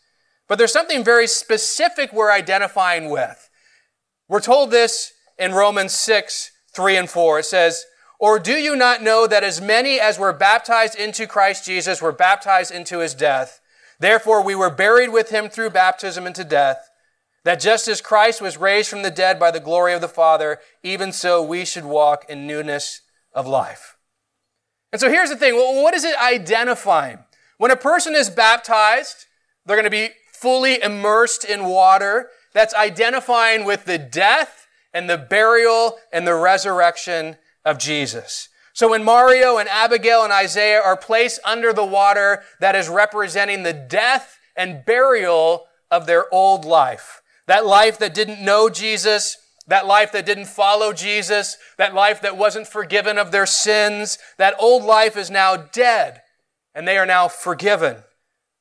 But 0.49 0.59
there's 0.59 0.73
something 0.73 1.05
very 1.05 1.27
specific 1.27 2.13
we're 2.13 2.33
identifying 2.33 3.11
with. 3.11 3.51
We're 4.29 4.41
told 4.41 4.71
this 4.71 5.13
in 5.39 5.53
Romans 5.53 5.93
6, 5.93 6.51
3 6.75 6.97
and 6.97 7.11
4. 7.11 7.41
It 7.41 7.45
says, 7.45 7.85
Or 8.19 8.39
do 8.39 8.55
you 8.55 8.77
not 8.77 9.03
know 9.03 9.27
that 9.27 9.45
as 9.45 9.61
many 9.61 10.01
as 10.01 10.19
were 10.19 10.33
baptized 10.33 10.99
into 10.99 11.27
Christ 11.27 11.65
Jesus 11.65 12.01
were 12.01 12.13
baptized 12.13 12.73
into 12.73 13.01
his 13.01 13.15
death? 13.15 13.61
Therefore 13.99 14.43
we 14.43 14.55
were 14.55 14.71
buried 14.71 15.11
with 15.11 15.31
him 15.31 15.49
through 15.49 15.71
baptism 15.71 16.27
into 16.27 16.45
death, 16.45 16.89
that 17.45 17.61
just 17.61 17.89
as 17.89 18.01
Christ 18.01 18.41
was 18.41 18.57
raised 18.57 18.89
from 18.89 19.03
the 19.03 19.11
dead 19.11 19.39
by 19.39 19.51
the 19.51 19.61
glory 19.61 19.93
of 19.93 20.01
the 20.01 20.09
Father, 20.09 20.61
even 20.83 21.13
so 21.13 21.43
we 21.43 21.65
should 21.65 21.85
walk 21.85 22.25
in 22.29 22.47
newness 22.47 23.02
of 23.35 23.47
life. 23.47 23.97
And 24.93 25.01
so 25.01 25.09
here's 25.09 25.31
the 25.31 25.37
thing. 25.37 25.55
What 25.55 25.95
is 25.95 26.05
it 26.05 26.17
identifying? 26.21 27.19
When 27.59 27.71
a 27.71 27.77
person 27.77 28.15
is 28.15 28.29
baptized, 28.29 29.27
they're 29.65 29.77
going 29.77 29.85
to 29.85 29.91
be 29.91 30.11
fully 30.33 30.83
immersed 30.83 31.45
in 31.45 31.65
water. 31.65 32.29
That's 32.53 32.75
identifying 32.75 33.65
with 33.65 33.85
the 33.85 33.99
death 33.99 34.67
and 34.93 35.09
the 35.09 35.17
burial 35.17 35.99
and 36.13 36.27
the 36.27 36.35
resurrection 36.35 37.37
of 37.65 37.79
Jesus. 37.79 38.49
So 38.75 38.91
when 38.91 39.05
Mario 39.05 39.59
and 39.59 39.69
Abigail 39.69 40.25
and 40.25 40.33
Isaiah 40.33 40.81
are 40.81 40.97
placed 40.97 41.41
under 41.45 41.73
the 41.73 41.85
water, 41.85 42.43
that 42.61 42.75
is 42.75 42.89
representing 42.89 43.63
the 43.63 43.73
death 43.73 44.39
and 44.57 44.85
burial 44.85 45.67
of 45.91 46.07
their 46.07 46.33
old 46.33 46.65
life. 46.65 47.23
That 47.47 47.67
life 47.67 47.99
that 47.99 48.15
didn't 48.15 48.45
know 48.45 48.69
Jesus, 48.69 49.37
that 49.67 49.87
life 49.87 50.13
that 50.13 50.27
didn't 50.27 50.47
follow 50.47 50.93
Jesus, 50.93 51.57
that 51.79 51.95
life 51.95 52.21
that 52.23 52.37
wasn't 52.37 52.67
forgiven 52.67 53.19
of 53.19 53.31
their 53.31 53.47
sins, 53.47 54.19
that 54.39 54.55
old 54.59 54.83
life 54.83 55.17
is 55.17 55.31
now 55.31 55.57
dead 55.57 56.23
and 56.75 56.87
they 56.87 56.99
are 56.99 57.07
now 57.07 57.29
forgiven 57.29 57.99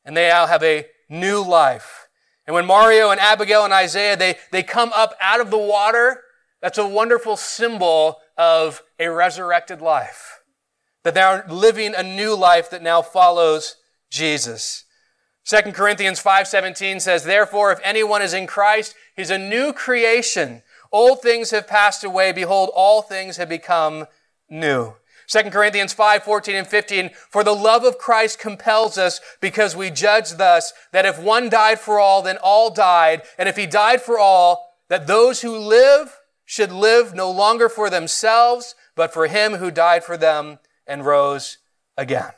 and 0.05 0.15
they 0.15 0.27
now 0.27 0.45
have 0.47 0.63
a 0.63 0.85
new 1.09 1.43
life. 1.43 2.07
And 2.45 2.53
when 2.53 2.65
Mario 2.65 3.11
and 3.11 3.19
Abigail 3.19 3.63
and 3.63 3.73
Isaiah, 3.73 4.17
they, 4.17 4.35
they 4.51 4.63
come 4.63 4.91
up 4.93 5.15
out 5.21 5.41
of 5.41 5.51
the 5.51 5.57
water, 5.57 6.21
that's 6.61 6.77
a 6.77 6.87
wonderful 6.87 7.37
symbol 7.37 8.17
of 8.37 8.81
a 8.99 9.09
resurrected 9.09 9.81
life. 9.81 10.39
That 11.03 11.13
they 11.13 11.21
are 11.21 11.45
living 11.47 11.93
a 11.95 12.03
new 12.03 12.35
life 12.35 12.69
that 12.69 12.83
now 12.83 13.01
follows 13.01 13.77
Jesus. 14.09 14.85
2 15.45 15.73
Corinthians 15.73 16.19
5:17 16.19 16.99
says, 16.99 17.23
"Therefore 17.23 17.71
if 17.71 17.79
anyone 17.83 18.21
is 18.21 18.33
in 18.33 18.45
Christ, 18.45 18.93
he's 19.15 19.31
a 19.31 19.37
new 19.37 19.73
creation. 19.73 20.63
Old 20.91 21.21
things 21.21 21.51
have 21.51 21.67
passed 21.67 22.03
away; 22.03 22.31
behold, 22.31 22.69
all 22.73 23.01
things 23.01 23.37
have 23.37 23.49
become 23.49 24.07
new." 24.49 24.95
2 25.27 25.49
Corinthians 25.49 25.93
5, 25.93 26.23
14 26.23 26.55
and 26.55 26.67
15, 26.67 27.11
for 27.29 27.43
the 27.43 27.55
love 27.55 27.85
of 27.85 27.97
Christ 27.97 28.37
compels 28.37 28.97
us 28.97 29.21
because 29.39 29.77
we 29.77 29.89
judge 29.89 30.31
thus 30.31 30.73
that 30.91 31.05
if 31.05 31.17
one 31.17 31.47
died 31.47 31.79
for 31.79 31.99
all, 31.99 32.21
then 32.21 32.37
all 32.37 32.69
died. 32.69 33.21
And 33.37 33.47
if 33.47 33.55
he 33.55 33.65
died 33.65 34.01
for 34.01 34.19
all, 34.19 34.75
that 34.89 35.07
those 35.07 35.39
who 35.39 35.57
live 35.57 36.19
should 36.43 36.71
live 36.71 37.13
no 37.13 37.31
longer 37.31 37.69
for 37.69 37.89
themselves, 37.89 38.75
but 38.93 39.13
for 39.13 39.27
him 39.27 39.53
who 39.53 39.71
died 39.71 40.03
for 40.03 40.17
them 40.17 40.59
and 40.85 41.05
rose 41.05 41.59
again. 41.97 42.33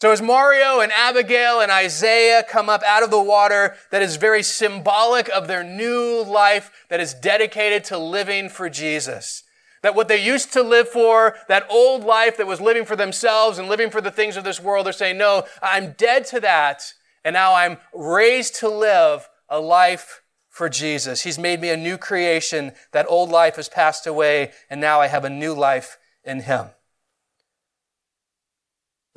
So 0.00 0.12
as 0.12 0.22
Mario 0.22 0.78
and 0.78 0.92
Abigail 0.92 1.60
and 1.60 1.72
Isaiah 1.72 2.44
come 2.48 2.68
up 2.68 2.84
out 2.84 3.02
of 3.02 3.10
the 3.10 3.20
water, 3.20 3.74
that 3.90 4.00
is 4.00 4.14
very 4.14 4.44
symbolic 4.44 5.28
of 5.30 5.48
their 5.48 5.64
new 5.64 6.22
life 6.22 6.70
that 6.88 7.00
is 7.00 7.14
dedicated 7.14 7.82
to 7.84 7.98
living 7.98 8.48
for 8.48 8.70
Jesus. 8.70 9.42
That 9.82 9.96
what 9.96 10.06
they 10.06 10.24
used 10.24 10.52
to 10.52 10.62
live 10.62 10.88
for, 10.88 11.36
that 11.48 11.66
old 11.68 12.04
life 12.04 12.36
that 12.36 12.46
was 12.46 12.60
living 12.60 12.84
for 12.84 12.94
themselves 12.94 13.58
and 13.58 13.68
living 13.68 13.90
for 13.90 14.00
the 14.00 14.10
things 14.10 14.36
of 14.36 14.44
this 14.44 14.60
world, 14.60 14.86
they're 14.86 14.92
saying, 14.92 15.18
no, 15.18 15.44
I'm 15.60 15.94
dead 15.98 16.26
to 16.26 16.40
that. 16.40 16.94
And 17.24 17.34
now 17.34 17.54
I'm 17.54 17.78
raised 17.92 18.54
to 18.56 18.68
live 18.68 19.28
a 19.48 19.58
life 19.60 20.22
for 20.48 20.68
Jesus. 20.68 21.22
He's 21.22 21.38
made 21.40 21.60
me 21.60 21.70
a 21.70 21.76
new 21.76 21.98
creation. 21.98 22.70
That 22.92 23.06
old 23.08 23.30
life 23.30 23.56
has 23.56 23.68
passed 23.68 24.06
away 24.06 24.52
and 24.70 24.80
now 24.80 25.00
I 25.00 25.08
have 25.08 25.24
a 25.24 25.30
new 25.30 25.54
life 25.54 25.98
in 26.24 26.40
Him. 26.40 26.68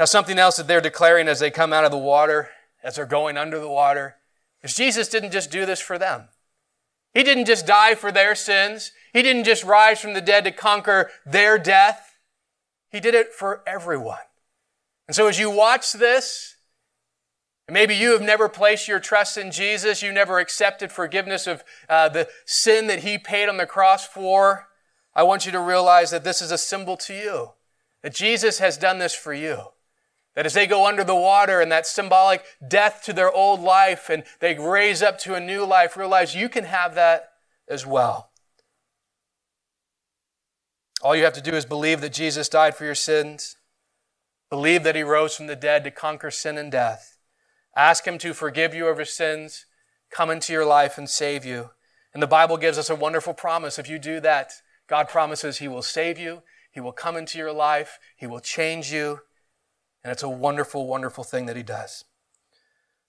Now, 0.02 0.06
something 0.06 0.40
else 0.40 0.58
that 0.58 0.66
they're 0.66 0.82
declaring 0.82 1.28
as 1.28 1.40
they 1.40 1.52
come 1.52 1.72
out 1.72 1.86
of 1.86 1.92
the 1.92 1.96
water, 1.96 2.50
as 2.84 2.96
they're 2.96 3.06
going 3.06 3.38
under 3.38 3.60
the 3.60 3.70
water, 3.70 4.16
is 4.64 4.74
Jesus 4.74 5.08
didn't 5.08 5.30
just 5.30 5.52
do 5.52 5.64
this 5.64 5.80
for 5.80 6.00
them. 6.00 6.30
He 7.14 7.22
didn't 7.22 7.46
just 7.46 7.68
die 7.68 7.94
for 7.94 8.12
their 8.12 8.34
sins. 8.34 8.94
He 9.14 9.22
didn't 9.22 9.44
just 9.44 9.64
rise 9.64 10.02
from 10.02 10.16
the 10.16 10.20
dead 10.20 10.44
to 10.46 10.52
conquer 10.52 11.12
their 11.24 11.60
death. 11.60 12.18
He 12.90 13.00
did 13.00 13.14
it 13.14 13.32
for 13.32 13.62
everyone. 13.68 14.26
And 15.08 15.16
so 15.16 15.28
as 15.28 15.38
you 15.38 15.52
watch 15.52 15.94
this, 15.94 16.56
maybe 17.70 17.94
you 17.94 18.14
have 18.14 18.24
never 18.24 18.50
placed 18.50 18.88
your 18.88 19.00
trust 19.00 19.38
in 19.38 19.52
Jesus, 19.52 20.02
you 20.02 20.12
never 20.12 20.40
accepted 20.40 20.92
forgiveness 20.92 21.46
of 21.46 21.64
uh, 21.88 22.10
the 22.10 22.28
sin 22.48 22.88
that 22.88 23.04
He 23.04 23.20
paid 23.20 23.48
on 23.48 23.58
the 23.58 23.68
cross 23.68 24.08
for, 24.08 24.68
I 25.14 25.22
want 25.22 25.46
you 25.46 25.52
to 25.52 25.62
realize 25.62 26.10
that 26.10 26.24
this 26.24 26.42
is 26.42 26.52
a 26.52 26.58
symbol 26.58 26.98
to 26.98 27.14
you. 27.14 27.50
That 28.02 28.16
Jesus 28.16 28.58
has 28.58 28.80
done 28.80 28.98
this 28.98 29.14
for 29.14 29.32
you. 29.32 29.68
That 30.36 30.46
as 30.46 30.54
they 30.54 30.68
go 30.68 30.86
under 30.88 31.04
the 31.04 31.16
water 31.16 31.60
and 31.60 31.72
that 31.72 31.86
symbolic 31.86 32.44
death 32.66 33.02
to 33.06 33.14
their 33.14 33.32
old 33.32 33.60
life 33.60 34.10
and 34.10 34.24
they 34.40 34.58
raise 34.58 35.02
up 35.02 35.18
to 35.20 35.36
a 35.36 35.40
new 35.40 35.66
life, 35.66 35.98
realize 35.98 36.36
you 36.36 36.48
can 36.48 36.64
have 36.64 36.96
that 36.96 37.32
as 37.68 37.86
well. 37.86 38.32
All 41.02 41.16
you 41.16 41.24
have 41.24 41.34
to 41.34 41.42
do 41.42 41.52
is 41.52 41.66
believe 41.66 42.00
that 42.02 42.14
Jesus 42.14 42.48
died 42.48 42.76
for 42.76 42.86
your 42.86 42.96
sins, 42.96 43.58
Believe 44.52 44.84
that 44.84 44.98
he 44.98 45.02
rose 45.02 45.34
from 45.34 45.48
the 45.48 45.56
dead 45.56 45.86
to 45.86 45.92
conquer 45.92 46.30
sin 46.30 46.58
and 46.58 46.70
death. 46.70 47.18
Ask 47.74 48.06
him 48.06 48.18
to 48.18 48.34
forgive 48.34 48.76
you 48.76 48.88
of 48.88 48.98
your 48.98 49.06
sins, 49.06 49.66
come 50.12 50.30
into 50.30 50.52
your 50.52 50.66
life 50.66 50.98
and 50.98 51.10
save 51.10 51.46
you. 51.46 51.70
And 52.14 52.22
the 52.22 52.28
Bible 52.28 52.58
gives 52.58 52.78
us 52.78 52.90
a 52.90 52.96
wonderful 52.96 53.34
promise. 53.34 53.80
If 53.80 53.88
you 53.88 53.98
do 53.98 54.20
that, 54.20 54.52
God 54.88 55.08
promises 55.08 55.60
he 55.60 55.70
will 55.70 55.82
save 55.82 56.20
you, 56.20 56.44
he 56.70 56.82
will 56.82 56.92
come 56.92 57.16
into 57.16 57.38
your 57.38 57.54
life, 57.54 57.98
he 58.18 58.28
will 58.28 58.42
change 58.42 58.92
you. 58.92 59.22
And 60.04 60.12
it's 60.12 60.24
a 60.24 60.30
wonderful, 60.30 60.88
wonderful 60.88 61.24
thing 61.24 61.46
that 61.46 61.56
he 61.56 61.64
does. 61.64 62.06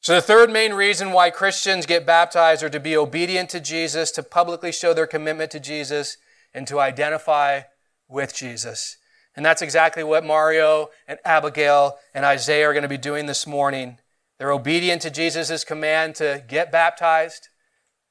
So, 0.01 0.17
the 0.17 0.21
third 0.21 0.51
main 0.51 0.73
reason 0.73 1.13
why 1.13 1.31
Christians 1.31 1.87
get 1.87 2.05
baptized 2.05 2.63
are 2.65 2.69
to 2.71 2.81
be 2.81 2.97
obedient 2.97 3.51
to 3.51 3.61
Jesus, 3.61 4.11
to 4.13 4.23
publicly 4.23 4.73
show 4.73 4.93
their 4.93 5.07
commitment 5.07 5.53
to 5.53 5.61
Jesus, 5.61 6.17
and 6.53 6.67
to 6.67 6.81
identify 6.81 7.63
with 8.09 8.35
Jesus. 8.35 8.97
And 9.37 9.47
that's 9.47 9.63
exactly 9.63 10.03
what 10.03 10.25
Mario 10.25 10.91
and 11.07 11.19
Abigail 11.25 11.99
and 12.15 12.25
Isaiah 12.25 12.69
are 12.69 12.73
going 12.73 12.83
to 12.83 12.89
be 12.89 12.99
doing 12.99 13.27
this 13.27 13.47
morning. 13.47 13.99
They're 14.39 14.53
obedient 14.53 15.03
to 15.03 15.11
Jesus' 15.11 15.65
command 15.65 16.17
to 16.17 16.45
get 16.49 16.73
baptized. 16.73 17.49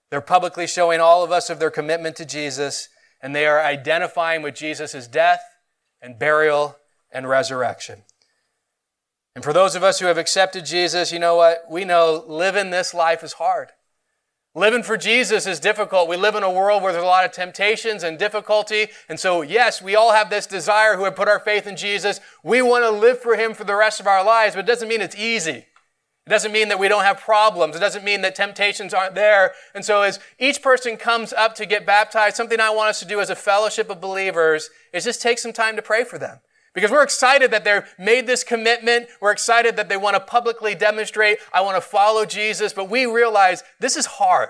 They're 0.09 0.21
publicly 0.21 0.67
showing 0.67 0.99
all 1.01 1.23
of 1.23 1.32
us 1.32 1.49
of 1.49 1.59
their 1.59 1.69
commitment 1.69 2.15
to 2.15 2.25
Jesus, 2.25 2.89
and 3.21 3.36
they 3.36 3.45
are 3.45 3.61
identifying 3.61 4.41
with 4.41 4.55
Jesus' 4.55 5.07
death 5.07 5.41
and 6.01 6.17
burial 6.17 6.77
and 7.11 7.27
resurrection. 7.27 8.03
And 9.36 9.43
for 9.43 9.53
those 9.53 9.75
of 9.75 9.84
us 9.84 9.99
who 9.99 10.07
have 10.07 10.17
accepted 10.17 10.65
Jesus, 10.65 11.11
you 11.11 11.19
know 11.19 11.36
what? 11.36 11.63
We 11.69 11.86
know 11.86 12.23
living 12.27 12.69
this 12.69 12.93
life 12.93 13.23
is 13.23 13.34
hard. 13.34 13.69
Living 14.53 14.84
for 14.84 14.97
Jesus 14.97 15.47
is 15.47 15.61
difficult. 15.61 16.09
We 16.09 16.17
live 16.17 16.36
in 16.36 16.43
a 16.43 16.51
world 16.51 16.84
where 16.84 16.91
there's 16.91 17.05
a 17.05 17.07
lot 17.07 17.23
of 17.23 17.32
temptations 17.32 18.03
and 18.03 18.19
difficulty. 18.19 18.88
And 19.07 19.17
so, 19.17 19.41
yes, 19.41 19.82
we 19.82 19.95
all 19.95 20.11
have 20.11 20.29
this 20.29 20.45
desire 20.45 20.97
who 20.97 21.05
have 21.05 21.15
put 21.15 21.29
our 21.29 21.39
faith 21.39 21.65
in 21.65 21.77
Jesus. 21.77 22.19
We 22.43 22.61
want 22.61 22.84
to 22.84 22.91
live 22.91 23.19
for 23.19 23.38
Him 23.38 23.53
for 23.53 23.63
the 23.63 23.75
rest 23.75 24.01
of 24.01 24.07
our 24.07 24.25
lives, 24.25 24.55
but 24.55 24.65
it 24.65 24.67
doesn't 24.67 24.89
mean 24.89 24.99
it's 24.99 25.15
easy. 25.15 25.67
It 26.27 26.29
doesn't 26.29 26.51
mean 26.51 26.67
that 26.67 26.79
we 26.79 26.89
don't 26.89 27.05
have 27.05 27.21
problems. 27.21 27.77
It 27.77 27.79
doesn't 27.79 28.03
mean 28.03 28.21
that 28.21 28.36
temptations 28.36 28.93
aren't 28.93 29.15
there. 29.15 29.53
And 29.73 29.86
so 29.86 30.01
as 30.01 30.19
each 30.38 30.61
person 30.61 30.97
comes 30.97 31.32
up 31.32 31.55
to 31.55 31.65
get 31.65 31.86
baptized, 31.86 32.36
something 32.36 32.59
I 32.59 32.69
want 32.71 32.89
us 32.89 32.99
to 32.99 33.07
do 33.07 33.21
as 33.21 33.29
a 33.29 33.36
fellowship 33.36 33.89
of 33.89 34.01
believers 34.01 34.69
is 34.93 35.05
just 35.05 35.21
take 35.21 35.39
some 35.39 35.53
time 35.53 35.77
to 35.77 35.82
pray 35.82 36.03
for 36.03 36.19
them. 36.19 36.41
Because 36.74 36.91
we're 36.91 37.03
excited 37.03 37.51
that 37.51 37.63
they've 37.65 37.84
made 37.99 38.28
this 38.28 38.43
commitment. 38.43 39.07
We're 39.19 39.32
excited 39.32 39.76
that 39.76 39.89
they 39.89 39.97
want 39.97 40.15
to 40.15 40.22
publicly 40.22 40.74
demonstrate, 40.74 41.39
I 41.53 41.61
want 41.61 41.76
to 41.76 41.82
follow 41.82 42.26
Jesus, 42.26 42.72
but 42.72 42.89
we 42.89 43.05
realize 43.05 43.63
this 43.80 43.97
is 43.97 44.05
hard. 44.05 44.49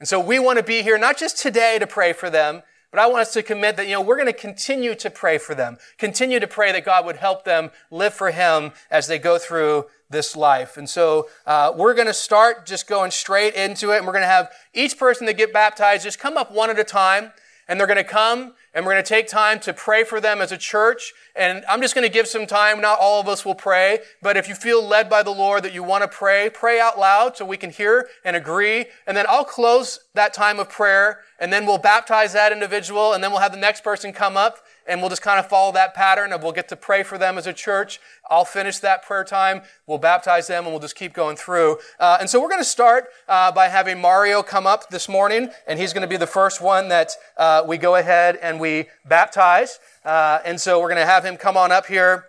And 0.00 0.08
so 0.08 0.18
we 0.18 0.40
want 0.40 0.58
to 0.58 0.64
be 0.64 0.82
here 0.82 0.98
not 0.98 1.16
just 1.16 1.38
today 1.38 1.78
to 1.78 1.86
pray 1.86 2.12
for 2.12 2.28
them, 2.28 2.62
but 2.90 3.00
I 3.00 3.06
want 3.06 3.22
us 3.22 3.32
to 3.32 3.42
commit 3.42 3.76
that, 3.76 3.86
you 3.86 3.94
know, 3.94 4.02
we're 4.02 4.16
going 4.16 4.26
to 4.26 4.34
continue 4.34 4.94
to 4.96 5.08
pray 5.08 5.38
for 5.38 5.54
them, 5.54 5.78
continue 5.96 6.40
to 6.40 6.46
pray 6.46 6.72
that 6.72 6.84
God 6.84 7.06
would 7.06 7.16
help 7.16 7.44
them 7.44 7.70
live 7.90 8.12
for 8.12 8.30
Him 8.30 8.72
as 8.90 9.06
they 9.06 9.18
go 9.18 9.38
through 9.38 9.86
this 10.10 10.36
life. 10.36 10.76
And 10.76 10.90
so 10.90 11.28
uh, 11.46 11.72
we're 11.74 11.94
going 11.94 12.06
to 12.06 12.12
start 12.12 12.66
just 12.66 12.86
going 12.86 13.10
straight 13.10 13.54
into 13.54 13.92
it, 13.92 13.98
and 13.98 14.06
we're 14.06 14.12
going 14.12 14.22
to 14.22 14.28
have 14.28 14.52
each 14.74 14.98
person 14.98 15.26
that 15.26 15.38
get 15.38 15.54
baptized 15.54 16.02
just 16.02 16.18
come 16.18 16.36
up 16.36 16.52
one 16.52 16.68
at 16.68 16.78
a 16.78 16.84
time, 16.84 17.32
and 17.66 17.80
they're 17.80 17.86
going 17.86 17.96
to 17.96 18.04
come 18.04 18.52
and 18.74 18.86
we're 18.86 18.92
going 18.92 19.04
to 19.04 19.08
take 19.08 19.28
time 19.28 19.60
to 19.60 19.72
pray 19.72 20.02
for 20.02 20.20
them 20.20 20.40
as 20.40 20.50
a 20.50 20.56
church. 20.56 21.12
And 21.36 21.64
I'm 21.68 21.82
just 21.82 21.94
going 21.94 22.06
to 22.06 22.12
give 22.12 22.26
some 22.26 22.46
time. 22.46 22.80
Not 22.80 22.98
all 22.98 23.20
of 23.20 23.28
us 23.28 23.44
will 23.44 23.54
pray, 23.54 24.00
but 24.22 24.36
if 24.36 24.48
you 24.48 24.54
feel 24.54 24.82
led 24.82 25.10
by 25.10 25.22
the 25.22 25.30
Lord 25.30 25.62
that 25.64 25.74
you 25.74 25.82
want 25.82 26.02
to 26.02 26.08
pray, 26.08 26.50
pray 26.52 26.80
out 26.80 26.98
loud 26.98 27.36
so 27.36 27.44
we 27.44 27.56
can 27.56 27.70
hear 27.70 28.08
and 28.24 28.34
agree. 28.34 28.86
And 29.06 29.16
then 29.16 29.26
I'll 29.28 29.44
close 29.44 30.00
that 30.14 30.32
time 30.32 30.58
of 30.58 30.70
prayer 30.70 31.20
and 31.38 31.52
then 31.52 31.66
we'll 31.66 31.78
baptize 31.78 32.32
that 32.32 32.52
individual 32.52 33.12
and 33.12 33.22
then 33.22 33.30
we'll 33.30 33.40
have 33.40 33.52
the 33.52 33.58
next 33.58 33.84
person 33.84 34.12
come 34.12 34.36
up 34.36 34.58
and 34.86 35.00
we'll 35.00 35.10
just 35.10 35.22
kind 35.22 35.38
of 35.38 35.48
follow 35.48 35.72
that 35.72 35.94
pattern 35.94 36.32
of 36.32 36.42
we'll 36.42 36.52
get 36.52 36.68
to 36.68 36.76
pray 36.76 37.02
for 37.02 37.18
them 37.18 37.38
as 37.38 37.46
a 37.46 37.52
church. 37.52 38.00
I'll 38.30 38.44
finish 38.44 38.78
that 38.78 39.02
prayer 39.02 39.24
time. 39.24 39.62
We'll 39.86 39.98
baptize 39.98 40.46
them 40.46 40.64
and 40.64 40.72
we'll 40.72 40.80
just 40.80 40.96
keep 40.96 41.12
going 41.12 41.36
through. 41.36 41.78
Uh, 41.98 42.18
and 42.20 42.28
so 42.28 42.40
we're 42.40 42.48
going 42.48 42.60
to 42.60 42.64
start 42.64 43.06
uh, 43.28 43.52
by 43.52 43.68
having 43.68 44.00
Mario 44.00 44.42
come 44.42 44.66
up 44.66 44.90
this 44.90 45.08
morning, 45.08 45.50
and 45.66 45.78
he's 45.78 45.92
going 45.92 46.02
to 46.02 46.08
be 46.08 46.16
the 46.16 46.26
first 46.26 46.60
one 46.60 46.88
that 46.88 47.12
uh, 47.36 47.64
we 47.66 47.76
go 47.78 47.96
ahead 47.96 48.38
and 48.42 48.60
we 48.60 48.86
baptize. 49.04 49.78
Uh, 50.04 50.38
and 50.44 50.60
so 50.60 50.80
we're 50.80 50.88
going 50.88 51.00
to 51.00 51.06
have 51.06 51.24
him 51.24 51.36
come 51.36 51.56
on 51.56 51.72
up 51.72 51.86
here. 51.86 52.26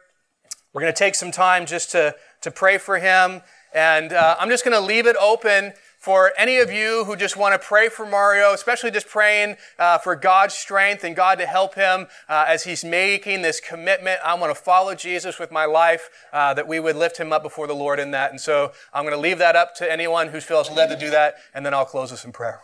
We're 0.74 0.82
going 0.82 0.94
to 0.94 0.98
take 0.98 1.16
some 1.16 1.32
time 1.32 1.66
just 1.66 1.92
to, 1.92 2.16
to 2.42 2.52
pray 2.52 2.78
for 2.78 3.00
him. 3.00 3.42
And 3.74 4.14
uh, 4.14 4.36
I'm 4.40 4.50
just 4.50 4.64
going 4.64 4.80
to 4.80 4.86
leave 4.86 5.08
it 5.08 5.16
open 5.20 5.74
for 6.04 6.34
any 6.38 6.58
of 6.58 6.70
you 6.70 7.06
who 7.06 7.16
just 7.16 7.38
want 7.38 7.54
to 7.54 7.66
pray 7.66 7.88
for 7.88 8.06
Mario, 8.06 8.52
especially 8.52 8.92
just 8.92 9.08
praying 9.08 9.56
uh, 9.80 9.98
for 9.98 10.18
God's 10.18 10.54
strength 10.54 11.06
and 11.06 11.16
God 11.16 11.38
to 11.38 11.46
help 11.46 11.76
him 11.76 12.08
uh, 12.28 12.44
as 12.46 12.66
he's 12.66 12.84
making 12.84 13.42
this 13.42 13.62
commitment. 13.62 14.20
I 14.22 14.34
want 14.34 14.54
to 14.54 14.62
follow 14.62 14.96
Jesus 14.96 15.40
with 15.40 15.50
my 15.50 15.64
life, 15.64 16.10
uh, 16.34 16.54
that 16.56 16.68
we 16.68 16.82
would 16.82 16.98
lift 16.98 17.16
him 17.18 17.32
up 17.32 17.42
before 17.42 17.68
the 17.68 17.74
Lord 17.74 18.02
in 18.02 18.12
that. 18.12 18.32
And 18.32 18.42
so 18.42 18.74
I'm 18.94 19.06
going 19.06 19.16
to 19.16 19.20
leave 19.20 19.38
that 19.38 19.56
up 19.56 19.76
to 19.76 19.90
anyone 19.90 20.28
who 20.28 20.42
feels 20.42 20.70
led 20.70 20.88
to 20.88 20.98
do 20.98 21.10
that, 21.12 21.36
and 21.54 21.66
then 21.66 21.74
I'll 21.74 21.86
close 21.86 22.12
us 22.12 22.26
in 22.26 22.34
prayer. 22.34 22.60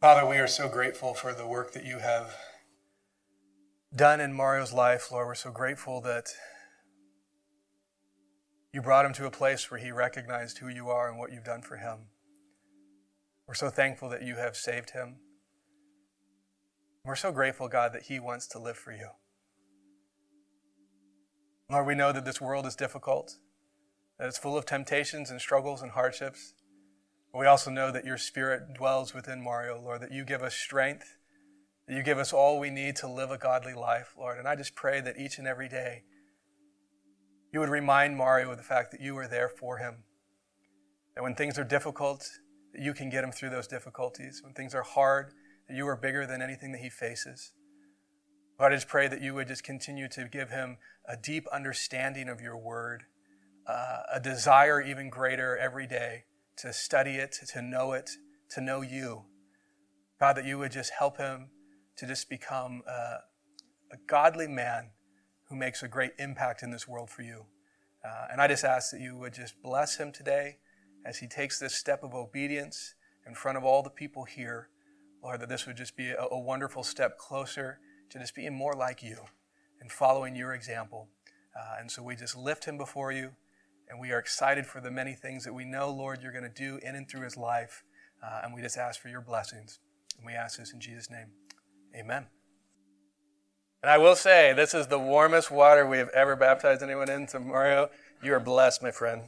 Father, 0.00 0.24
we 0.24 0.36
are 0.36 0.46
so 0.46 0.68
grateful 0.68 1.12
for 1.12 1.32
the 1.34 1.44
work 1.44 1.72
that 1.72 1.84
you 1.84 1.98
have 1.98 2.36
done 3.96 4.20
in 4.20 4.32
Mario's 4.32 4.72
life, 4.72 5.10
Lord. 5.10 5.26
We're 5.26 5.34
so 5.34 5.50
grateful 5.50 6.00
that 6.02 6.28
you 8.72 8.80
brought 8.80 9.04
him 9.04 9.12
to 9.14 9.26
a 9.26 9.30
place 9.30 9.70
where 9.70 9.80
he 9.80 9.92
recognized 9.92 10.58
who 10.58 10.68
you 10.68 10.88
are 10.88 11.08
and 11.08 11.18
what 11.18 11.32
you've 11.32 11.44
done 11.44 11.62
for 11.62 11.76
him. 11.76 12.06
We're 13.46 13.54
so 13.54 13.68
thankful 13.68 14.08
that 14.08 14.22
you 14.22 14.36
have 14.36 14.56
saved 14.56 14.90
him. 14.90 15.16
We're 17.04 17.16
so 17.16 17.32
grateful, 17.32 17.68
God, 17.68 17.92
that 17.92 18.04
he 18.04 18.18
wants 18.18 18.46
to 18.48 18.58
live 18.58 18.76
for 18.76 18.92
you. 18.92 19.08
Lord, 21.70 21.86
we 21.86 21.94
know 21.94 22.12
that 22.12 22.24
this 22.24 22.40
world 22.40 22.64
is 22.64 22.76
difficult, 22.76 23.36
that 24.18 24.28
it's 24.28 24.38
full 24.38 24.56
of 24.56 24.64
temptations 24.64 25.30
and 25.30 25.40
struggles 25.40 25.82
and 25.82 25.90
hardships. 25.90 26.54
But 27.32 27.40
we 27.40 27.46
also 27.46 27.70
know 27.70 27.90
that 27.90 28.04
your 28.04 28.18
spirit 28.18 28.74
dwells 28.74 29.14
within 29.14 29.42
Mario, 29.42 29.80
Lord, 29.80 30.00
that 30.02 30.12
you 30.12 30.24
give 30.24 30.42
us 30.42 30.54
strength, 30.54 31.16
that 31.88 31.94
you 31.94 32.02
give 32.02 32.18
us 32.18 32.32
all 32.32 32.60
we 32.60 32.70
need 32.70 32.96
to 32.96 33.08
live 33.08 33.30
a 33.30 33.38
godly 33.38 33.74
life, 33.74 34.14
Lord. 34.16 34.38
And 34.38 34.46
I 34.46 34.54
just 34.54 34.74
pray 34.74 35.00
that 35.00 35.18
each 35.18 35.38
and 35.38 35.48
every 35.48 35.68
day, 35.68 36.04
you 37.52 37.60
would 37.60 37.68
remind 37.68 38.16
Mario 38.16 38.50
of 38.50 38.56
the 38.56 38.62
fact 38.62 38.90
that 38.92 39.00
you 39.00 39.16
are 39.18 39.28
there 39.28 39.48
for 39.48 39.78
him. 39.78 40.04
That 41.14 41.22
when 41.22 41.34
things 41.34 41.58
are 41.58 41.64
difficult, 41.64 42.26
that 42.72 42.82
you 42.82 42.94
can 42.94 43.10
get 43.10 43.22
him 43.22 43.30
through 43.30 43.50
those 43.50 43.66
difficulties. 43.66 44.40
When 44.42 44.54
things 44.54 44.74
are 44.74 44.82
hard, 44.82 45.32
that 45.68 45.76
you 45.76 45.86
are 45.86 45.96
bigger 45.96 46.26
than 46.26 46.40
anything 46.40 46.72
that 46.72 46.80
he 46.80 46.88
faces. 46.88 47.52
Lord, 48.58 48.72
I 48.72 48.76
just 48.76 48.88
pray 48.88 49.06
that 49.08 49.20
you 49.20 49.34
would 49.34 49.48
just 49.48 49.64
continue 49.64 50.08
to 50.08 50.28
give 50.28 50.50
him 50.50 50.78
a 51.06 51.16
deep 51.16 51.46
understanding 51.52 52.28
of 52.28 52.40
your 52.40 52.56
word, 52.56 53.04
uh, 53.66 54.02
a 54.14 54.20
desire 54.20 54.80
even 54.80 55.10
greater 55.10 55.56
every 55.56 55.86
day 55.86 56.24
to 56.58 56.72
study 56.72 57.16
it, 57.16 57.36
to 57.52 57.60
know 57.60 57.92
it, 57.92 58.10
to 58.50 58.60
know 58.60 58.80
you. 58.80 59.24
God, 60.18 60.36
that 60.36 60.44
you 60.46 60.58
would 60.58 60.72
just 60.72 60.92
help 60.98 61.18
him 61.18 61.48
to 61.96 62.06
just 62.06 62.30
become 62.30 62.82
uh, 62.88 63.18
a 63.92 63.96
godly 64.06 64.46
man 64.46 64.90
who 65.52 65.58
makes 65.58 65.82
a 65.82 65.88
great 65.88 66.12
impact 66.18 66.62
in 66.62 66.70
this 66.70 66.88
world 66.88 67.10
for 67.10 67.20
you. 67.20 67.44
Uh, 68.02 68.26
and 68.32 68.40
I 68.40 68.48
just 68.48 68.64
ask 68.64 68.90
that 68.90 69.00
you 69.00 69.18
would 69.18 69.34
just 69.34 69.62
bless 69.62 69.96
him 69.96 70.10
today 70.10 70.56
as 71.04 71.18
he 71.18 71.26
takes 71.28 71.58
this 71.58 71.74
step 71.74 72.02
of 72.02 72.14
obedience 72.14 72.94
in 73.26 73.34
front 73.34 73.58
of 73.58 73.64
all 73.64 73.82
the 73.82 73.90
people 73.90 74.24
here. 74.24 74.70
Lord, 75.22 75.40
that 75.40 75.50
this 75.50 75.66
would 75.66 75.76
just 75.76 75.94
be 75.94 76.08
a, 76.08 76.26
a 76.30 76.38
wonderful 76.38 76.82
step 76.82 77.18
closer 77.18 77.80
to 78.08 78.18
just 78.18 78.34
being 78.34 78.54
more 78.54 78.72
like 78.72 79.02
you 79.02 79.18
and 79.78 79.92
following 79.92 80.34
your 80.34 80.54
example. 80.54 81.08
Uh, 81.54 81.76
and 81.80 81.90
so 81.90 82.02
we 82.02 82.16
just 82.16 82.34
lift 82.34 82.64
him 82.64 82.78
before 82.78 83.12
you, 83.12 83.32
and 83.90 84.00
we 84.00 84.10
are 84.10 84.18
excited 84.18 84.66
for 84.66 84.80
the 84.80 84.90
many 84.90 85.12
things 85.12 85.44
that 85.44 85.52
we 85.52 85.66
know, 85.66 85.90
Lord, 85.90 86.22
you're 86.22 86.32
going 86.32 86.44
to 86.44 86.48
do 86.48 86.80
in 86.82 86.94
and 86.94 87.06
through 87.06 87.24
his 87.24 87.36
life. 87.36 87.84
Uh, 88.24 88.40
and 88.44 88.54
we 88.54 88.62
just 88.62 88.78
ask 88.78 88.98
for 88.98 89.08
your 89.08 89.20
blessings. 89.20 89.80
And 90.16 90.24
we 90.24 90.32
ask 90.32 90.58
this 90.58 90.72
in 90.72 90.80
Jesus' 90.80 91.10
name. 91.10 91.26
Amen. 91.94 92.41
And 93.82 93.90
I 93.90 93.98
will 93.98 94.14
say, 94.14 94.52
this 94.52 94.74
is 94.74 94.86
the 94.86 94.98
warmest 94.98 95.50
water 95.50 95.84
we 95.84 95.98
have 95.98 96.08
ever 96.10 96.36
baptized 96.36 96.84
anyone 96.84 97.10
in. 97.10 97.26
So, 97.26 97.40
Mario, 97.40 97.90
you 98.22 98.32
are 98.32 98.38
blessed, 98.38 98.80
my 98.80 98.92
friend. 98.92 99.22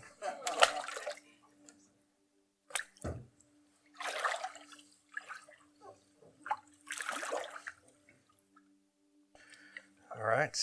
All 10.16 10.22
right. 10.22 10.56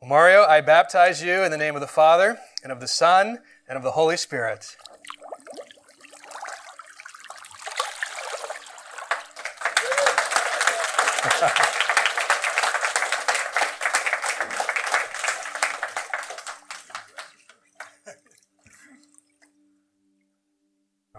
Well, 0.00 0.08
Mario, 0.08 0.42
I 0.42 0.60
baptize 0.60 1.22
you 1.22 1.44
in 1.44 1.52
the 1.52 1.58
name 1.58 1.76
of 1.76 1.80
the 1.80 1.86
Father, 1.86 2.40
and 2.64 2.72
of 2.72 2.80
the 2.80 2.88
Son, 2.88 3.38
and 3.68 3.76
of 3.76 3.84
the 3.84 3.92
Holy 3.92 4.16
Spirit. 4.16 4.76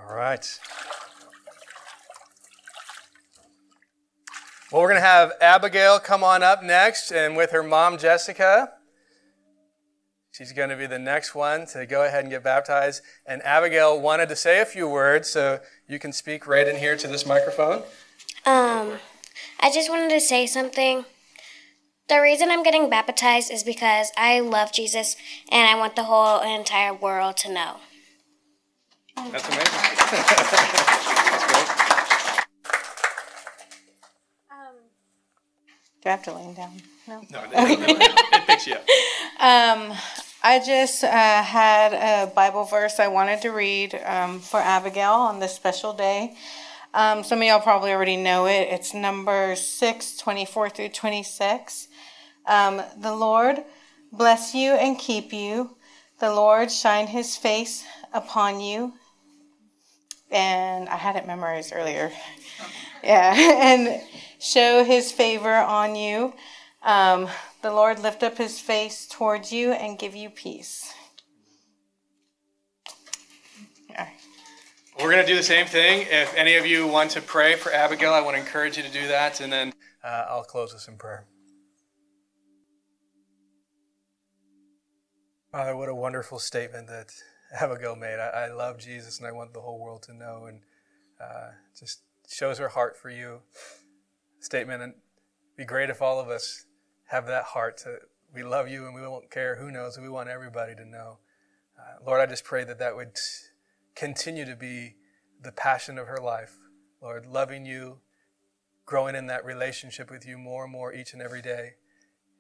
right. 0.09 0.59
Well, 4.71 4.81
we're 4.81 4.89
going 4.89 5.01
to 5.01 5.07
have 5.07 5.33
Abigail 5.39 5.99
come 5.99 6.23
on 6.23 6.41
up 6.41 6.63
next 6.63 7.11
and 7.11 7.37
with 7.37 7.51
her 7.51 7.61
mom, 7.61 7.99
Jessica. 7.99 8.71
She's 10.31 10.51
going 10.51 10.69
to 10.69 10.75
be 10.75 10.87
the 10.87 10.97
next 10.97 11.35
one 11.35 11.67
to 11.67 11.85
go 11.85 12.03
ahead 12.03 12.21
and 12.21 12.31
get 12.31 12.43
baptized. 12.43 13.03
And 13.27 13.43
Abigail 13.43 14.01
wanted 14.01 14.29
to 14.29 14.35
say 14.35 14.61
a 14.61 14.65
few 14.65 14.87
words, 14.89 15.29
so 15.29 15.59
you 15.87 15.99
can 15.99 16.11
speak 16.11 16.47
right 16.47 16.67
in 16.67 16.77
here 16.77 16.97
to 16.97 17.07
this 17.07 17.23
microphone. 17.23 17.83
Um, 18.43 18.97
I 19.59 19.71
just 19.71 19.91
wanted 19.91 20.09
to 20.09 20.19
say 20.19 20.47
something. 20.47 21.05
The 22.09 22.19
reason 22.19 22.49
I'm 22.49 22.63
getting 22.63 22.89
baptized 22.89 23.51
is 23.51 23.63
because 23.63 24.11
I 24.17 24.39
love 24.39 24.73
Jesus 24.73 25.15
and 25.51 25.69
I 25.69 25.75
want 25.77 25.95
the 25.95 26.05
whole 26.05 26.39
entire 26.41 26.95
world 26.95 27.37
to 27.37 27.53
know. 27.53 27.77
That's 29.31 29.47
amazing. 29.47 29.73
That's 30.11 31.45
great. 31.47 31.69
Do 36.01 36.09
I 36.09 36.11
have 36.11 36.23
to 36.23 36.33
lay 36.33 36.53
down? 36.53 36.81
No. 37.07 37.21
No, 37.31 37.39
it, 37.45 37.51
it 37.53 38.47
picks 38.47 38.67
you 38.67 38.75
up. 38.75 38.85
Um, 39.39 39.91
I 40.41 40.61
just 40.65 41.03
uh, 41.03 41.43
had 41.43 41.93
a 41.93 42.31
Bible 42.33 42.63
verse 42.63 42.97
I 42.97 43.09
wanted 43.09 43.41
to 43.41 43.49
read 43.49 43.99
um, 44.05 44.39
for 44.39 44.57
Abigail 44.57 45.11
on 45.11 45.39
this 45.39 45.53
special 45.53 45.91
day. 45.91 46.35
Um, 46.93 47.23
some 47.25 47.39
of 47.39 47.43
y'all 47.45 47.59
probably 47.59 47.91
already 47.91 48.15
know 48.15 48.45
it. 48.45 48.69
It's 48.71 48.93
Numbers 48.93 49.59
6, 49.59 50.15
24 50.17 50.69
through 50.69 50.89
26. 50.89 51.87
Um, 52.45 52.81
the 52.97 53.13
Lord 53.13 53.63
bless 54.13 54.55
you 54.55 54.71
and 54.71 54.97
keep 54.97 55.33
you. 55.33 55.75
The 56.19 56.33
Lord 56.33 56.71
shine 56.71 57.07
his 57.07 57.35
face 57.35 57.83
upon 58.13 58.61
you. 58.61 58.93
And 60.33 60.89
I 60.89 60.97
had 60.97 61.15
it 61.15 61.27
memorized 61.27 61.71
earlier. 61.73 62.11
Yeah, 63.03 63.33
and 63.63 64.01
show 64.39 64.83
his 64.83 65.11
favor 65.11 65.53
on 65.53 65.95
you. 65.95 66.33
Um, 66.81 67.29
the 67.61 67.71
Lord 67.71 67.99
lift 67.99 68.23
up 68.23 68.37
his 68.37 68.59
face 68.59 69.07
towards 69.07 69.53
you 69.53 69.71
and 69.71 69.97
give 69.97 70.15
you 70.15 70.29
peace. 70.29 70.93
Yeah. 73.89 74.07
We're 74.99 75.11
going 75.11 75.25
to 75.25 75.31
do 75.31 75.37
the 75.37 75.43
same 75.43 75.65
thing. 75.65 76.07
If 76.09 76.35
any 76.35 76.55
of 76.55 76.65
you 76.65 76.87
want 76.87 77.11
to 77.11 77.21
pray 77.21 77.55
for 77.55 77.71
Abigail, 77.71 78.13
I 78.13 78.21
want 78.21 78.35
to 78.35 78.41
encourage 78.41 78.75
you 78.75 78.83
to 78.83 78.91
do 78.91 79.07
that. 79.07 79.39
And 79.39 79.51
then 79.51 79.73
uh, 80.03 80.25
I'll 80.29 80.43
close 80.43 80.73
us 80.73 80.87
in 80.87 80.97
prayer. 80.97 81.25
Father, 85.51 85.77
what 85.77 85.87
a 85.87 85.95
wonderful 85.95 86.39
statement 86.39 86.87
that 86.87 87.13
Abigail 87.53 87.95
made. 87.95 88.19
I, 88.19 88.45
I 88.45 88.51
love 88.51 88.79
Jesus 88.79 89.19
and 89.19 89.27
I 89.27 89.31
want 89.31 89.53
the 89.53 89.61
whole 89.61 89.79
world 89.79 90.03
to 90.03 90.13
know. 90.13 90.45
And 90.47 90.61
uh, 91.21 91.51
just 91.79 92.01
shows 92.27 92.57
her 92.57 92.69
heart 92.69 92.97
for 92.97 93.09
you. 93.09 93.41
Statement. 94.39 94.81
And 94.81 94.93
be 95.55 95.65
great 95.65 95.89
if 95.89 96.01
all 96.01 96.19
of 96.19 96.29
us 96.29 96.65
have 97.05 97.27
that 97.27 97.43
heart 97.43 97.77
to 97.77 97.97
we 98.33 98.43
love 98.43 98.67
you 98.67 98.85
and 98.87 98.95
we 98.95 99.01
won't 99.01 99.29
care 99.29 99.55
who 99.57 99.71
knows. 99.71 99.99
We 99.99 100.09
want 100.09 100.29
everybody 100.29 100.73
to 100.75 100.85
know. 100.85 101.19
Uh, 101.77 102.03
Lord, 102.05 102.19
I 102.19 102.25
just 102.25 102.43
pray 102.43 102.63
that 102.63 102.79
that 102.79 102.95
would 102.95 103.15
continue 103.95 104.45
to 104.45 104.55
be 104.55 104.95
the 105.41 105.51
passion 105.51 105.99
of 105.99 106.07
her 106.07 106.17
life. 106.17 106.57
Lord, 107.01 107.27
loving 107.27 107.65
you, 107.65 107.99
growing 108.85 109.15
in 109.15 109.27
that 109.27 109.45
relationship 109.45 110.09
with 110.09 110.25
you 110.25 110.37
more 110.37 110.63
and 110.63 110.71
more 110.71 110.93
each 110.93 111.13
and 111.13 111.21
every 111.21 111.41
day, 111.41 111.73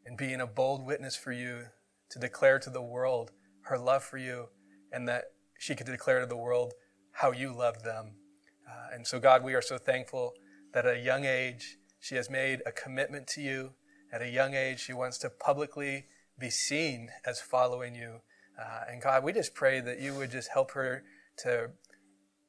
and 0.05 0.17
being 0.17 0.41
a 0.41 0.47
bold 0.47 0.83
witness 0.83 1.15
for 1.15 1.31
you 1.31 1.65
to 2.09 2.19
declare 2.19 2.57
to 2.59 2.69
the 2.69 2.81
world 2.81 3.31
her 3.65 3.77
love 3.77 4.03
for 4.03 4.17
you 4.17 4.47
and 4.93 5.07
that 5.09 5.25
she 5.57 5.75
could 5.75 5.87
declare 5.87 6.19
to 6.19 6.25
the 6.25 6.37
world 6.37 6.73
how 7.11 7.31
you 7.31 7.53
love 7.53 7.83
them. 7.83 8.13
Uh, 8.69 8.95
and 8.95 9.07
so, 9.07 9.19
God, 9.19 9.43
we 9.43 9.55
are 9.55 9.61
so 9.61 9.77
thankful 9.77 10.33
that 10.73 10.85
at 10.85 10.97
a 10.97 10.99
young 10.99 11.25
age, 11.25 11.77
she 11.99 12.15
has 12.15 12.29
made 12.29 12.61
a 12.65 12.71
commitment 12.71 13.27
to 13.27 13.41
you. 13.41 13.73
At 14.11 14.21
a 14.21 14.29
young 14.29 14.53
age, 14.53 14.79
she 14.79 14.93
wants 14.93 15.17
to 15.19 15.29
publicly 15.29 16.05
be 16.37 16.49
seen 16.49 17.09
as 17.25 17.39
following 17.39 17.95
you. 17.95 18.21
Uh, 18.59 18.81
and 18.89 19.01
God, 19.01 19.23
we 19.23 19.33
just 19.33 19.55
pray 19.55 19.79
that 19.79 19.99
you 19.99 20.13
would 20.15 20.31
just 20.31 20.49
help 20.51 20.71
her 20.71 21.03
to 21.37 21.71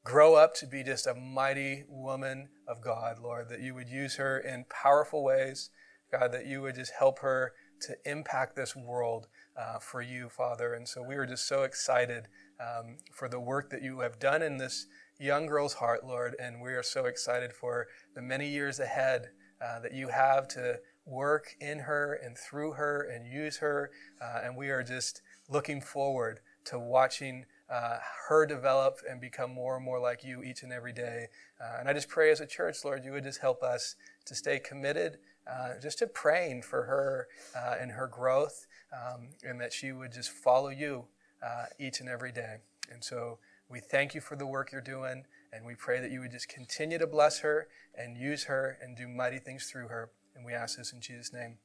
grow 0.05 0.35
up 0.35 0.55
to 0.57 0.67
be 0.67 0.83
just 0.83 1.07
a 1.07 1.15
mighty 1.15 1.85
woman 1.89 2.49
of 2.69 2.83
God, 2.83 3.19
Lord, 3.19 3.49
that 3.49 3.61
you 3.61 3.75
would 3.75 3.89
use 3.89 4.17
her 4.17 4.39
in 4.39 4.67
powerful 4.69 5.25
ways. 5.25 5.71
God, 6.13 6.33
that 6.33 6.47
you 6.47 6.61
would 6.63 6.75
just 6.75 6.93
help 6.99 7.21
her 7.21 7.53
to 7.83 7.97
impact 8.05 8.55
this 8.55 8.77
world 8.77 9.29
uh, 9.57 9.79
for 9.79 10.03
you, 10.03 10.29
Father. 10.29 10.75
And 10.75 10.89
so 10.89 11.03
we 11.03 11.17
were 11.17 11.27
just 11.27 11.47
so 11.47 11.63
excited 11.63 12.29
um, 12.61 12.97
for 13.13 13.29
the 13.29 13.41
work 13.41 13.71
that 13.71 13.83
you 13.83 14.01
have 14.01 14.19
done 14.19 14.43
in 14.43 14.57
this 14.57 14.87
young 15.19 15.47
girl's 15.47 15.75
heart, 15.75 16.05
Lord. 16.05 16.35
And 16.39 16.61
we 16.61 16.73
are 16.73 16.83
so 16.83 17.07
excited 17.07 17.53
for 17.53 17.87
the 18.15 18.23
many 18.23 18.49
years 18.49 18.81
ahead 18.81 19.31
uh, 19.65 19.81
that 19.81 19.93
you 19.93 20.09
have 20.09 20.49
to 20.49 20.81
work 21.07 21.55
in 21.61 21.81
her 21.81 22.15
and 22.15 22.37
through 22.37 22.73
her 22.73 23.03
and 23.03 23.27
use 23.27 23.59
her. 23.59 23.91
Uh, 24.21 24.41
and 24.45 24.57
we 24.57 24.71
are 24.71 24.83
just 24.83 25.23
looking 25.49 25.81
forward 25.81 26.41
to 26.65 26.79
watching 26.79 27.45
uh, 27.71 27.99
her 28.29 28.47
develop 28.47 28.99
and 29.09 29.21
become 29.21 29.53
more 29.53 29.77
and 29.77 29.85
more 29.85 30.01
like 30.01 30.25
you 30.25 30.43
each 30.43 30.63
and 30.63 30.73
every 30.73 30.93
day. 30.93 31.27
Uh, 31.61 31.79
and 31.81 31.89
I 31.89 31.93
just 31.93 32.09
pray 32.09 32.31
as 32.31 32.41
a 32.41 32.47
church, 32.47 32.85
Lord, 32.85 33.05
you 33.05 33.13
would 33.13 33.25
just 33.25 33.41
help 33.41 33.63
us 33.63 33.97
to 34.27 34.35
stay 34.35 34.59
committed 34.59 35.19
uh, 35.51 35.75
just 35.81 35.99
to 35.99 36.07
praying 36.07 36.63
for 36.63 36.85
her 36.85 37.29
uh, 37.57 37.77
and 37.81 37.93
her 37.93 38.07
growth, 38.07 38.67
um, 38.95 39.29
and 39.43 39.61
that 39.61 39.73
she 39.73 39.93
would 39.93 40.13
just 40.13 40.31
follow 40.31 40.69
you 40.69 41.05
uh, 41.45 41.67
each 41.79 42.01
and 42.01 42.09
every 42.09 42.33
day. 42.33 42.59
And 42.91 43.03
so 43.03 43.39
we 43.69 43.81
thank 43.81 44.15
you 44.15 44.21
for 44.21 44.37
the 44.37 44.47
work 44.47 44.73
you're 44.73 44.81
doing, 44.81 45.25
and 45.53 45.65
we 45.65 45.75
pray 45.75 46.01
that 46.01 46.11
you 46.11 46.21
would 46.21 46.31
just 46.31 46.49
continue 46.49 46.99
to 46.99 47.07
bless 47.07 47.41
her 47.41 47.69
and 47.97 48.17
use 48.17 48.45
her 48.45 48.79
and 48.83 48.97
do 48.97 49.09
mighty 49.09 49.39
things 49.39 49.71
through 49.71 49.89
her. 49.89 50.11
And 50.35 50.45
we 50.45 50.53
ask 50.53 50.77
this 50.77 50.93
in 50.93 51.01
Jesus' 51.01 51.33
name. 51.33 51.59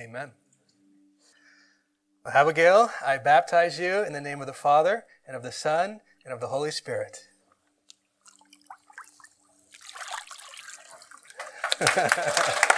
Amen. 0.00 0.32
Abigail, 2.24 2.90
I 3.04 3.18
baptize 3.18 3.80
you 3.80 4.04
in 4.04 4.12
the 4.12 4.20
name 4.20 4.40
of 4.40 4.46
the 4.46 4.52
Father, 4.52 5.04
and 5.26 5.36
of 5.36 5.42
the 5.42 5.52
Son, 5.52 6.00
and 6.24 6.32
of 6.32 6.40
the 6.40 6.48
Holy 6.48 6.70
Spirit. 6.70 7.18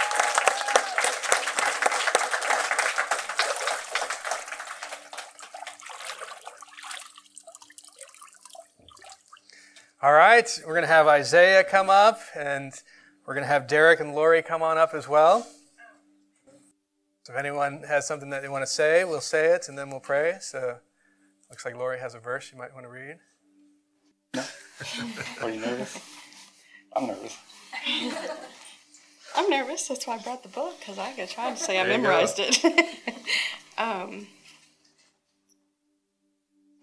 All 10.05 10.13
right, 10.13 10.47
we're 10.67 10.73
going 10.73 10.83
to 10.83 10.87
have 10.87 11.07
Isaiah 11.07 11.63
come 11.63 11.89
up, 11.89 12.19
and 12.35 12.71
we're 13.25 13.33
going 13.33 13.43
to 13.43 13.47
have 13.47 13.65
Derek 13.65 13.99
and 13.99 14.13
Lori 14.13 14.43
come 14.43 14.61
on 14.61 14.77
up 14.77 14.93
as 14.93 15.07
well. 15.07 15.47
So 17.23 17.33
if 17.33 17.39
anyone 17.39 17.81
has 17.87 18.07
something 18.07 18.29
that 18.29 18.43
they 18.43 18.47
want 18.47 18.61
to 18.61 18.71
say, 18.71 19.03
we'll 19.03 19.19
say 19.19 19.47
it, 19.47 19.67
and 19.67 19.75
then 19.75 19.89
we'll 19.89 19.99
pray. 19.99 20.37
So 20.41 20.77
looks 21.49 21.65
like 21.65 21.75
Lori 21.75 21.97
has 21.97 22.13
a 22.13 22.19
verse 22.19 22.51
you 22.51 22.57
might 22.59 22.71
want 22.71 22.85
to 22.85 22.91
read. 22.91 23.17
No. 24.35 24.43
Are 25.41 25.49
you 25.49 25.59
nervous? 25.59 25.99
I'm 26.95 27.07
nervous. 27.07 27.37
I'm 29.35 29.49
nervous. 29.49 29.87
That's 29.87 30.05
why 30.05 30.17
I 30.17 30.19
brought 30.19 30.43
the 30.43 30.49
book 30.49 30.77
because 30.81 30.99
I 30.99 31.13
could 31.13 31.29
try 31.29 31.49
to 31.49 31.57
say 31.57 31.79
I 31.79 31.83
There 31.83 31.93
you 31.93 31.97
go. 31.97 32.03
memorized 32.03 32.37
it. 32.37 32.63
um, 33.79 34.27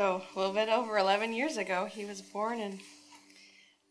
so 0.01 0.23
a 0.35 0.37
little 0.37 0.55
bit 0.55 0.69
over 0.69 0.99
11 0.99 1.33
years 1.33 1.57
ago, 1.57 1.87
he 1.87 2.05
was 2.05 2.21
born, 2.21 2.59
and 2.59 2.81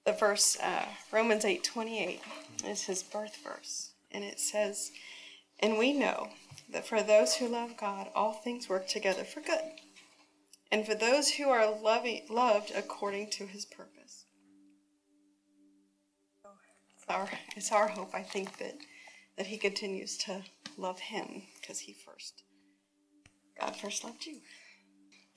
the 0.05 0.13
verse 0.13 0.57
uh, 0.59 0.85
Romans 1.11 1.43
8:28 1.43 2.19
is 2.65 2.83
his 2.83 3.03
birth 3.03 3.37
verse, 3.43 3.91
and 4.11 4.23
it 4.23 4.39
says, 4.39 4.91
"And 5.59 5.77
we 5.77 5.93
know 5.93 6.29
that 6.69 6.87
for 6.87 7.01
those 7.03 7.35
who 7.35 7.47
love 7.47 7.77
God, 7.77 8.09
all 8.15 8.33
things 8.33 8.69
work 8.69 8.87
together 8.87 9.23
for 9.23 9.41
good, 9.41 9.79
and 10.71 10.85
for 10.85 10.95
those 10.95 11.31
who 11.31 11.49
are 11.49 11.69
loving, 11.69 12.25
loved 12.29 12.71
according 12.75 13.29
to 13.31 13.45
His 13.45 13.65
purpose." 13.65 14.25
It's 16.95 17.09
our, 17.09 17.29
it's 17.55 17.71
our 17.71 17.87
hope, 17.87 18.13
I 18.13 18.23
think, 18.23 18.57
that 18.57 18.75
that 19.37 19.47
He 19.47 19.57
continues 19.57 20.17
to 20.19 20.43
love 20.77 20.99
Him 20.99 21.43
because 21.59 21.79
He 21.79 21.93
first, 21.93 22.43
God 23.59 23.75
first 23.75 24.03
loved 24.03 24.25
you. 24.25 24.41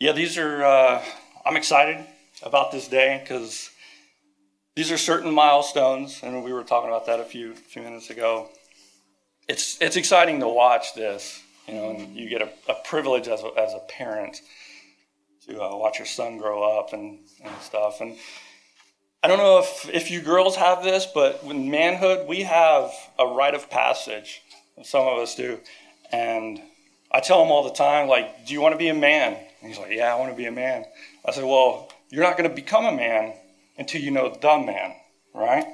Yeah, 0.00 0.12
these 0.12 0.36
are, 0.36 0.64
uh, 0.64 1.04
I'm 1.46 1.56
excited 1.56 2.04
about 2.42 2.72
this 2.72 2.88
day 2.88 3.20
because 3.22 3.70
these 4.76 4.90
are 4.90 4.98
certain 4.98 5.32
milestones, 5.32 6.20
and 6.22 6.42
we 6.42 6.52
were 6.52 6.64
talking 6.64 6.88
about 6.88 7.06
that 7.06 7.20
a 7.20 7.24
few, 7.24 7.54
few 7.54 7.82
minutes 7.82 8.10
ago. 8.10 8.48
It's, 9.48 9.80
it's 9.80 9.96
exciting 9.96 10.40
to 10.40 10.48
watch 10.48 10.94
this, 10.94 11.40
you 11.68 11.74
know, 11.74 11.90
and 11.90 12.16
you 12.16 12.28
get 12.28 12.42
a, 12.42 12.50
a 12.68 12.74
privilege 12.84 13.28
as 13.28 13.42
a, 13.42 13.50
as 13.56 13.72
a 13.72 13.80
parent 13.88 14.40
to 15.46 15.62
uh, 15.62 15.76
watch 15.76 15.98
your 15.98 16.06
son 16.06 16.38
grow 16.38 16.78
up 16.78 16.92
and, 16.92 17.20
and 17.44 17.54
stuff. 17.60 18.00
And 18.00 18.16
I 19.22 19.28
don't 19.28 19.38
know 19.38 19.60
if, 19.60 19.88
if 19.90 20.10
you 20.10 20.20
girls 20.20 20.56
have 20.56 20.82
this, 20.82 21.06
but 21.06 21.40
in 21.44 21.70
manhood, 21.70 22.26
we 22.26 22.42
have 22.42 22.90
a 23.18 23.26
rite 23.26 23.54
of 23.54 23.70
passage. 23.70 24.42
Some 24.82 25.06
of 25.06 25.18
us 25.18 25.36
do. 25.36 25.60
And 26.10 26.60
I 27.12 27.20
tell 27.20 27.44
him 27.44 27.52
all 27.52 27.62
the 27.62 27.74
time, 27.74 28.08
like, 28.08 28.46
do 28.46 28.52
you 28.52 28.60
want 28.60 28.72
to 28.72 28.78
be 28.78 28.88
a 28.88 28.94
man? 28.94 29.36
And 29.60 29.68
he's 29.68 29.78
like, 29.78 29.92
yeah, 29.92 30.12
I 30.12 30.18
want 30.18 30.32
to 30.32 30.36
be 30.36 30.46
a 30.46 30.52
man. 30.52 30.84
I 31.24 31.30
said, 31.30 31.44
well, 31.44 31.92
you're 32.10 32.24
not 32.24 32.36
going 32.36 32.48
to 32.48 32.54
become 32.54 32.86
a 32.86 32.92
man 32.92 33.34
until 33.76 34.00
you 34.00 34.10
know 34.10 34.30
the 34.30 34.38
dumb 34.38 34.66
man, 34.66 34.94
right? 35.34 35.66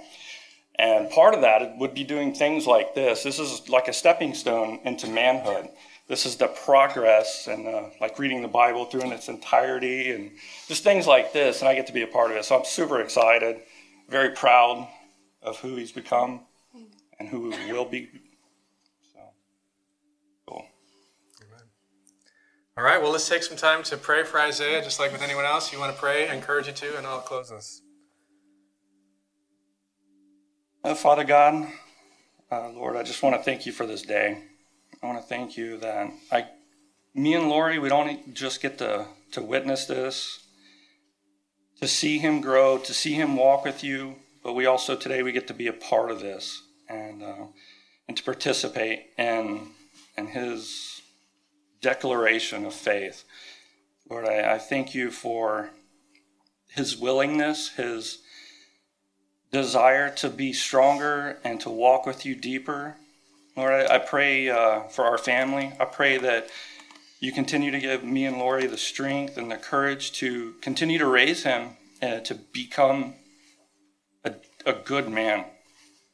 And 0.80 1.10
part 1.10 1.34
of 1.34 1.42
that 1.42 1.76
would 1.76 1.92
be 1.92 2.04
doing 2.04 2.34
things 2.34 2.66
like 2.66 2.94
this. 2.94 3.22
This 3.22 3.38
is 3.38 3.68
like 3.68 3.86
a 3.86 3.92
stepping 3.92 4.32
stone 4.32 4.80
into 4.84 5.08
manhood. 5.08 5.68
this 6.08 6.24
is 6.24 6.36
the 6.36 6.48
progress 6.48 7.46
and 7.46 7.68
uh, 7.68 7.90
like 8.00 8.18
reading 8.18 8.40
the 8.40 8.48
Bible 8.48 8.86
through 8.86 9.02
in 9.02 9.12
its 9.12 9.28
entirety 9.28 10.10
and 10.10 10.30
just 10.68 10.82
things 10.82 11.06
like 11.06 11.34
this. 11.34 11.60
And 11.60 11.68
I 11.68 11.74
get 11.74 11.86
to 11.88 11.92
be 11.92 12.02
a 12.02 12.06
part 12.06 12.30
of 12.30 12.36
it. 12.38 12.46
So 12.46 12.58
I'm 12.58 12.64
super 12.64 13.00
excited, 13.00 13.60
very 14.08 14.30
proud 14.30 14.88
of 15.42 15.58
who 15.58 15.76
he's 15.76 15.92
become 15.92 16.40
and 17.18 17.28
who 17.28 17.50
he 17.50 17.72
will 17.72 17.84
be. 17.84 18.08
So, 19.12 19.20
cool. 20.48 20.64
All 22.78 22.84
right, 22.84 23.00
well, 23.02 23.12
let's 23.12 23.28
take 23.28 23.42
some 23.42 23.58
time 23.58 23.82
to 23.82 23.98
pray 23.98 24.24
for 24.24 24.40
Isaiah, 24.40 24.82
just 24.82 24.98
like 24.98 25.12
with 25.12 25.20
anyone 25.20 25.44
else. 25.44 25.72
You 25.72 25.78
want 25.78 25.94
to 25.94 26.00
pray? 26.00 26.28
I 26.28 26.34
encourage 26.34 26.68
you 26.68 26.72
to, 26.72 26.96
and 26.96 27.06
I'll 27.06 27.20
close 27.20 27.50
this. 27.50 27.82
Uh, 30.82 30.94
Father 30.94 31.24
God, 31.24 31.68
uh, 32.50 32.70
Lord, 32.70 32.96
I 32.96 33.02
just 33.02 33.22
want 33.22 33.36
to 33.36 33.42
thank 33.42 33.66
you 33.66 33.72
for 33.72 33.84
this 33.84 34.00
day. 34.00 34.38
I 35.02 35.06
want 35.06 35.20
to 35.20 35.26
thank 35.28 35.54
you 35.54 35.76
that 35.76 36.10
I, 36.32 36.46
me 37.14 37.34
and 37.34 37.50
Lori, 37.50 37.78
we 37.78 37.90
don't 37.90 38.32
just 38.32 38.62
get 38.62 38.78
to, 38.78 39.06
to 39.32 39.42
witness 39.42 39.84
this, 39.84 40.46
to 41.82 41.86
see 41.86 42.16
him 42.16 42.40
grow, 42.40 42.78
to 42.78 42.94
see 42.94 43.12
him 43.12 43.36
walk 43.36 43.66
with 43.66 43.84
you, 43.84 44.16
but 44.42 44.54
we 44.54 44.64
also 44.64 44.96
today 44.96 45.22
we 45.22 45.32
get 45.32 45.48
to 45.48 45.54
be 45.54 45.66
a 45.66 45.72
part 45.74 46.10
of 46.10 46.20
this 46.20 46.62
and 46.88 47.22
uh, 47.22 47.46
and 48.08 48.16
to 48.16 48.22
participate 48.22 49.10
in 49.18 49.72
in 50.16 50.28
his 50.28 51.02
declaration 51.82 52.64
of 52.64 52.72
faith. 52.72 53.24
Lord, 54.08 54.24
I, 54.24 54.54
I 54.54 54.58
thank 54.58 54.94
you 54.94 55.10
for 55.10 55.72
his 56.68 56.96
willingness, 56.96 57.68
his 57.68 58.20
desire 59.52 60.10
to 60.10 60.28
be 60.28 60.52
stronger 60.52 61.38
and 61.44 61.60
to 61.60 61.70
walk 61.70 62.06
with 62.06 62.24
you 62.24 62.34
deeper 62.34 62.96
Lord, 63.56 63.72
I, 63.72 63.96
I 63.96 63.98
pray 63.98 64.48
uh, 64.48 64.84
for 64.84 65.04
our 65.04 65.18
family. 65.18 65.72
I 65.78 65.84
pray 65.84 66.18
that 66.18 66.48
you 67.18 67.32
continue 67.32 67.70
to 67.70 67.78
give 67.78 68.04
me 68.04 68.24
and 68.24 68.38
Lori 68.38 68.66
the 68.66 68.78
strength 68.78 69.36
and 69.36 69.50
the 69.50 69.56
courage 69.56 70.12
to 70.12 70.54
continue 70.62 70.98
to 70.98 71.06
raise 71.06 71.42
him 71.42 71.76
uh, 72.00 72.20
to 72.20 72.34
become 72.34 73.14
a, 74.24 74.34
a, 74.64 74.72
good 74.72 75.10
man. 75.10 75.44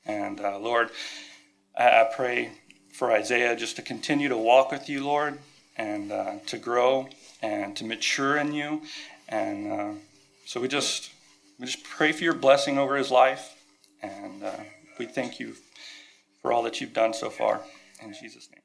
And 0.04 0.40
uh, 0.40 0.58
Lord, 0.58 0.90
I, 1.78 2.00
I, 2.00 2.10
pray 2.12 2.50
for 2.92 3.12
Isaiah 3.12 3.54
just 3.54 3.76
to 3.76 3.82
continue 3.82 4.28
to 4.28 4.36
walk 4.36 4.72
with 4.72 4.88
you, 4.88 5.04
Lord, 5.04 5.38
and 5.76 6.10
uh, 6.10 6.38
to 6.46 6.58
grow 6.58 7.08
and 7.42 7.76
to 7.76 7.84
mature 7.84 8.38
in 8.38 8.52
you. 8.52 8.82
And 9.28 9.72
uh, 9.72 9.92
so 10.46 10.60
we 10.60 10.66
just 10.66 11.12
we 11.58 11.66
just 11.66 11.84
pray 11.84 12.12
for 12.12 12.22
your 12.22 12.34
blessing 12.34 12.78
over 12.78 12.96
his 12.96 13.10
life, 13.10 13.54
and 14.02 14.42
uh, 14.42 14.56
we 14.98 15.06
thank 15.06 15.40
you 15.40 15.54
for 16.42 16.52
all 16.52 16.62
that 16.62 16.80
you've 16.80 16.92
done 16.92 17.14
so 17.14 17.30
far. 17.30 17.62
In 18.02 18.12
Jesus' 18.12 18.48
name. 18.50 18.60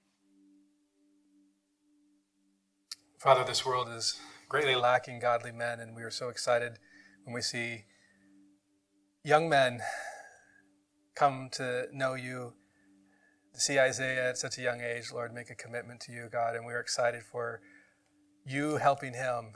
Father, 3.17 3.43
this 3.45 3.65
world 3.65 3.87
is 3.89 4.19
greatly 4.49 4.75
lacking 4.75 5.19
godly 5.19 5.51
men, 5.51 5.79
and 5.79 5.95
we 5.95 6.03
are 6.03 6.11
so 6.11 6.27
excited 6.27 6.79
when 7.23 7.33
we 7.33 7.41
see 7.41 7.85
young 9.23 9.47
men 9.47 9.79
come 11.15 11.49
to 11.53 11.85
know 11.93 12.15
you, 12.15 12.53
to 13.53 13.59
see 13.61 13.79
Isaiah 13.79 14.29
at 14.29 14.37
such 14.37 14.57
a 14.57 14.61
young 14.61 14.81
age, 14.81 15.11
Lord, 15.13 15.33
make 15.33 15.49
a 15.49 15.55
commitment 15.55 16.01
to 16.01 16.11
you, 16.11 16.27
God, 16.31 16.55
and 16.55 16.65
we're 16.65 16.79
excited 16.79 17.23
for 17.23 17.61
you 18.45 18.77
helping 18.77 19.13
him 19.13 19.53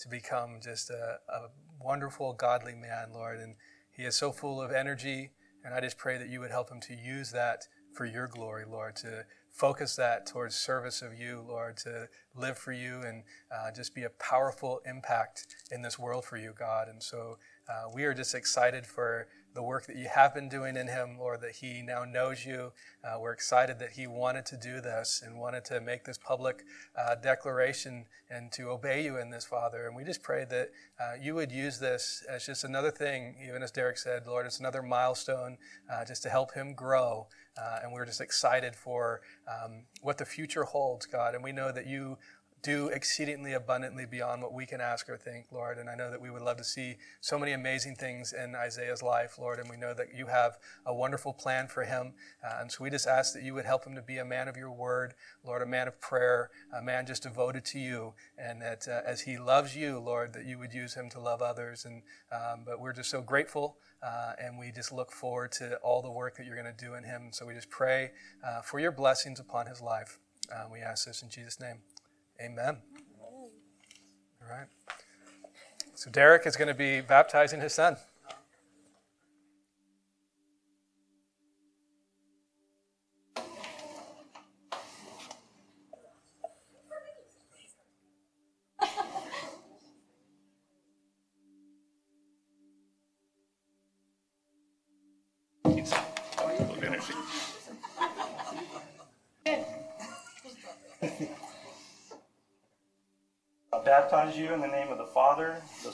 to 0.00 0.08
become 0.08 0.58
just 0.62 0.90
a, 0.90 1.18
a 1.28 1.48
wonderful, 1.80 2.32
godly 2.32 2.74
man, 2.74 3.08
Lord. 3.12 3.38
And 3.38 3.56
he 3.90 4.02
is 4.04 4.16
so 4.16 4.32
full 4.32 4.60
of 4.60 4.72
energy 4.72 5.30
and 5.66 5.74
I 5.74 5.80
just 5.80 5.98
pray 5.98 6.16
that 6.16 6.28
you 6.28 6.38
would 6.38 6.52
help 6.52 6.70
him 6.70 6.80
to 6.82 6.94
use 6.94 7.32
that 7.32 7.66
for 7.92 8.06
your 8.06 8.28
glory, 8.28 8.64
Lord, 8.70 8.94
to 8.96 9.24
focus 9.50 9.96
that 9.96 10.24
towards 10.24 10.54
service 10.54 11.02
of 11.02 11.12
you, 11.12 11.44
Lord, 11.46 11.76
to 11.78 12.08
live 12.36 12.56
for 12.56 12.70
you 12.70 13.02
and 13.02 13.24
uh, 13.52 13.72
just 13.72 13.92
be 13.92 14.04
a 14.04 14.10
powerful 14.10 14.80
impact 14.86 15.48
in 15.72 15.82
this 15.82 15.98
world 15.98 16.24
for 16.24 16.36
you, 16.36 16.54
God. 16.56 16.86
And 16.86 17.02
so 17.02 17.38
uh, 17.68 17.90
we 17.92 18.04
are 18.04 18.14
just 18.14 18.32
excited 18.32 18.86
for 18.86 19.26
the 19.56 19.62
work 19.62 19.86
that 19.86 19.96
you 19.96 20.06
have 20.06 20.34
been 20.34 20.50
doing 20.50 20.76
in 20.76 20.86
him, 20.86 21.18
Lord, 21.18 21.40
that 21.40 21.52
he 21.56 21.80
now 21.80 22.04
knows 22.04 22.44
you. 22.44 22.72
Uh, 23.02 23.18
we're 23.18 23.32
excited 23.32 23.78
that 23.78 23.92
he 23.92 24.06
wanted 24.06 24.44
to 24.46 24.56
do 24.56 24.82
this 24.82 25.22
and 25.24 25.40
wanted 25.40 25.64
to 25.64 25.80
make 25.80 26.04
this 26.04 26.18
public 26.18 26.62
uh, 26.96 27.14
declaration 27.14 28.04
and 28.30 28.52
to 28.52 28.68
obey 28.68 29.02
you 29.02 29.16
in 29.16 29.30
this, 29.30 29.46
Father. 29.46 29.86
And 29.86 29.96
we 29.96 30.04
just 30.04 30.22
pray 30.22 30.44
that 30.44 30.70
uh, 31.00 31.14
you 31.20 31.34
would 31.34 31.50
use 31.50 31.78
this 31.78 32.22
as 32.28 32.44
just 32.44 32.64
another 32.64 32.90
thing, 32.90 33.36
even 33.48 33.62
as 33.62 33.70
Derek 33.70 33.96
said, 33.96 34.26
Lord, 34.26 34.44
it's 34.44 34.60
another 34.60 34.82
milestone 34.82 35.56
uh, 35.90 36.04
just 36.04 36.22
to 36.24 36.28
help 36.28 36.52
him 36.52 36.74
grow. 36.74 37.26
Uh, 37.58 37.78
and 37.82 37.92
we're 37.92 38.04
just 38.04 38.20
excited 38.20 38.76
for 38.76 39.22
um, 39.48 39.84
what 40.02 40.18
the 40.18 40.26
future 40.26 40.64
holds, 40.64 41.06
God. 41.06 41.34
And 41.34 41.42
we 41.42 41.52
know 41.52 41.72
that 41.72 41.86
you 41.86 42.18
do 42.62 42.88
exceedingly 42.88 43.52
abundantly 43.52 44.06
beyond 44.06 44.42
what 44.42 44.52
we 44.52 44.66
can 44.66 44.80
ask 44.80 45.08
or 45.08 45.16
think, 45.16 45.46
Lord. 45.52 45.78
And 45.78 45.88
I 45.88 45.94
know 45.94 46.10
that 46.10 46.20
we 46.20 46.30
would 46.30 46.42
love 46.42 46.56
to 46.56 46.64
see 46.64 46.96
so 47.20 47.38
many 47.38 47.52
amazing 47.52 47.96
things 47.96 48.32
in 48.32 48.54
Isaiah's 48.54 49.02
life, 49.02 49.38
Lord. 49.38 49.58
And 49.58 49.70
we 49.70 49.76
know 49.76 49.94
that 49.94 50.14
you 50.14 50.26
have 50.26 50.58
a 50.84 50.94
wonderful 50.94 51.32
plan 51.32 51.68
for 51.68 51.84
him. 51.84 52.14
Uh, 52.44 52.58
and 52.60 52.72
so 52.72 52.82
we 52.82 52.90
just 52.90 53.06
ask 53.06 53.34
that 53.34 53.42
you 53.42 53.54
would 53.54 53.66
help 53.66 53.84
him 53.84 53.94
to 53.94 54.02
be 54.02 54.18
a 54.18 54.24
man 54.24 54.48
of 54.48 54.56
your 54.56 54.72
word, 54.72 55.14
Lord, 55.44 55.62
a 55.62 55.66
man 55.66 55.86
of 55.86 56.00
prayer, 56.00 56.50
a 56.76 56.82
man 56.82 57.06
just 57.06 57.22
devoted 57.22 57.64
to 57.66 57.78
you. 57.78 58.14
And 58.36 58.60
that 58.62 58.88
uh, 58.88 59.00
as 59.06 59.22
he 59.22 59.38
loves 59.38 59.76
you, 59.76 59.98
Lord, 59.98 60.32
that 60.32 60.44
you 60.44 60.58
would 60.58 60.72
use 60.72 60.94
him 60.94 61.08
to 61.10 61.20
love 61.20 61.42
others. 61.42 61.84
And 61.84 62.02
um, 62.32 62.62
but 62.64 62.80
we're 62.80 62.92
just 62.92 63.10
so 63.10 63.22
grateful. 63.22 63.78
Uh, 64.02 64.32
and 64.40 64.58
we 64.58 64.70
just 64.72 64.92
look 64.92 65.12
forward 65.12 65.52
to 65.52 65.76
all 65.76 66.02
the 66.02 66.10
work 66.10 66.36
that 66.36 66.46
you're 66.46 66.60
going 66.60 66.72
to 66.72 66.84
do 66.84 66.94
in 66.94 67.04
him. 67.04 67.28
So 67.32 67.46
we 67.46 67.54
just 67.54 67.70
pray 67.70 68.10
uh, 68.46 68.60
for 68.60 68.78
your 68.78 68.92
blessings 68.92 69.40
upon 69.40 69.66
his 69.66 69.80
life. 69.80 70.18
Uh, 70.52 70.66
we 70.70 70.80
ask 70.80 71.06
this 71.06 71.22
in 71.22 71.30
Jesus' 71.30 71.58
name. 71.60 71.78
Amen. 72.40 72.78
All 73.20 74.48
right. 74.48 74.66
So 75.94 76.10
Derek 76.10 76.46
is 76.46 76.56
going 76.56 76.68
to 76.68 76.74
be 76.74 77.00
baptizing 77.00 77.60
his 77.60 77.72
son. 77.72 77.96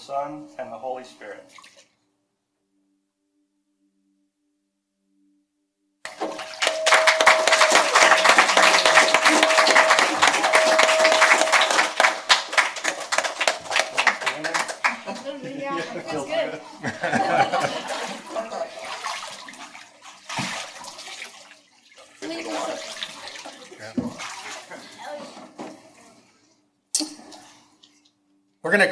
Son, 0.02 0.48
and 0.58 0.72
the 0.72 0.76
Holy 0.76 1.04
Spirit. 1.04 1.44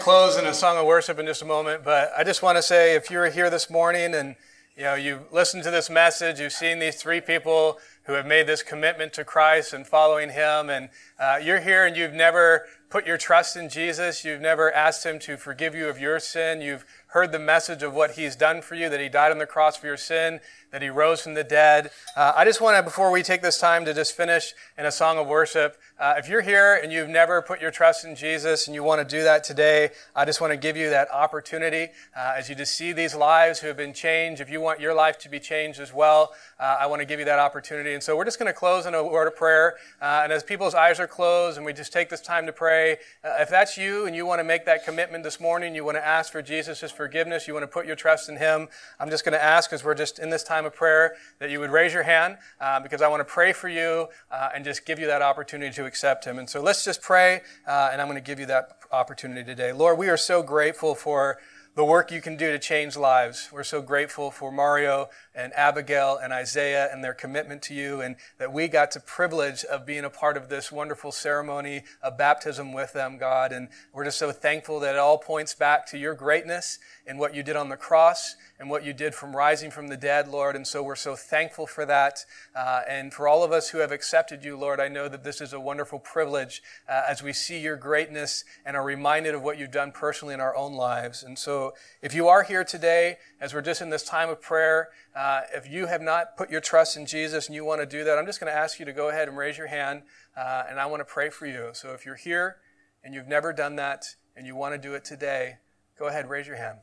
Close 0.01 0.39
in 0.39 0.47
a 0.47 0.55
song 0.55 0.79
of 0.79 0.87
worship 0.87 1.19
in 1.19 1.27
just 1.27 1.43
a 1.43 1.45
moment, 1.45 1.85
but 1.85 2.11
I 2.17 2.25
just 2.25 2.43
want 2.43 2.57
to 2.57 2.63
say 2.63 2.97
if 2.97 3.11
you're 3.11 3.29
here 3.29 3.51
this 3.51 3.69
morning 3.69 4.15
and 4.15 4.35
you 4.75 4.83
know 4.83 4.95
you've 4.95 5.31
listened 5.31 5.63
to 5.65 5.71
this 5.71 5.91
message, 5.91 6.41
you've 6.41 6.53
seen 6.53 6.79
these 6.79 6.97
three 6.97 7.21
people 7.21 7.79
who 8.11 8.17
have 8.17 8.27
made 8.27 8.49
this 8.49 8.65
commitment 8.65 9.13
to 9.13 9.25
Christ 9.25 9.73
and 9.73 9.87
following 9.87 10.31
Him, 10.31 10.69
and 10.69 10.89
uh, 11.17 11.39
you're 11.41 11.61
here 11.61 11.87
and 11.87 11.97
you've 11.97 12.13
never 12.13 12.67
put 12.91 13.07
your 13.07 13.17
trust 13.17 13.57
in 13.57 13.69
Jesus, 13.69 14.25
you've 14.25 14.41
never 14.41 14.73
asked 14.73 15.07
Him 15.07 15.21
to 15.21 15.37
forgive 15.37 15.77
you 15.77 15.89
of 15.89 16.01
your 16.01 16.19
sin, 16.19 16.61
you've 16.61 16.85
heard 17.09 17.31
the 17.31 17.39
message 17.39 17.85
of 17.85 17.95
what 17.95 18.13
He's 18.13 18.35
done 18.35 18.63
for 18.63 18.75
you, 18.75 18.89
that 18.89 19.01
He 19.01 19.09
died 19.09 19.31
on 19.31 19.39
the 19.39 19.47
cross 19.47 19.77
for 19.77 19.87
your 19.87 19.97
sin, 19.97 20.41
that 20.73 20.83
He 20.83 20.89
rose 20.89 21.21
from 21.21 21.35
the 21.35 21.45
dead. 21.45 21.91
Uh, 22.17 22.33
I 22.37 22.45
just 22.45 22.61
want 22.61 22.77
to, 22.77 22.83
before 22.83 23.13
we 23.13 23.23
take 23.23 23.43
this 23.43 23.59
time 23.59 23.85
to 23.85 23.95
just 23.95 24.17
finish 24.17 24.55
in 24.77 24.87
a 24.87 24.93
song 24.93 25.19
of 25.19 25.29
worship, 25.29 25.77
uh, 26.01 26.15
if 26.17 26.29
you're 26.29 26.41
here 26.41 26.81
and 26.83 26.93
you've 26.93 27.09
never 27.09 27.43
put 27.43 27.61
your 27.61 27.71
trust 27.71 28.05
in 28.05 28.17
Jesus 28.17 28.67
and 28.67 28.75
you 28.75 28.83
want 28.83 29.07
to 29.07 29.17
do 29.17 29.23
that 29.23 29.45
today, 29.45 29.91
I 30.17 30.25
just 30.25 30.41
want 30.41 30.53
to 30.53 30.57
give 30.57 30.77
you 30.77 30.91
that 30.91 31.09
opportunity 31.13 31.89
uh, 32.17 32.35
as 32.37 32.49
you 32.49 32.57
just 32.57 32.75
see 32.75 32.93
these 32.93 33.15
lives 33.15 33.61
who 33.61 33.69
have 33.69 33.77
been 33.77 33.95
changed. 33.95 34.41
If 34.41 34.51
you 34.51 34.61
want 34.61 34.81
your 34.81 34.95
life 34.95 35.19
to 35.19 35.29
be 35.29 35.39
changed 35.39 35.79
as 35.79 35.93
well, 35.93 36.33
uh, 36.59 36.79
I 36.81 36.87
want 36.87 37.01
to 37.01 37.07
give 37.07 37.21
you 37.21 37.27
that 37.27 37.39
opportunity. 37.39 37.93
And 38.01 38.05
so 38.07 38.17
we're 38.17 38.25
just 38.25 38.39
going 38.39 38.47
to 38.47 38.59
close 38.59 38.87
in 38.87 38.95
a 38.95 39.05
word 39.05 39.27
of 39.27 39.37
prayer. 39.37 39.77
Uh, 40.01 40.23
and 40.25 40.33
as 40.33 40.43
people's 40.43 40.75
eyes 40.75 40.99
are 40.99 41.07
closed 41.07 41.59
and 41.59 41.67
we 41.67 41.75
just 41.75 41.93
take 41.93 42.09
this 42.09 42.23
time 42.23 42.47
to 42.47 42.53
pray. 42.53 42.93
Uh, 43.23 43.37
if 43.41 43.51
that's 43.51 43.77
you 43.77 44.07
and 44.07 44.17
you 44.17 44.25
want 44.25 44.39
to 44.41 44.43
make 44.43 44.65
that 44.65 44.87
commitment 44.87 45.23
this 45.23 45.39
morning, 45.39 45.75
you 45.75 45.85
want 45.85 45.99
to 45.99 46.07
ask 46.07 46.33
for 46.33 46.41
Jesus' 46.41 46.91
forgiveness, 46.91 47.47
you 47.47 47.53
want 47.53 47.65
to 47.65 47.69
put 47.69 47.85
your 47.85 47.97
trust 47.97 48.31
in 48.31 48.39
Him, 48.39 48.69
I'm 48.99 49.11
just 49.11 49.23
going 49.23 49.35
to 49.35 49.45
ask, 49.45 49.71
as 49.75 49.85
we're 49.85 49.95
just 49.95 50.19
in 50.19 50.31
this 50.31 50.43
time 50.43 50.65
of 50.65 50.75
prayer, 50.75 51.15
that 51.41 51.51
you 51.51 51.61
would 51.61 51.71
raise 51.71 51.93
your 51.93 52.05
hand 52.05 52.39
uh, 52.59 52.81
because 52.81 53.03
I 53.03 53.09
want 53.09 53.21
to 53.21 53.31
pray 53.31 53.53
for 53.53 53.69
you 53.69 54.09
uh, 54.31 54.49
and 54.55 54.65
just 54.65 54.87
give 54.87 54.99
you 54.99 55.07
that 55.09 55.21
opportunity 55.21 55.75
to 55.75 55.85
accept 55.85 56.25
Him. 56.25 56.39
And 56.39 56.49
so 56.49 56.63
let's 56.63 56.83
just 56.83 57.03
pray, 57.03 57.43
uh, 57.69 57.91
and 57.93 58.01
I'm 58.01 58.07
going 58.07 58.17
to 58.17 58.27
give 58.27 58.41
you 58.41 58.47
that 58.47 58.79
opportunity 58.91 59.45
today. 59.45 59.73
Lord, 59.73 59.99
we 59.99 60.09
are 60.09 60.17
so 60.17 60.43
grateful 60.43 60.95
for 60.95 61.37
the 61.81 61.85
work 61.87 62.13
you 62.13 62.21
can 62.21 62.37
do 62.37 62.53
to 62.53 62.59
change 62.59 62.95
lives. 62.95 63.49
We're 63.51 63.65
so 63.65 63.81
grateful 63.81 64.31
for 64.31 64.53
Mario 64.53 65.09
and 65.35 65.51
Abigail 65.55 66.19
and 66.23 66.31
Isaiah 66.31 66.93
and 66.93 67.03
their 67.03 67.15
commitment 67.15 67.63
to 67.63 67.75
you, 67.75 68.03
and 68.03 68.17
that 68.37 68.53
we 68.53 68.69
got 68.69 68.91
the 68.91 69.01
privilege 69.01 69.65
of 69.65 69.87
being 69.87 70.05
a 70.05 70.11
part 70.11 70.37
of 70.37 70.51
this 70.51 70.71
wonderful 70.71 71.11
ceremony 71.11 71.85
of 72.03 72.19
baptism 72.19 72.75
with 72.75 72.93
them, 72.93 73.17
God. 73.17 73.51
And 73.51 73.69
we're 73.95 74.05
just 74.05 74.19
so 74.19 74.31
thankful 74.31 74.79
that 74.81 74.97
it 74.97 74.99
all 74.99 75.17
points 75.17 75.55
back 75.55 75.87
to 75.87 75.97
your 75.97 76.13
greatness 76.13 76.79
and 77.11 77.19
what 77.19 77.35
you 77.35 77.43
did 77.43 77.57
on 77.57 77.69
the 77.69 77.77
cross 77.77 78.37
and 78.61 78.71
what 78.71 78.85
you 78.85 78.93
did 78.93 79.17
from 79.17 79.35
rising 79.35 79.69
from 79.69 79.89
the 79.89 79.97
dead, 79.97 80.29
Lord. 80.29 80.55
And 80.55 80.65
so 80.65 80.81
we're 80.81 80.95
so 80.95 81.17
thankful 81.17 81.67
for 81.67 81.85
that. 81.87 82.25
Uh, 82.55 82.83
and 82.89 83.13
for 83.13 83.27
all 83.27 83.43
of 83.43 83.51
us 83.51 83.71
who 83.71 83.79
have 83.79 83.91
accepted 83.91 84.45
you, 84.45 84.57
Lord, 84.57 84.79
I 84.79 84.87
know 84.87 85.09
that 85.09 85.25
this 85.25 85.41
is 85.41 85.53
a 85.53 85.59
wonderful 85.59 85.99
privilege 85.99 86.63
uh, 86.89 87.03
as 87.09 87.21
we 87.21 87.33
see 87.33 87.59
your 87.59 87.77
greatness 87.77 88.45
and 88.65 88.77
are 88.77 88.85
reminded 88.85 89.35
of 89.35 89.43
what 89.43 89.59
you've 89.59 89.73
done 89.73 89.91
personally 89.91 90.35
in 90.35 90.41
our 90.41 90.55
own 90.55 90.75
lives. 90.75 91.25
And 91.25 91.37
so 91.37 91.75
if 92.01 92.15
you 92.15 92.29
are 92.29 92.45
here 92.45 92.63
today, 92.63 93.17
as 93.41 93.53
we're 93.53 93.61
just 93.61 93.83
in 93.83 93.91
this 93.91 94.05
time 94.05 94.29
of 94.29 94.41
prayer, 94.41 94.91
uh, 95.17 95.41
if 95.53 95.69
you 95.69 95.87
have 95.87 96.03
not 96.03 96.37
put 96.37 96.49
your 96.49 96.61
trust 96.61 96.97
in 96.97 97.07
Jesus 97.07 97.49
and 97.49 97.57
you 97.57 97.65
want 97.65 97.81
to 97.81 97.87
do 97.87 98.05
that, 98.05 98.19
I'm 98.19 98.27
just 98.27 98.39
going 98.39 98.53
to 98.53 98.57
ask 98.57 98.79
you 98.79 98.85
to 98.85 98.93
go 98.93 99.09
ahead 99.09 99.27
and 99.27 99.37
raise 99.37 99.59
your 99.59 99.67
hand, 99.67 100.03
uh, 100.37 100.63
and 100.71 100.79
I 100.79 100.87
want 100.87 101.01
to 101.01 101.05
pray 101.05 101.29
for 101.29 101.47
you. 101.47 101.71
So 101.73 101.91
if 101.91 102.07
you're 102.07 102.15
here 102.15 102.59
and 103.03 103.15
you've 103.15 103.27
never 103.27 103.53
done 103.53 103.75
that 103.77 104.05
and 104.37 104.47
you 104.47 104.55
want 104.55 104.75
to 104.75 104.79
do 104.79 104.95
it 104.95 105.05
today, 105.05 105.57
go 105.99 106.07
ahead, 106.07 106.31
raise 106.31 106.47
your 106.47 106.57
hand. 106.57 106.79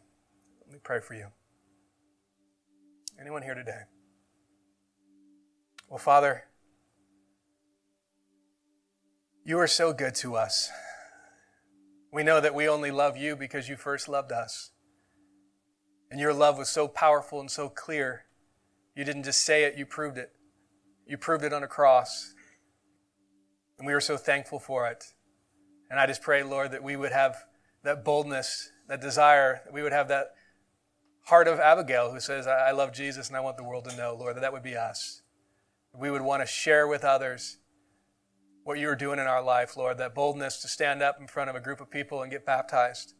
Let 0.67 0.73
me 0.73 0.79
pray 0.83 0.99
for 0.99 1.13
you. 1.13 1.27
Anyone 3.17 3.41
here 3.41 3.55
today? 3.55 3.83
Well, 5.87 5.97
Father, 5.97 6.43
you 9.45 9.57
are 9.59 9.67
so 9.67 9.93
good 9.93 10.13
to 10.15 10.35
us. 10.35 10.69
We 12.11 12.23
know 12.23 12.41
that 12.41 12.53
we 12.53 12.67
only 12.67 12.91
love 12.91 13.15
you 13.15 13.37
because 13.37 13.69
you 13.69 13.77
first 13.77 14.09
loved 14.09 14.33
us. 14.33 14.71
And 16.11 16.19
your 16.19 16.33
love 16.33 16.57
was 16.57 16.67
so 16.67 16.89
powerful 16.89 17.39
and 17.39 17.49
so 17.49 17.69
clear. 17.69 18.25
You 18.93 19.05
didn't 19.05 19.23
just 19.23 19.45
say 19.45 19.63
it, 19.63 19.77
you 19.77 19.85
proved 19.85 20.17
it. 20.17 20.33
You 21.05 21.17
proved 21.17 21.45
it 21.45 21.53
on 21.53 21.63
a 21.63 21.67
cross. 21.67 22.33
And 23.77 23.87
we 23.87 23.93
are 23.93 24.01
so 24.01 24.17
thankful 24.17 24.59
for 24.59 24.85
it. 24.87 25.13
And 25.89 25.97
I 25.97 26.07
just 26.07 26.21
pray, 26.21 26.43
Lord, 26.43 26.71
that 26.71 26.83
we 26.83 26.97
would 26.97 27.13
have 27.13 27.37
that 27.83 28.03
boldness, 28.03 28.69
that 28.89 28.99
desire, 28.99 29.61
that 29.63 29.73
we 29.73 29.81
would 29.81 29.93
have 29.93 30.09
that 30.09 30.33
heart 31.27 31.49
of 31.49 31.59
Abigail 31.59 32.11
who 32.11 32.21
says, 32.21 32.47
I 32.47 32.71
love 32.71 32.93
Jesus 32.93 33.27
and 33.27 33.35
I 33.35 33.41
want 33.41 33.57
the 33.57 33.63
world 33.63 33.83
to 33.89 33.95
know, 33.97 34.15
Lord, 34.17 34.37
that 34.37 34.39
that 34.39 34.53
would 34.53 34.63
be 34.63 34.77
us. 34.77 35.21
We 35.93 36.09
would 36.09 36.21
want 36.21 36.41
to 36.41 36.47
share 36.47 36.87
with 36.87 37.03
others 37.03 37.57
what 38.63 38.79
you 38.79 38.87
are 38.87 38.95
doing 38.95 39.19
in 39.19 39.27
our 39.27 39.43
life, 39.43 39.75
Lord, 39.75 39.97
that 39.97 40.15
boldness 40.15 40.61
to 40.61 40.69
stand 40.69 41.01
up 41.01 41.19
in 41.19 41.27
front 41.27 41.49
of 41.49 41.55
a 41.57 41.59
group 41.59 41.81
of 41.81 41.91
people 41.91 42.21
and 42.21 42.31
get 42.31 42.45
baptized. 42.45 43.13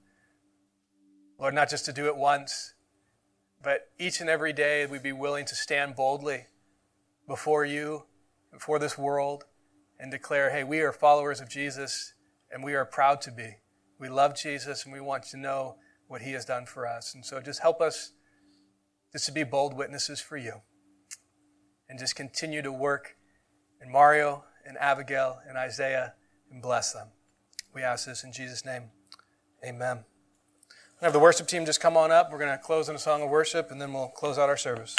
Lord, 1.38 1.53
not 1.53 1.70
just 1.70 1.84
to 1.86 1.91
do 1.91 2.05
it 2.05 2.16
once, 2.16 2.76
but 3.62 3.89
each 3.99 4.22
and 4.22 4.30
every 4.30 4.53
day 4.53 4.86
we'd 4.86 5.03
be 5.03 5.12
willing 5.12 5.43
to 5.43 5.55
stand 5.55 5.97
boldly 5.97 6.45
before 7.28 7.66
you, 7.66 8.05
before 8.53 8.80
this 8.80 8.97
world, 8.97 9.43
and 9.99 10.12
declare, 10.12 10.49
hey, 10.51 10.64
we 10.64 10.80
are 10.80 10.93
followers 10.93 11.41
of 11.41 11.49
Jesus 11.49 12.14
and 12.49 12.64
we 12.64 12.74
are 12.74 12.86
proud 12.86 13.20
to 13.22 13.32
be. 13.32 13.58
We 13.99 14.08
love 14.08 14.34
Jesus 14.34 14.86
and 14.86 14.93
we 14.93 15.01
want 15.01 15.24
to 15.24 15.38
know 15.38 15.76
what 16.08 16.22
he 16.22 16.32
has 16.32 16.45
done 16.45 16.66
for 16.66 16.88
us. 16.88 17.14
And 17.14 17.26
so 17.26 17.39
just 17.41 17.62
help 17.62 17.82
us 17.82 18.14
just 19.12 19.26
to 19.26 19.32
be 19.32 19.43
bold 19.43 19.74
witnesses 19.74 20.20
for 20.20 20.38
you. 20.38 20.62
And 21.89 21.97
just 21.97 22.16
continue 22.16 22.62
to 22.62 22.72
work 22.72 23.16
in 23.82 23.91
Mario 23.91 24.43
and 24.66 24.78
Abigail 24.78 25.39
and 25.47 25.58
Isaiah 25.58 26.14
and 26.51 26.62
bless 26.62 26.93
them. 26.93 27.08
We 27.74 27.82
ask 27.82 28.05
this 28.05 28.24
in 28.24 28.32
Jesus' 28.32 28.66
name. 28.66 28.84
Amen. 29.66 29.99
I 31.01 31.05
have 31.05 31.14
the 31.14 31.20
worship 31.20 31.47
team 31.47 31.66
just 31.66 31.80
come 31.80 31.95
on 31.95 32.12
up. 32.12 32.32
We're 32.32 32.39
going 32.39 32.51
to 32.51 32.58
close 32.58 32.89
in 32.89 32.95
a 32.95 32.99
song 32.99 33.22
of 33.22 33.30
worship 33.30 33.72
and 33.72 33.80
then 33.80 33.93
we'll 33.93 34.08
close 34.08 34.38
out 34.38 34.49
our 34.49 34.58
service. 34.58 34.95